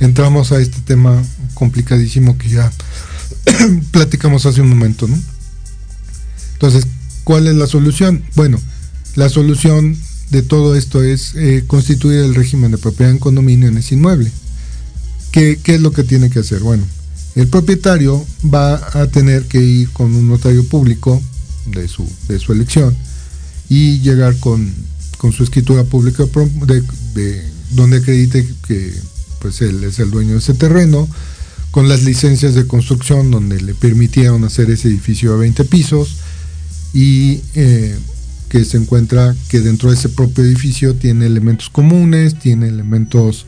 entramos 0.00 0.50
a 0.50 0.60
este 0.60 0.80
tema 0.80 1.22
complicadísimo 1.54 2.36
que 2.36 2.48
ya 2.48 2.72
platicamos 3.92 4.46
hace 4.46 4.60
un 4.60 4.68
momento. 4.68 5.06
¿no? 5.06 5.16
Entonces, 6.54 6.88
¿cuál 7.22 7.46
es 7.46 7.54
la 7.54 7.68
solución? 7.68 8.24
Bueno, 8.34 8.60
la 9.14 9.28
solución 9.28 9.96
de 10.30 10.42
todo 10.42 10.74
esto 10.74 11.02
es 11.04 11.36
eh, 11.36 11.62
constituir 11.68 12.20
el 12.20 12.34
régimen 12.34 12.72
de 12.72 12.78
propiedad 12.78 13.12
en 13.12 13.18
condominio 13.18 13.68
en 13.68 13.78
ese 13.78 13.94
inmueble. 13.94 14.32
¿Qué, 15.30 15.60
¿Qué 15.62 15.76
es 15.76 15.80
lo 15.80 15.92
que 15.92 16.02
tiene 16.02 16.30
que 16.30 16.40
hacer? 16.40 16.60
Bueno, 16.60 16.82
el 17.36 17.46
propietario 17.46 18.26
va 18.52 18.74
a 19.00 19.06
tener 19.06 19.44
que 19.44 19.60
ir 19.60 19.90
con 19.90 20.12
un 20.12 20.28
notario 20.28 20.64
público 20.64 21.22
de 21.66 21.86
su, 21.86 22.08
de 22.26 22.40
su 22.40 22.52
elección 22.52 22.96
y 23.70 24.00
llegar 24.00 24.36
con, 24.38 24.74
su 25.32 25.44
escritura 25.44 25.84
pública 25.84 26.24
de, 27.14 27.42
donde 27.70 27.98
acredite 27.98 28.46
que 28.66 28.92
pues 29.38 29.62
él 29.62 29.84
es 29.84 29.98
el 30.00 30.10
dueño 30.10 30.32
de 30.32 30.38
ese 30.38 30.54
terreno, 30.54 31.08
con 31.70 31.88
las 31.88 32.02
licencias 32.02 32.54
de 32.54 32.66
construcción 32.66 33.30
donde 33.30 33.60
le 33.60 33.74
permitieron 33.74 34.44
hacer 34.44 34.70
ese 34.70 34.88
edificio 34.88 35.32
a 35.32 35.36
20 35.36 35.64
pisos 35.66 36.16
y 36.92 37.42
eh, 37.54 37.96
que 38.48 38.64
se 38.64 38.76
encuentra 38.76 39.36
que 39.48 39.60
dentro 39.60 39.90
de 39.90 39.96
ese 39.96 40.08
propio 40.08 40.42
edificio 40.42 40.96
tiene 40.96 41.26
elementos 41.26 41.70
comunes, 41.70 42.36
tiene 42.38 42.66
elementos 42.66 43.46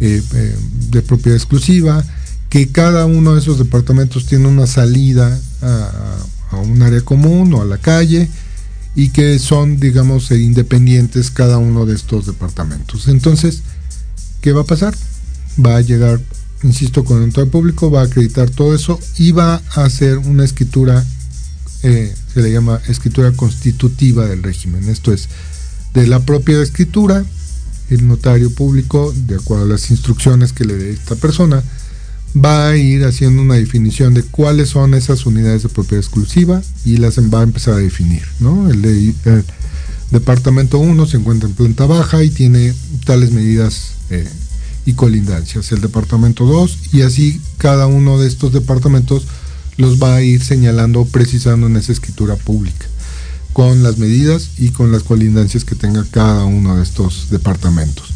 eh, 0.00 0.20
eh, 0.34 0.56
de 0.90 1.02
propiedad 1.02 1.36
exclusiva, 1.36 2.04
que 2.48 2.68
cada 2.68 3.06
uno 3.06 3.34
de 3.34 3.40
esos 3.40 3.58
departamentos 3.58 4.26
tiene 4.26 4.48
una 4.48 4.66
salida 4.66 5.40
a 5.62 6.56
un 6.56 6.82
área 6.82 7.02
común 7.02 7.54
o 7.54 7.62
a 7.62 7.64
la 7.64 7.78
calle, 7.78 8.28
y 8.94 9.10
que 9.10 9.38
son, 9.38 9.78
digamos, 9.78 10.30
independientes 10.30 11.30
cada 11.30 11.58
uno 11.58 11.86
de 11.86 11.94
estos 11.94 12.26
departamentos. 12.26 13.08
Entonces, 13.08 13.62
¿qué 14.40 14.52
va 14.52 14.62
a 14.62 14.64
pasar? 14.64 14.94
Va 15.64 15.76
a 15.76 15.80
llegar, 15.80 16.20
insisto, 16.62 17.04
con 17.04 17.22
el 17.22 17.48
público, 17.48 17.90
va 17.90 18.02
a 18.02 18.04
acreditar 18.04 18.50
todo 18.50 18.74
eso 18.74 18.98
y 19.18 19.32
va 19.32 19.62
a 19.74 19.84
hacer 19.84 20.18
una 20.18 20.44
escritura, 20.44 21.04
eh, 21.82 22.14
se 22.32 22.42
le 22.42 22.52
llama 22.52 22.80
escritura 22.88 23.32
constitutiva 23.32 24.26
del 24.26 24.42
régimen. 24.42 24.88
Esto 24.88 25.12
es, 25.12 25.28
de 25.94 26.06
la 26.06 26.20
propia 26.20 26.60
escritura, 26.60 27.24
el 27.90 28.06
notario 28.06 28.50
público, 28.50 29.12
de 29.26 29.36
acuerdo 29.36 29.64
a 29.64 29.68
las 29.68 29.90
instrucciones 29.90 30.52
que 30.52 30.64
le 30.64 30.76
dé 30.76 30.90
esta 30.90 31.16
persona, 31.16 31.62
va 32.36 32.68
a 32.68 32.76
ir 32.76 33.04
haciendo 33.04 33.42
una 33.42 33.54
definición 33.54 34.14
de 34.14 34.22
cuáles 34.22 34.70
son 34.70 34.94
esas 34.94 35.26
unidades 35.26 35.62
de 35.62 35.68
propiedad 35.68 36.02
exclusiva 36.02 36.62
y 36.84 36.96
las 36.96 37.18
va 37.18 37.40
a 37.40 37.44
empezar 37.44 37.74
a 37.74 37.78
definir. 37.78 38.22
¿no? 38.38 38.70
El, 38.70 39.14
departamento 40.10 40.78
1 40.78 41.06
se 41.06 41.18
encuentra 41.18 41.48
en 41.48 41.54
planta 41.54 41.86
baja 41.86 42.22
y 42.24 42.30
tiene 42.30 42.74
tales 43.04 43.30
medidas 43.30 43.92
eh, 44.10 44.28
y 44.86 44.94
colindancias. 44.94 45.72
El 45.72 45.80
departamento 45.80 46.46
2 46.46 46.78
y 46.92 47.02
así 47.02 47.40
cada 47.58 47.86
uno 47.86 48.18
de 48.18 48.28
estos 48.28 48.52
departamentos 48.52 49.26
los 49.76 50.02
va 50.02 50.16
a 50.16 50.22
ir 50.22 50.42
señalando, 50.42 51.04
precisando 51.04 51.66
en 51.66 51.76
esa 51.76 51.92
escritura 51.92 52.36
pública 52.36 52.86
con 53.52 53.82
las 53.82 53.98
medidas 53.98 54.50
y 54.58 54.70
con 54.70 54.92
las 54.92 55.02
colindancias 55.02 55.64
que 55.64 55.74
tenga 55.74 56.04
cada 56.10 56.44
uno 56.44 56.76
de 56.76 56.82
estos 56.82 57.30
departamentos. 57.30 58.10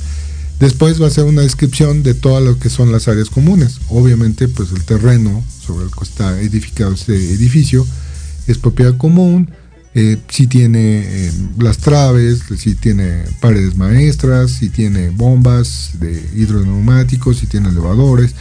Después 0.60 1.02
va 1.02 1.08
a 1.08 1.10
ser 1.10 1.24
una 1.24 1.42
descripción 1.42 2.02
de 2.02 2.14
todo 2.14 2.40
lo 2.40 2.58
que 2.58 2.70
son 2.70 2.92
las 2.92 3.08
áreas 3.08 3.28
comunes. 3.28 3.80
Obviamente, 3.88 4.48
pues 4.48 4.70
el 4.72 4.84
terreno 4.84 5.44
sobre 5.64 5.86
el 5.86 5.90
que 5.90 6.04
está 6.04 6.40
edificado 6.40 6.92
este 6.92 7.14
edificio 7.14 7.86
es 8.46 8.58
propiedad 8.58 8.96
común. 8.96 9.50
Eh, 9.96 10.18
si 10.28 10.48
tiene 10.48 11.02
eh, 11.04 11.32
las 11.58 11.78
traves, 11.78 12.42
si 12.58 12.74
tiene 12.74 13.24
paredes 13.40 13.76
maestras, 13.76 14.50
si 14.50 14.68
tiene 14.68 15.10
bombas 15.10 15.92
de 16.00 16.30
hidroneumáticos, 16.34 17.38
si 17.38 17.46
tiene 17.46 17.68
elevadores. 17.68 18.34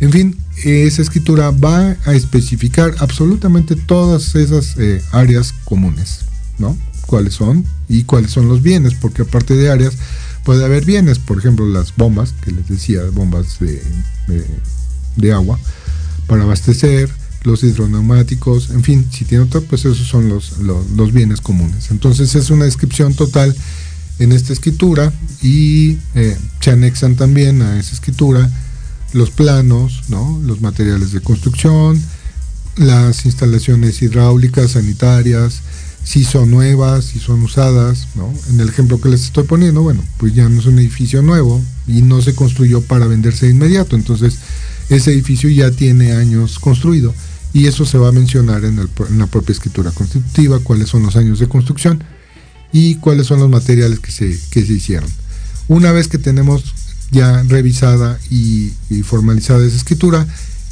En 0.00 0.12
fin, 0.12 0.36
esa 0.64 1.02
escritura 1.02 1.50
va 1.50 1.96
a 2.04 2.14
especificar 2.14 2.94
absolutamente 2.98 3.76
todas 3.76 4.34
esas 4.34 4.76
eh, 4.78 5.02
áreas 5.12 5.54
comunes, 5.64 6.20
¿no? 6.58 6.76
Cuáles 7.06 7.34
son 7.34 7.64
y 7.88 8.02
cuáles 8.02 8.32
son 8.32 8.48
los 8.48 8.62
bienes, 8.62 8.94
porque 8.94 9.22
aparte 9.22 9.54
de 9.54 9.70
áreas, 9.70 9.94
puede 10.46 10.64
haber 10.64 10.84
bienes, 10.84 11.18
por 11.18 11.38
ejemplo 11.38 11.68
las 11.68 11.94
bombas, 11.96 12.32
que 12.40 12.52
les 12.52 12.68
decía, 12.68 13.00
bombas 13.12 13.58
de, 13.58 15.32
agua 15.32 15.58
para 16.28 16.44
abastecer, 16.44 17.10
los 17.42 17.64
hidroneumáticos, 17.64 18.70
en 18.70 18.84
fin, 18.84 19.06
si 19.10 19.24
tiene 19.24 19.44
otro, 19.44 19.60
pues 19.62 19.84
esos 19.84 20.06
son 20.06 20.28
los, 20.28 20.58
los, 20.58 21.12
bienes 21.12 21.40
comunes. 21.40 21.90
Entonces 21.90 22.34
es 22.36 22.50
una 22.50 22.64
descripción 22.64 23.14
total 23.14 23.56
en 24.20 24.30
esta 24.30 24.52
escritura 24.52 25.12
y 25.42 25.98
eh, 26.14 26.36
se 26.60 26.70
anexan 26.70 27.16
también 27.16 27.62
a 27.62 27.78
esa 27.78 27.94
escritura 27.94 28.48
los 29.12 29.30
planos, 29.30 30.04
¿no? 30.08 30.40
los 30.44 30.60
materiales 30.60 31.10
de 31.10 31.20
construcción, 31.20 32.00
las 32.76 33.26
instalaciones 33.26 34.00
hidráulicas, 34.00 34.72
sanitarias, 34.72 35.60
si 36.06 36.22
son 36.22 36.52
nuevas, 36.52 37.06
si 37.06 37.18
son 37.18 37.42
usadas, 37.42 38.06
¿no? 38.14 38.32
En 38.48 38.60
el 38.60 38.68
ejemplo 38.68 39.00
que 39.00 39.08
les 39.08 39.24
estoy 39.24 39.42
poniendo, 39.42 39.82
bueno, 39.82 40.04
pues 40.18 40.32
ya 40.34 40.48
no 40.48 40.60
es 40.60 40.66
un 40.66 40.78
edificio 40.78 41.20
nuevo 41.20 41.60
y 41.88 42.00
no 42.02 42.22
se 42.22 42.32
construyó 42.32 42.80
para 42.80 43.08
venderse 43.08 43.46
de 43.46 43.52
inmediato, 43.52 43.96
entonces 43.96 44.38
ese 44.88 45.12
edificio 45.12 45.50
ya 45.50 45.72
tiene 45.72 46.12
años 46.12 46.60
construido 46.60 47.12
y 47.52 47.66
eso 47.66 47.84
se 47.84 47.98
va 47.98 48.08
a 48.08 48.12
mencionar 48.12 48.64
en, 48.64 48.76
la 49.18 49.26
propia 49.26 49.52
escritura 49.52 49.90
constitutiva, 49.90 50.60
cuáles 50.60 50.90
son 50.90 51.02
los 51.02 51.16
años 51.16 51.40
de 51.40 51.48
construcción 51.48 52.04
y 52.72 52.94
cuáles 52.96 53.26
son 53.26 53.40
los 53.40 53.50
materiales 53.50 53.98
que 53.98 54.12
se, 54.12 54.38
que 54.50 54.64
se 54.64 54.74
hicieron. 54.74 55.10
Una 55.66 55.90
vez 55.90 56.06
que 56.06 56.18
tenemos 56.18 56.72
ya 57.10 57.42
revisada 57.42 58.16
y, 58.30 58.70
y 58.90 59.02
formalizada 59.02 59.66
esa 59.66 59.76
escritura, 59.76 60.24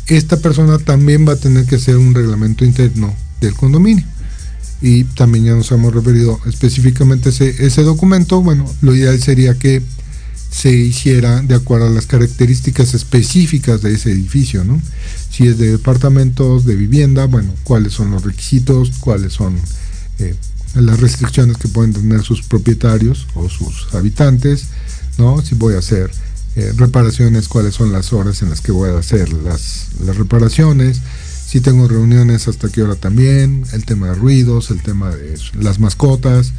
esta 0.07 0.37
persona 0.37 0.78
también 0.78 1.26
va 1.26 1.32
a 1.32 1.37
tener 1.37 1.66
que 1.66 1.74
hacer 1.74 1.97
un 1.97 2.14
reglamento 2.14 2.64
interno 2.64 3.12
del 3.41 3.55
condominio 3.55 4.14
y 4.87 5.05
también 5.05 5.47
ya 5.47 5.55
nos 5.55 5.72
hemos 5.72 5.95
referido 5.95 6.39
específicamente 6.45 7.30
ese, 7.30 7.64
ese 7.64 7.82
documento, 7.82 8.43
bueno, 8.43 8.70
lo 8.82 8.95
ideal 8.95 9.18
sería 9.18 9.59
que 9.59 9.82
se 10.51 10.72
hiciera 10.72 11.41
de 11.41 11.55
acuerdo 11.55 11.87
a 11.87 11.91
las 11.91 12.05
características 12.05 12.93
específicas 12.93 13.80
de 13.80 13.95
ese 13.95 14.12
edificio, 14.12 14.62
¿no? 14.62 14.78
Si 15.30 15.49
es 15.49 15.57
de 15.57 15.72
departamentos, 15.72 16.66
de 16.66 16.76
vivienda, 16.76 17.24
bueno, 17.24 17.55
cuáles 17.64 17.95
son 17.95 18.11
los 18.11 18.24
requisitos, 18.24 18.91
cuáles 19.01 19.32
son 19.32 19.59
eh, 20.18 20.35
las 20.74 21.01
restricciones 21.01 21.57
que 21.57 21.68
pueden 21.68 21.95
tener 21.95 22.22
sus 22.22 22.43
propietarios 22.43 23.26
o 23.35 23.49
sus 23.49 23.89
habitantes, 23.95 24.66
¿no? 25.16 25.41
Si 25.41 25.55
voy 25.55 25.76
a 25.76 25.78
hacer 25.78 26.11
eh, 26.57 26.74
reparaciones, 26.76 27.49
cuáles 27.49 27.74
son 27.74 27.91
las 27.91 28.12
horas 28.12 28.43
en 28.43 28.51
las 28.51 28.61
que 28.61 28.70
voy 28.70 28.91
a 28.91 28.99
hacer 28.99 29.32
las, 29.32 29.89
las 30.05 30.18
reparaciones, 30.18 31.01
si 31.47 31.61
tengo 31.61 31.89
reuniones, 31.89 32.49
hasta 32.49 32.69
qué 32.69 32.83
hora 32.83 32.95
también, 32.95 33.65
el 33.73 33.85
tema 33.85 34.09
de 34.09 34.15
ruidos, 34.15 34.71
el 34.71 34.83
tema 34.83 35.11
de 35.11 35.39
las 35.61 35.79
mascotas, 35.79 36.53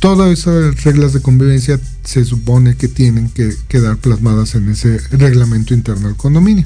todas 0.00 0.38
esas 0.38 0.82
reglas 0.82 1.12
de 1.12 1.20
convivencia 1.20 1.78
se 2.04 2.24
supone 2.24 2.76
que 2.76 2.88
tienen 2.88 3.28
que 3.28 3.54
quedar 3.68 3.98
plasmadas 3.98 4.54
en 4.54 4.70
ese 4.70 4.98
reglamento 5.10 5.74
interno 5.74 6.08
del 6.08 6.16
condominio. 6.16 6.64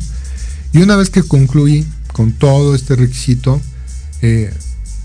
Y 0.73 0.79
una 0.79 0.97
vez 0.97 1.11
que 1.11 1.23
concluí 1.23 1.87
con 2.13 2.33
todo 2.33 2.75
este 2.75 2.95
requisito, 2.95 3.61
eh, 4.23 4.53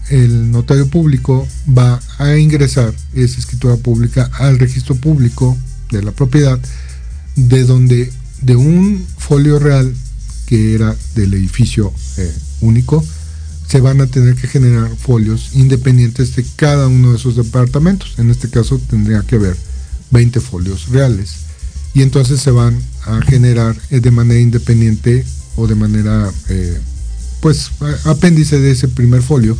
el 0.10 0.52
notario 0.52 0.88
público 0.88 1.48
va 1.76 2.00
a 2.20 2.38
ingresar 2.38 2.94
esa 3.14 3.40
escritura 3.40 3.76
pública 3.78 4.30
al 4.34 4.60
registro 4.60 4.96
público 4.96 5.58
de 5.90 6.04
la 6.04 6.12
propiedad, 6.12 6.60
de 7.36 7.64
donde 7.64 8.12
de 8.42 8.56
un 8.56 9.06
folio 9.18 9.58
real 9.58 9.94
que 10.46 10.76
era 10.76 10.96
del 11.16 11.34
edificio 11.34 11.94
eh, 12.18 12.34
único, 12.62 13.04
se 13.68 13.82
van 13.82 14.02
a 14.02 14.08
tener 14.08 14.36
que 14.36 14.48
generar 14.48 14.96
folios 14.96 15.52
independientes 15.54 16.36
de 16.36 16.46
cada 16.56 16.88
uno 16.88 17.12
de 17.12 17.18
esos 17.18 17.36
departamentos. 17.36 18.14
En 18.18 18.30
este 18.30 18.50
caso 18.50 18.80
tendría 18.90 19.22
que 19.22 19.36
haber 19.36 19.58
20 20.12 20.40
folios 20.40 20.90
reales. 20.90 21.38
Y 21.94 22.02
entonces 22.02 22.40
se 22.42 22.52
van 22.52 22.80
a 23.06 23.22
generar 23.22 23.76
eh, 23.90 24.00
de 24.00 24.12
manera 24.12 24.40
independiente 24.40 25.26
o 25.56 25.68
de 25.68 25.76
manera, 25.76 26.32
eh, 26.50 26.80
pues, 27.40 27.72
apéndice 28.04 28.60
de 28.60 28.72
ese 28.72 28.88
primer 28.88 29.22
folio, 29.22 29.58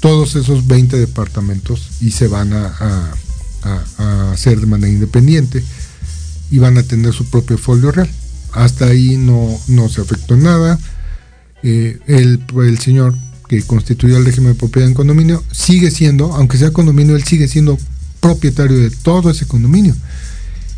todos 0.00 0.36
esos 0.36 0.66
20 0.66 0.96
departamentos 0.96 1.90
y 2.00 2.10
se 2.10 2.28
van 2.28 2.52
a 2.52 3.14
hacer 4.32 4.60
de 4.60 4.66
manera 4.66 4.92
independiente 4.92 5.64
y 6.50 6.58
van 6.58 6.76
a 6.76 6.82
tener 6.82 7.14
su 7.14 7.24
propio 7.24 7.56
folio 7.56 7.90
real 7.90 8.10
hasta 8.54 8.86
ahí 8.86 9.16
no, 9.16 9.48
no 9.68 9.88
se 9.88 10.00
afectó 10.00 10.36
nada. 10.36 10.78
Eh, 11.62 11.98
el, 12.06 12.44
el 12.62 12.78
señor 12.78 13.14
que 13.48 13.62
constituyó 13.62 14.16
el 14.16 14.24
régimen 14.24 14.52
de 14.52 14.58
propiedad 14.58 14.88
en 14.88 14.94
condominio 14.94 15.42
sigue 15.50 15.90
siendo, 15.90 16.34
aunque 16.34 16.58
sea 16.58 16.72
condominio, 16.72 17.16
él 17.16 17.24
sigue 17.24 17.48
siendo 17.48 17.78
propietario 18.20 18.78
de 18.78 18.90
todo 18.90 19.30
ese 19.30 19.46
condominio. 19.46 19.94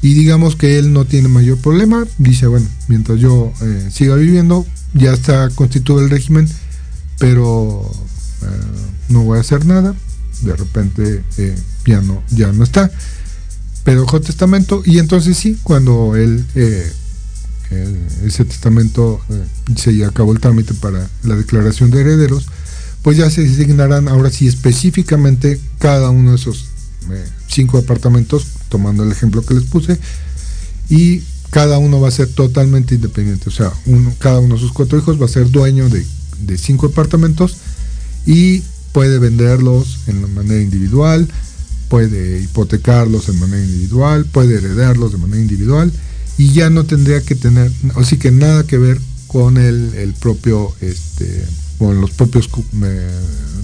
Y 0.02 0.14
digamos 0.14 0.56
que 0.56 0.78
él 0.78 0.92
no 0.92 1.04
tiene 1.04 1.28
mayor 1.28 1.58
problema, 1.58 2.06
dice, 2.18 2.46
bueno, 2.46 2.66
mientras 2.88 3.18
yo 3.18 3.52
eh, 3.62 3.88
siga 3.90 4.14
viviendo, 4.14 4.66
ya 4.94 5.12
está 5.12 5.48
constituido 5.50 6.02
el 6.02 6.10
régimen, 6.10 6.48
pero 7.18 7.90
eh, 8.42 8.46
no 9.08 9.22
voy 9.22 9.38
a 9.38 9.40
hacer 9.40 9.64
nada, 9.64 9.94
de 10.42 10.54
repente 10.54 11.24
ya, 11.86 12.00
no, 12.02 12.22
ya 12.30 12.52
no 12.52 12.62
está. 12.62 12.90
Pero 13.84 14.04
testamento 14.20 14.82
y 14.84 14.98
entonces 14.98 15.36
sí, 15.36 15.58
cuando 15.62 16.16
él 16.16 16.44
ese 18.24 18.44
testamento 18.44 19.20
eh, 19.28 19.44
se 19.76 20.04
acabó 20.04 20.32
el 20.32 20.40
trámite 20.40 20.74
para 20.74 21.08
la 21.24 21.34
declaración 21.34 21.90
de 21.90 22.00
herederos, 22.00 22.46
pues 23.02 23.16
ya 23.16 23.30
se 23.30 23.42
designarán 23.42 24.08
ahora 24.08 24.30
sí 24.30 24.46
específicamente 24.46 25.60
cada 25.78 26.10
uno 26.10 26.30
de 26.30 26.36
esos 26.36 26.66
eh, 27.10 27.24
cinco 27.48 27.78
apartamentos, 27.78 28.46
tomando 28.68 29.02
el 29.02 29.12
ejemplo 29.12 29.44
que 29.44 29.54
les 29.54 29.64
puse, 29.64 29.98
y 30.88 31.22
cada 31.50 31.78
uno 31.78 32.00
va 32.00 32.08
a 32.08 32.12
ser 32.12 32.28
totalmente 32.28 32.94
independiente, 32.94 33.48
o 33.48 33.52
sea, 33.52 33.72
cada 34.18 34.40
uno 34.40 34.54
de 34.54 34.60
sus 34.60 34.72
cuatro 34.72 34.98
hijos 34.98 35.20
va 35.20 35.26
a 35.26 35.28
ser 35.28 35.50
dueño 35.50 35.88
de, 35.88 36.04
de 36.40 36.58
cinco 36.58 36.86
apartamentos 36.86 37.56
y 38.26 38.62
puede 38.92 39.18
venderlos 39.18 40.00
en 40.06 40.34
manera 40.34 40.60
individual, 40.60 41.28
puede 41.88 42.40
hipotecarlos 42.40 43.28
en 43.28 43.38
manera 43.38 43.64
individual, 43.64 44.24
puede 44.26 44.56
heredarlos 44.56 45.12
de 45.12 45.18
manera 45.18 45.40
individual 45.40 45.92
y 46.38 46.52
ya 46.52 46.70
no 46.70 46.84
tendría 46.84 47.20
que 47.22 47.34
tener, 47.34 47.70
o 47.94 48.04
sí 48.04 48.18
que 48.18 48.30
nada 48.30 48.64
que 48.64 48.78
ver 48.78 48.98
con 49.26 49.56
el, 49.56 49.94
el 49.94 50.12
propio, 50.14 50.74
este, 50.80 51.44
con 51.78 52.00
los 52.00 52.10
propios 52.10 52.48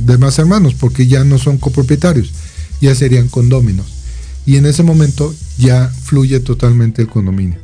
demás 0.01 0.39
hermanos, 0.39 0.75
porque 0.75 1.07
ya 1.07 1.25
no 1.25 1.39
son 1.39 1.59
copropietarios, 1.59 2.31
ya 2.81 2.95
serían 2.95 3.29
condóminos. 3.29 3.87
Y 4.45 4.57
en 4.57 4.67
ese 4.67 4.83
momento 4.83 5.35
ya 5.59 5.89
fluye 5.89 6.41
totalmente 6.41 7.03
el 7.03 7.09
condominio. 7.09 7.59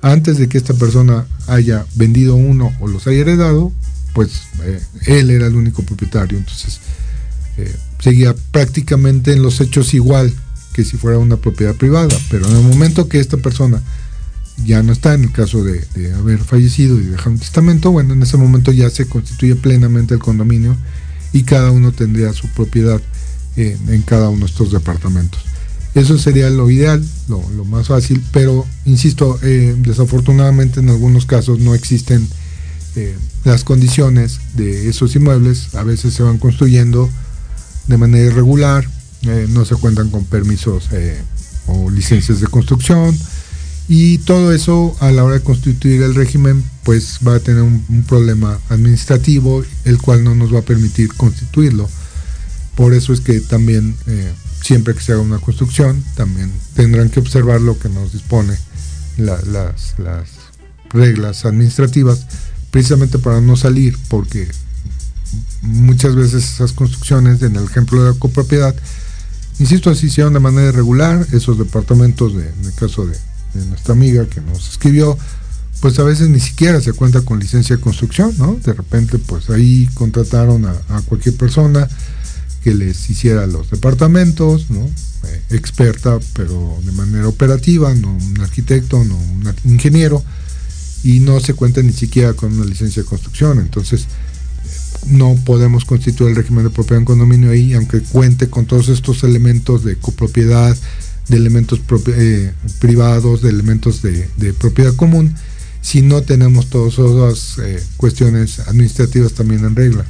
Antes 0.00 0.38
de 0.38 0.48
que 0.48 0.58
esta 0.58 0.74
persona 0.74 1.26
haya 1.46 1.86
vendido 1.94 2.34
uno 2.34 2.72
o 2.80 2.88
los 2.88 3.06
haya 3.06 3.20
heredado, 3.20 3.72
pues 4.14 4.42
eh, 4.62 4.80
él 5.06 5.30
era 5.30 5.46
el 5.46 5.54
único 5.54 5.82
propietario. 5.82 6.38
Entonces 6.38 6.80
eh, 7.58 7.74
seguía 8.00 8.34
prácticamente 8.52 9.32
en 9.32 9.42
los 9.42 9.60
hechos 9.60 9.92
igual 9.94 10.32
que 10.72 10.84
si 10.84 10.96
fuera 10.96 11.18
una 11.18 11.36
propiedad 11.36 11.74
privada. 11.74 12.16
Pero 12.30 12.48
en 12.48 12.56
el 12.56 12.62
momento 12.62 13.08
que 13.08 13.20
esta 13.20 13.36
persona 13.36 13.82
ya 14.64 14.82
no 14.82 14.92
está 14.92 15.14
en 15.14 15.24
el 15.24 15.32
caso 15.32 15.64
de, 15.64 15.84
haber 16.14 16.38
fallecido 16.38 17.00
y 17.00 17.04
dejar 17.04 17.28
un 17.28 17.38
testamento, 17.38 17.90
bueno, 17.90 18.14
en 18.14 18.22
ese 18.22 18.36
momento 18.36 18.72
ya 18.72 18.88
se 18.90 19.06
constituye 19.06 19.56
plenamente 19.56 20.14
el 20.14 20.20
condominio 20.20 20.76
y 21.32 21.42
cada 21.42 21.70
uno 21.70 21.92
tendría 21.92 22.32
su 22.32 22.48
propiedad 22.48 23.00
en 23.56 24.02
cada 24.02 24.30
uno 24.30 24.46
de 24.46 24.50
estos 24.50 24.72
departamentos. 24.72 25.40
Eso 25.94 26.18
sería 26.18 26.50
lo 26.50 26.68
ideal, 26.70 27.04
lo, 27.28 27.40
más 27.66 27.86
fácil, 27.86 28.22
pero 28.32 28.66
insisto, 28.84 29.38
eh, 29.42 29.76
desafortunadamente 29.78 30.80
en 30.80 30.88
algunos 30.90 31.24
casos 31.24 31.60
no 31.60 31.72
existen 31.72 32.26
eh, 32.96 33.16
las 33.44 33.62
condiciones 33.62 34.40
de 34.54 34.88
esos 34.88 35.14
inmuebles, 35.14 35.72
a 35.76 35.84
veces 35.84 36.14
se 36.14 36.24
van 36.24 36.38
construyendo 36.38 37.08
de 37.86 37.96
manera 37.96 38.26
irregular, 38.26 38.84
eh, 39.22 39.46
no 39.48 39.64
se 39.64 39.76
cuentan 39.76 40.10
con 40.10 40.24
permisos 40.24 40.88
o 41.68 41.88
licencias 41.90 42.40
de 42.40 42.48
construcción, 42.48 43.16
y 43.88 44.18
todo 44.18 44.52
eso 44.52 44.96
a 45.00 45.10
la 45.10 45.24
hora 45.24 45.34
de 45.34 45.42
constituir 45.42 46.02
el 46.02 46.14
régimen 46.14 46.64
pues 46.84 47.18
va 47.26 47.34
a 47.34 47.40
tener 47.40 47.62
un, 47.62 48.04
problema 48.08 48.58
administrativo 48.68 49.64
el 49.84 49.98
cual 49.98 50.24
no 50.24 50.34
nos 50.34 50.54
va 50.54 50.60
a 50.60 50.62
permitir 50.62 51.12
constituirlo. 51.14 51.88
Por 52.76 52.94
eso 52.94 53.12
es 53.12 53.20
que 53.20 53.40
también 53.40 53.94
eh, 54.06 54.32
siempre 54.62 54.94
que 54.94 55.00
se 55.00 55.12
haga 55.12 55.20
una 55.20 55.38
construcción 55.38 56.02
también 56.14 56.50
tendrán 56.74 57.10
que 57.10 57.20
observar 57.20 57.60
lo 57.60 57.78
que 57.78 57.88
nos 57.88 58.12
dispone 58.12 58.56
las, 59.18 59.46
las 59.98 60.30
reglas 60.90 61.44
administrativas 61.44 62.26
precisamente 62.70 63.18
para 63.18 63.40
no 63.40 63.56
salir 63.56 63.96
porque 64.08 64.48
muchas 65.62 66.14
veces 66.14 66.44
esas 66.44 66.72
construcciones 66.72 67.42
en 67.42 67.56
el 67.56 67.64
ejemplo 67.64 68.02
de 68.02 68.12
la 68.12 68.18
copropiedad 68.18 68.74
insisto 69.58 69.94
se 69.94 70.06
hicieron 70.06 70.32
de 70.32 70.40
manera 70.40 70.70
irregular 70.70 71.26
esos 71.32 71.58
departamentos 71.58 72.34
de, 72.34 72.48
en 72.48 72.64
el 72.64 72.74
caso 72.74 73.06
de 73.06 73.16
de 73.54 73.66
nuestra 73.66 73.94
amiga 73.94 74.26
que 74.26 74.40
nos 74.40 74.68
escribió, 74.68 75.16
pues 75.80 75.98
a 75.98 76.04
veces 76.04 76.28
ni 76.28 76.40
siquiera 76.40 76.80
se 76.80 76.92
cuenta 76.92 77.20
con 77.22 77.38
licencia 77.38 77.76
de 77.76 77.82
construcción, 77.82 78.34
¿no? 78.38 78.58
De 78.64 78.72
repente, 78.72 79.18
pues 79.18 79.50
ahí 79.50 79.88
contrataron 79.94 80.66
a, 80.66 81.00
cualquier 81.02 81.36
persona 81.36 81.88
que 82.62 82.74
les 82.74 83.10
hiciera 83.10 83.46
los 83.46 83.70
departamentos, 83.70 84.70
¿no? 84.70 84.80
Eh, 84.80 85.42
experta, 85.50 86.18
pero 86.34 86.78
de 86.84 86.92
manera 86.92 87.28
operativa, 87.28 87.94
no 87.94 88.16
un 88.16 88.40
arquitecto, 88.40 89.02
no 89.04 89.16
un 89.16 89.54
ingeniero, 89.64 90.22
y 91.02 91.20
no 91.20 91.38
se 91.38 91.52
cuenta 91.52 91.82
ni 91.82 91.92
siquiera 91.92 92.32
con 92.32 92.54
una 92.54 92.64
licencia 92.64 93.02
de 93.02 93.08
construcción. 93.08 93.58
Entonces, 93.58 94.06
no 95.06 95.34
podemos 95.44 95.84
constituir 95.84 96.30
el 96.30 96.36
régimen 96.36 96.64
de 96.64 96.70
propiedad 96.70 96.98
en 96.98 97.04
condominio 97.04 97.50
ahí, 97.50 97.74
aunque 97.74 98.00
cuente 98.00 98.48
con 98.48 98.66
todos 98.66 98.88
estos 98.88 99.22
elementos 99.22 99.84
de 99.84 99.96
copropiedad, 99.96 100.74
de 101.28 101.36
elementos 101.36 101.80
eh, 102.08 102.52
privados, 102.80 103.42
de 103.42 103.50
elementos 103.50 104.02
de, 104.02 104.54
propiedad 104.58 104.94
común, 104.94 105.34
si 105.80 106.02
no 106.02 106.22
tenemos 106.22 106.70
todas 106.70 106.94
esas 106.94 107.58
eh, 107.58 107.82
cuestiones 107.96 108.60
administrativas 108.60 109.32
también 109.32 109.64
en 109.64 109.76
regla. 109.76 110.04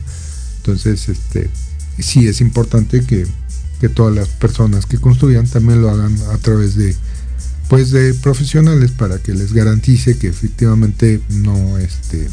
Entonces, 0.58 1.08
este, 1.08 1.50
sí 1.98 2.26
es 2.26 2.40
importante 2.40 3.04
que, 3.04 3.26
que 3.80 3.88
todas 3.88 4.14
las 4.14 4.28
personas 4.28 4.86
que 4.86 4.98
construyan 4.98 5.46
también 5.46 5.82
lo 5.82 5.90
hagan 5.90 6.16
a 6.32 6.38
través 6.38 6.74
de 6.76 6.94
pues 7.68 7.90
de 7.90 8.14
profesionales 8.14 8.90
para 8.90 9.18
que 9.18 9.32
les 9.32 9.52
garantice 9.52 10.18
que 10.18 10.28
efectivamente 10.28 11.20
no 11.30 11.78
este 11.78 12.28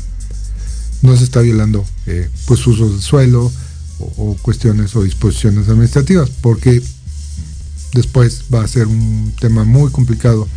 no 1.01 1.15
se 1.15 1.23
está 1.23 1.41
violando 1.41 1.85
eh, 2.05 2.29
pues 2.45 2.65
usos 2.67 2.95
de 2.95 3.01
suelo 3.01 3.51
o, 3.99 4.35
cuestiones 4.41 4.95
o 4.95 5.03
disposiciones 5.03 5.69
administrativas 5.69 6.29
porque 6.41 6.81
después 7.93 8.45
va 8.53 8.63
a 8.63 8.67
ser 8.67 8.87
un 8.87 9.33
tema 9.39 9.63
muy 9.63 9.91
complicado 9.91 10.47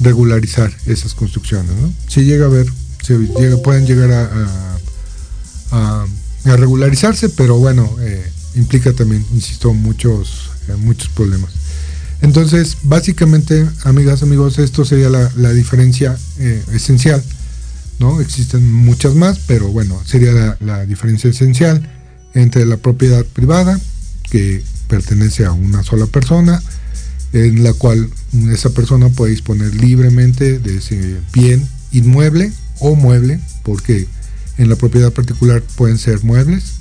regularizar 0.00 0.72
esas 0.86 1.14
construcciones 1.14 1.72
si 2.08 2.24
llega 2.24 2.46
a 2.46 2.50
llega, 3.38 3.56
pueden 3.62 3.86
llegar 3.86 4.10
a, 4.12 4.78
a, 5.72 6.06
regularizarse 6.56 7.28
pero 7.30 7.58
bueno 7.58 7.90
eh, 8.00 8.24
implica 8.54 8.92
también 8.92 9.24
insisto 9.32 9.72
muchos 9.72 10.50
eh, 10.68 10.76
muchos 10.76 11.08
problemas 11.08 11.50
entonces, 12.22 12.78
básicamente, 12.82 13.66
amigas, 13.84 14.22
amigos, 14.22 14.58
esto 14.58 14.84
sería 14.84 15.10
la, 15.10 15.52
diferencia 15.52 16.16
eh, 16.38 16.62
esencial. 16.72 17.22
¿no? 17.98 18.20
Existen 18.20 18.72
muchas 18.72 19.14
más, 19.14 19.38
pero 19.46 19.68
bueno, 19.68 20.00
sería 20.04 20.56
la, 20.60 20.86
diferencia 20.86 21.30
esencial 21.30 21.88
entre 22.34 22.66
la 22.66 22.76
propiedad 22.76 23.24
privada, 23.24 23.78
que 24.30 24.62
pertenece 24.88 25.44
a 25.44 25.52
una 25.52 25.82
sola 25.82 26.06
persona, 26.06 26.62
en 27.32 27.62
la 27.62 27.72
cual 27.72 28.08
esa 28.50 28.70
persona 28.70 29.08
puede 29.08 29.32
disponer 29.32 29.74
libremente 29.74 30.58
de 30.58 30.78
ese 30.78 31.16
bien 31.32 31.66
inmueble 31.92 32.52
o 32.80 32.94
mueble, 32.94 33.40
porque 33.62 34.06
en 34.58 34.68
la 34.68 34.76
propiedad 34.76 35.12
particular 35.12 35.62
pueden 35.76 35.98
ser 35.98 36.22
muebles. 36.24 36.76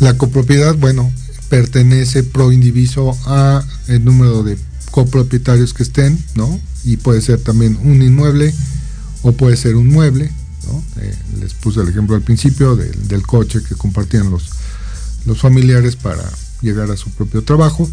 La 0.00 0.16
copropiedad, 0.16 0.74
bueno, 0.76 1.12
pertenece 1.48 2.22
pro 2.22 2.52
indiviso 2.52 3.16
a 3.26 3.64
el 3.88 4.04
número 4.04 4.42
de 4.42 4.58
copropietarios 4.90 5.74
que 5.74 5.82
estén, 5.82 6.18
¿no? 6.34 6.60
Y 6.84 6.96
puede 6.96 7.20
ser 7.20 7.40
también 7.40 7.78
un 7.82 8.02
inmueble 8.02 8.54
o 9.22 9.32
puede 9.32 9.56
ser 9.56 9.76
un 9.76 9.88
mueble, 9.88 10.30
¿no? 10.66 10.82
Eh, 11.02 11.14
les 11.40 11.54
puse 11.54 11.80
el 11.80 11.88
ejemplo 11.88 12.16
al 12.16 12.22
principio 12.22 12.76
del 12.76 13.26
coche 13.26 13.60
que 13.62 13.74
compartían 13.74 14.30
los, 14.30 14.50
los 15.26 15.40
familiares 15.40 15.96
para 15.96 16.24
llegar 16.62 16.90
a 16.90 16.96
su 16.96 17.10
propio 17.10 17.42
trabajo. 17.42 17.88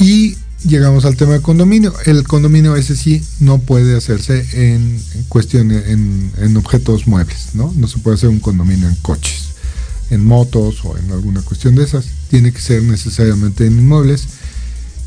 Y 0.00 0.36
llegamos 0.64 1.04
al 1.04 1.16
tema 1.16 1.32
del 1.32 1.42
condominio. 1.42 1.92
El 2.06 2.26
condominio 2.26 2.76
ese 2.76 2.96
sí 2.96 3.22
no 3.40 3.58
puede 3.58 3.96
hacerse 3.96 4.46
en, 4.74 5.00
cuestiones, 5.28 5.88
en, 5.88 6.56
objetos 6.56 7.06
muebles, 7.06 7.54
¿no? 7.54 7.72
No 7.76 7.88
se 7.88 7.98
puede 7.98 8.16
hacer 8.16 8.28
un 8.28 8.40
condominio 8.40 8.88
en 8.88 8.96
coches 8.96 9.52
en 10.10 10.26
motos 10.26 10.84
o 10.84 10.96
en 10.98 11.10
alguna 11.10 11.40
cuestión 11.40 11.74
de 11.74 11.84
esas. 11.84 12.04
Tiene 12.30 12.52
que 12.52 12.60
ser 12.60 12.82
necesariamente 12.82 13.66
en 13.66 13.78
inmuebles. 13.78 14.24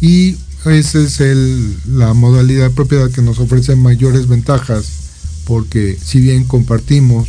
Y 0.02 0.38
esa 0.66 1.00
es 1.00 1.20
el, 1.20 1.78
la 1.88 2.14
modalidad 2.14 2.70
de 2.70 2.76
propiedad 2.76 3.12
que 3.12 3.22
nos 3.22 3.40
ofrece 3.40 3.76
mayores 3.76 4.28
ventajas, 4.28 4.86
porque 5.46 5.98
si 6.04 6.20
bien 6.20 6.44
compartimos 6.46 7.28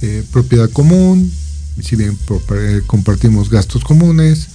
eh, 0.00 0.24
propiedad 0.32 0.70
común, 0.70 1.30
si 1.80 1.96
bien 1.96 2.18
eh, 2.54 2.82
compartimos 2.86 3.50
gastos 3.50 3.84
comunes, 3.84 4.48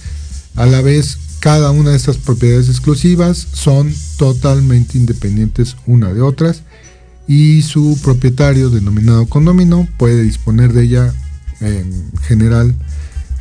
a 0.56 0.66
la 0.66 0.82
vez 0.82 1.18
cada 1.40 1.70
una 1.70 1.90
de 1.90 1.96
estas 1.96 2.16
propiedades 2.16 2.68
exclusivas 2.68 3.46
son 3.52 3.94
totalmente 4.16 4.98
independientes 4.98 5.76
una 5.86 6.12
de 6.12 6.20
otras 6.20 6.62
y 7.26 7.62
su 7.62 7.98
propietario 8.02 8.70
denominado 8.70 9.26
condomino 9.26 9.86
puede 9.98 10.22
disponer 10.22 10.72
de 10.72 10.84
ella 10.84 11.14
en 11.60 12.10
general, 12.22 12.74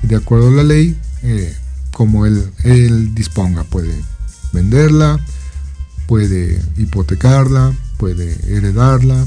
de 0.03 0.15
acuerdo 0.15 0.49
a 0.49 0.51
la 0.51 0.63
ley, 0.63 0.95
eh, 1.23 1.55
como 1.91 2.25
él, 2.25 2.43
él 2.63 3.15
disponga. 3.15 3.63
Puede 3.63 3.93
venderla, 4.53 5.19
puede 6.05 6.61
hipotecarla, 6.77 7.73
puede 7.97 8.37
heredarla, 8.47 9.25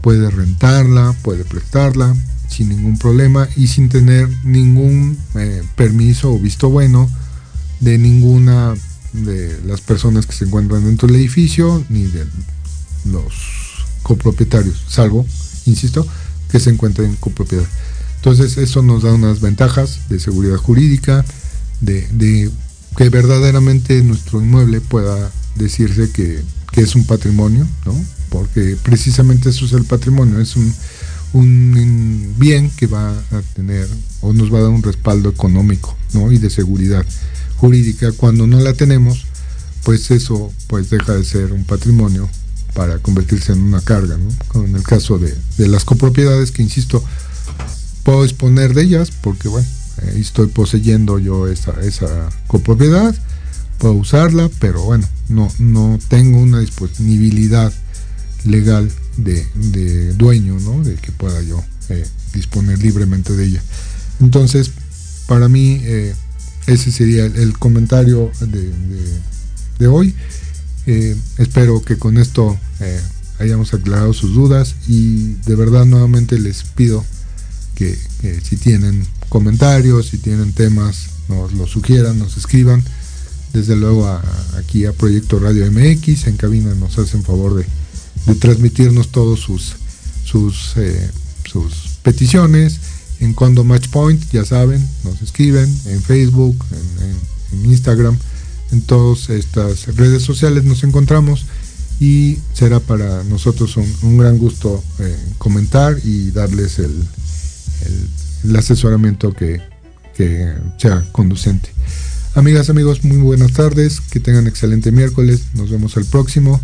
puede 0.00 0.30
rentarla, 0.30 1.14
puede 1.22 1.44
prestarla 1.44 2.14
sin 2.48 2.68
ningún 2.68 2.98
problema 2.98 3.48
y 3.56 3.66
sin 3.66 3.88
tener 3.88 4.28
ningún 4.44 5.18
eh, 5.34 5.62
permiso 5.76 6.32
o 6.32 6.38
visto 6.38 6.68
bueno 6.68 7.08
de 7.80 7.98
ninguna 7.98 8.74
de 9.12 9.60
las 9.66 9.80
personas 9.80 10.26
que 10.26 10.32
se 10.32 10.44
encuentran 10.44 10.84
dentro 10.84 11.06
del 11.06 11.16
edificio 11.16 11.84
ni 11.88 12.04
de 12.04 12.24
los 13.06 13.32
copropietarios, 14.02 14.84
salvo, 14.88 15.26
insisto, 15.66 16.06
que 16.50 16.60
se 16.60 16.70
encuentren 16.70 17.10
en 17.10 17.16
copropiedad. 17.16 17.66
Entonces 18.16 18.56
eso 18.58 18.82
nos 18.82 19.02
da 19.02 19.12
unas 19.12 19.40
ventajas 19.40 20.08
de 20.08 20.18
seguridad 20.18 20.56
jurídica, 20.56 21.24
de, 21.80 22.50
que 22.96 23.08
verdaderamente 23.08 24.02
nuestro 24.02 24.40
inmueble 24.40 24.80
pueda 24.80 25.30
decirse 25.56 26.10
que, 26.10 26.42
es 26.72 26.96
un 26.96 27.06
patrimonio, 27.06 27.68
¿no? 27.86 27.94
porque 28.30 28.76
precisamente 28.82 29.50
eso 29.50 29.64
es 29.64 29.72
el 29.74 29.84
patrimonio, 29.84 30.40
es 30.40 30.56
un, 30.56 30.74
un 31.34 32.34
bien 32.38 32.70
que 32.70 32.86
va 32.86 33.10
a 33.10 33.42
tener 33.54 33.88
o 34.20 34.32
nos 34.32 34.54
va 34.54 34.58
a 34.58 34.62
dar 34.62 34.70
un 34.70 34.82
respaldo 34.82 35.28
económico 35.28 35.94
¿no? 36.12 36.32
y 36.32 36.38
de 36.38 36.48
seguridad 36.48 37.04
jurídica. 37.56 38.12
Cuando 38.12 38.46
no 38.46 38.60
la 38.60 38.72
tenemos, 38.72 39.26
pues 39.82 40.10
eso 40.10 40.52
pues 40.68 40.90
deja 40.90 41.12
de 41.14 41.24
ser 41.24 41.52
un 41.52 41.64
patrimonio 41.64 42.30
para 42.72 42.98
convertirse 42.98 43.52
en 43.52 43.62
una 43.62 43.80
carga, 43.80 44.16
¿no? 44.16 44.64
en 44.64 44.76
el 44.76 44.82
caso 44.84 45.18
de, 45.18 45.36
las 45.68 45.84
copropiedades 45.84 46.52
que, 46.52 46.62
insisto, 46.62 47.04
puedo 48.04 48.22
disponer 48.22 48.72
de 48.74 48.82
ellas 48.82 49.10
porque, 49.10 49.48
bueno, 49.48 49.68
estoy 50.14 50.46
poseyendo 50.48 51.18
yo 51.18 51.48
esa, 51.48 51.72
esa 51.82 52.28
copropiedad, 52.46 53.14
puedo 53.78 53.94
usarla, 53.94 54.50
pero 54.60 54.82
bueno, 54.82 55.08
no, 55.28 55.50
no 55.58 55.98
tengo 56.08 56.38
una 56.38 56.60
disponibilidad 56.60 57.72
legal 58.44 58.90
de, 59.16 60.12
dueño, 60.14 60.58
¿no? 60.60 60.82
De 60.82 60.96
que 60.96 61.12
pueda 61.12 61.40
yo 61.42 61.62
eh, 61.88 62.06
disponer 62.32 62.78
libremente 62.82 63.34
de 63.34 63.44
ella. 63.46 63.62
Entonces, 64.20 64.70
para 65.26 65.48
mí, 65.48 65.80
eh, 65.82 66.14
ese 66.66 66.92
sería 66.92 67.26
el, 67.26 67.58
comentario 67.58 68.30
de, 69.78 69.86
hoy. 69.86 70.14
Eh, 70.86 71.16
espero 71.38 71.82
que 71.82 71.96
con 71.96 72.18
esto 72.18 72.58
hayamos 73.38 73.72
aclarado 73.72 74.12
sus 74.12 74.34
dudas 74.34 74.76
y 74.86 75.34
de 75.46 75.54
verdad 75.56 75.86
nuevamente 75.86 76.38
les 76.38 76.62
pido 76.62 77.04
que, 77.74 77.98
si 78.42 78.56
tienen 78.56 79.06
comentarios, 79.28 80.08
si 80.08 80.18
tienen 80.18 80.52
temas, 80.52 81.08
nos 81.28 81.52
los 81.52 81.70
sugieran, 81.70 82.18
nos 82.18 82.36
escriban. 82.36 82.82
Desde 83.52 83.76
luego 83.76 84.08
aquí 84.58 84.84
a 84.84 84.92
Proyecto 84.92 85.38
Radio 85.38 85.70
MX, 85.70 86.26
en 86.26 86.36
cabina 86.36 86.74
nos 86.74 86.98
hacen 86.98 87.22
favor 87.22 87.54
de, 87.54 87.66
transmitirnos 88.32 89.08
todos 89.08 89.40
sus, 89.40 89.76
sus, 90.24 90.76
eh, 90.76 91.10
sus 91.44 91.98
peticiones. 92.02 92.80
En 93.20 93.32
Condo 93.32 93.64
Match 93.64 93.88
Point, 93.88 94.22
ya 94.32 94.44
saben, 94.44 94.86
nos 95.04 95.22
escriben 95.22 95.72
en 95.86 96.02
Facebook, 96.02 96.56
en, 97.52 97.70
Instagram, 97.70 98.18
en 98.72 98.82
todas 98.82 99.30
estas 99.30 99.86
redes 99.94 100.24
sociales 100.24 100.64
nos 100.64 100.82
encontramos 100.82 101.46
y 102.00 102.38
será 102.52 102.80
para 102.80 103.22
nosotros 103.22 103.76
un, 103.76 104.18
gran 104.18 104.36
gusto 104.36 104.82
eh, 104.98 105.16
comentar 105.38 105.96
y 106.02 106.32
darles 106.32 106.80
el, 106.80 107.04
el, 108.44 108.56
asesoramiento 108.56 109.32
que, 109.32 109.60
sea 110.78 111.04
conducente. 111.12 111.70
Amigas, 112.34 112.68
amigos, 112.68 113.04
muy 113.04 113.18
buenas 113.18 113.52
tardes, 113.52 114.00
que 114.00 114.20
tengan 114.20 114.46
excelente 114.46 114.92
miércoles, 114.92 115.42
nos 115.54 115.70
vemos 115.70 115.96
el 115.96 116.04
próximo 116.04 116.60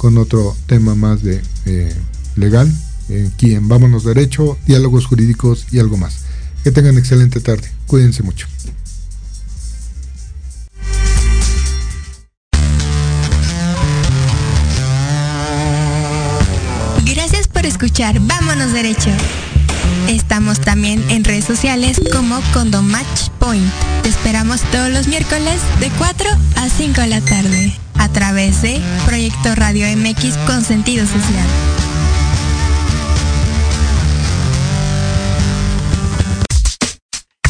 con 0.00 0.16
otro 0.16 0.56
tema 0.66 0.94
más 0.94 1.22
de 1.22 1.42
eh, 1.66 1.94
legal, 2.34 2.72
aquí 3.34 3.52
en 3.52 3.68
Vámonos 3.68 4.02
Derecho, 4.02 4.56
diálogos 4.66 5.04
jurídicos 5.04 5.66
y 5.72 5.78
algo 5.78 5.98
más. 5.98 6.24
Que 6.64 6.70
tengan 6.70 6.96
excelente 6.96 7.38
tarde, 7.40 7.70
cuídense 7.86 8.22
mucho. 8.22 8.46
Gracias 17.04 17.46
por 17.46 17.66
escuchar 17.66 18.18
Vámonos 18.20 18.72
Derecho. 18.72 19.10
Estamos 20.08 20.60
también 20.60 21.04
en 21.10 21.24
redes 21.24 21.44
sociales 21.44 22.00
como 22.12 22.40
Condomatch 22.52 23.30
Point. 23.38 23.72
Te 24.02 24.08
esperamos 24.08 24.60
todos 24.72 24.90
los 24.90 25.08
miércoles 25.08 25.60
de 25.80 25.90
4 25.90 26.30
a 26.56 26.68
5 26.68 27.00
de 27.00 27.06
la 27.06 27.20
tarde 27.20 27.72
a 27.94 28.08
través 28.08 28.62
de 28.62 28.80
Proyecto 29.06 29.54
Radio 29.54 29.86
MX 29.96 30.36
con 30.46 30.64
sentido 30.64 31.06
social. 31.06 31.46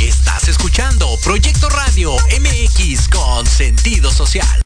Estás 0.00 0.48
escuchando 0.48 1.06
Proyecto 1.22 1.68
Radio 1.68 2.16
MX 2.40 3.08
con 3.08 3.46
sentido 3.46 4.10
social. 4.10 4.62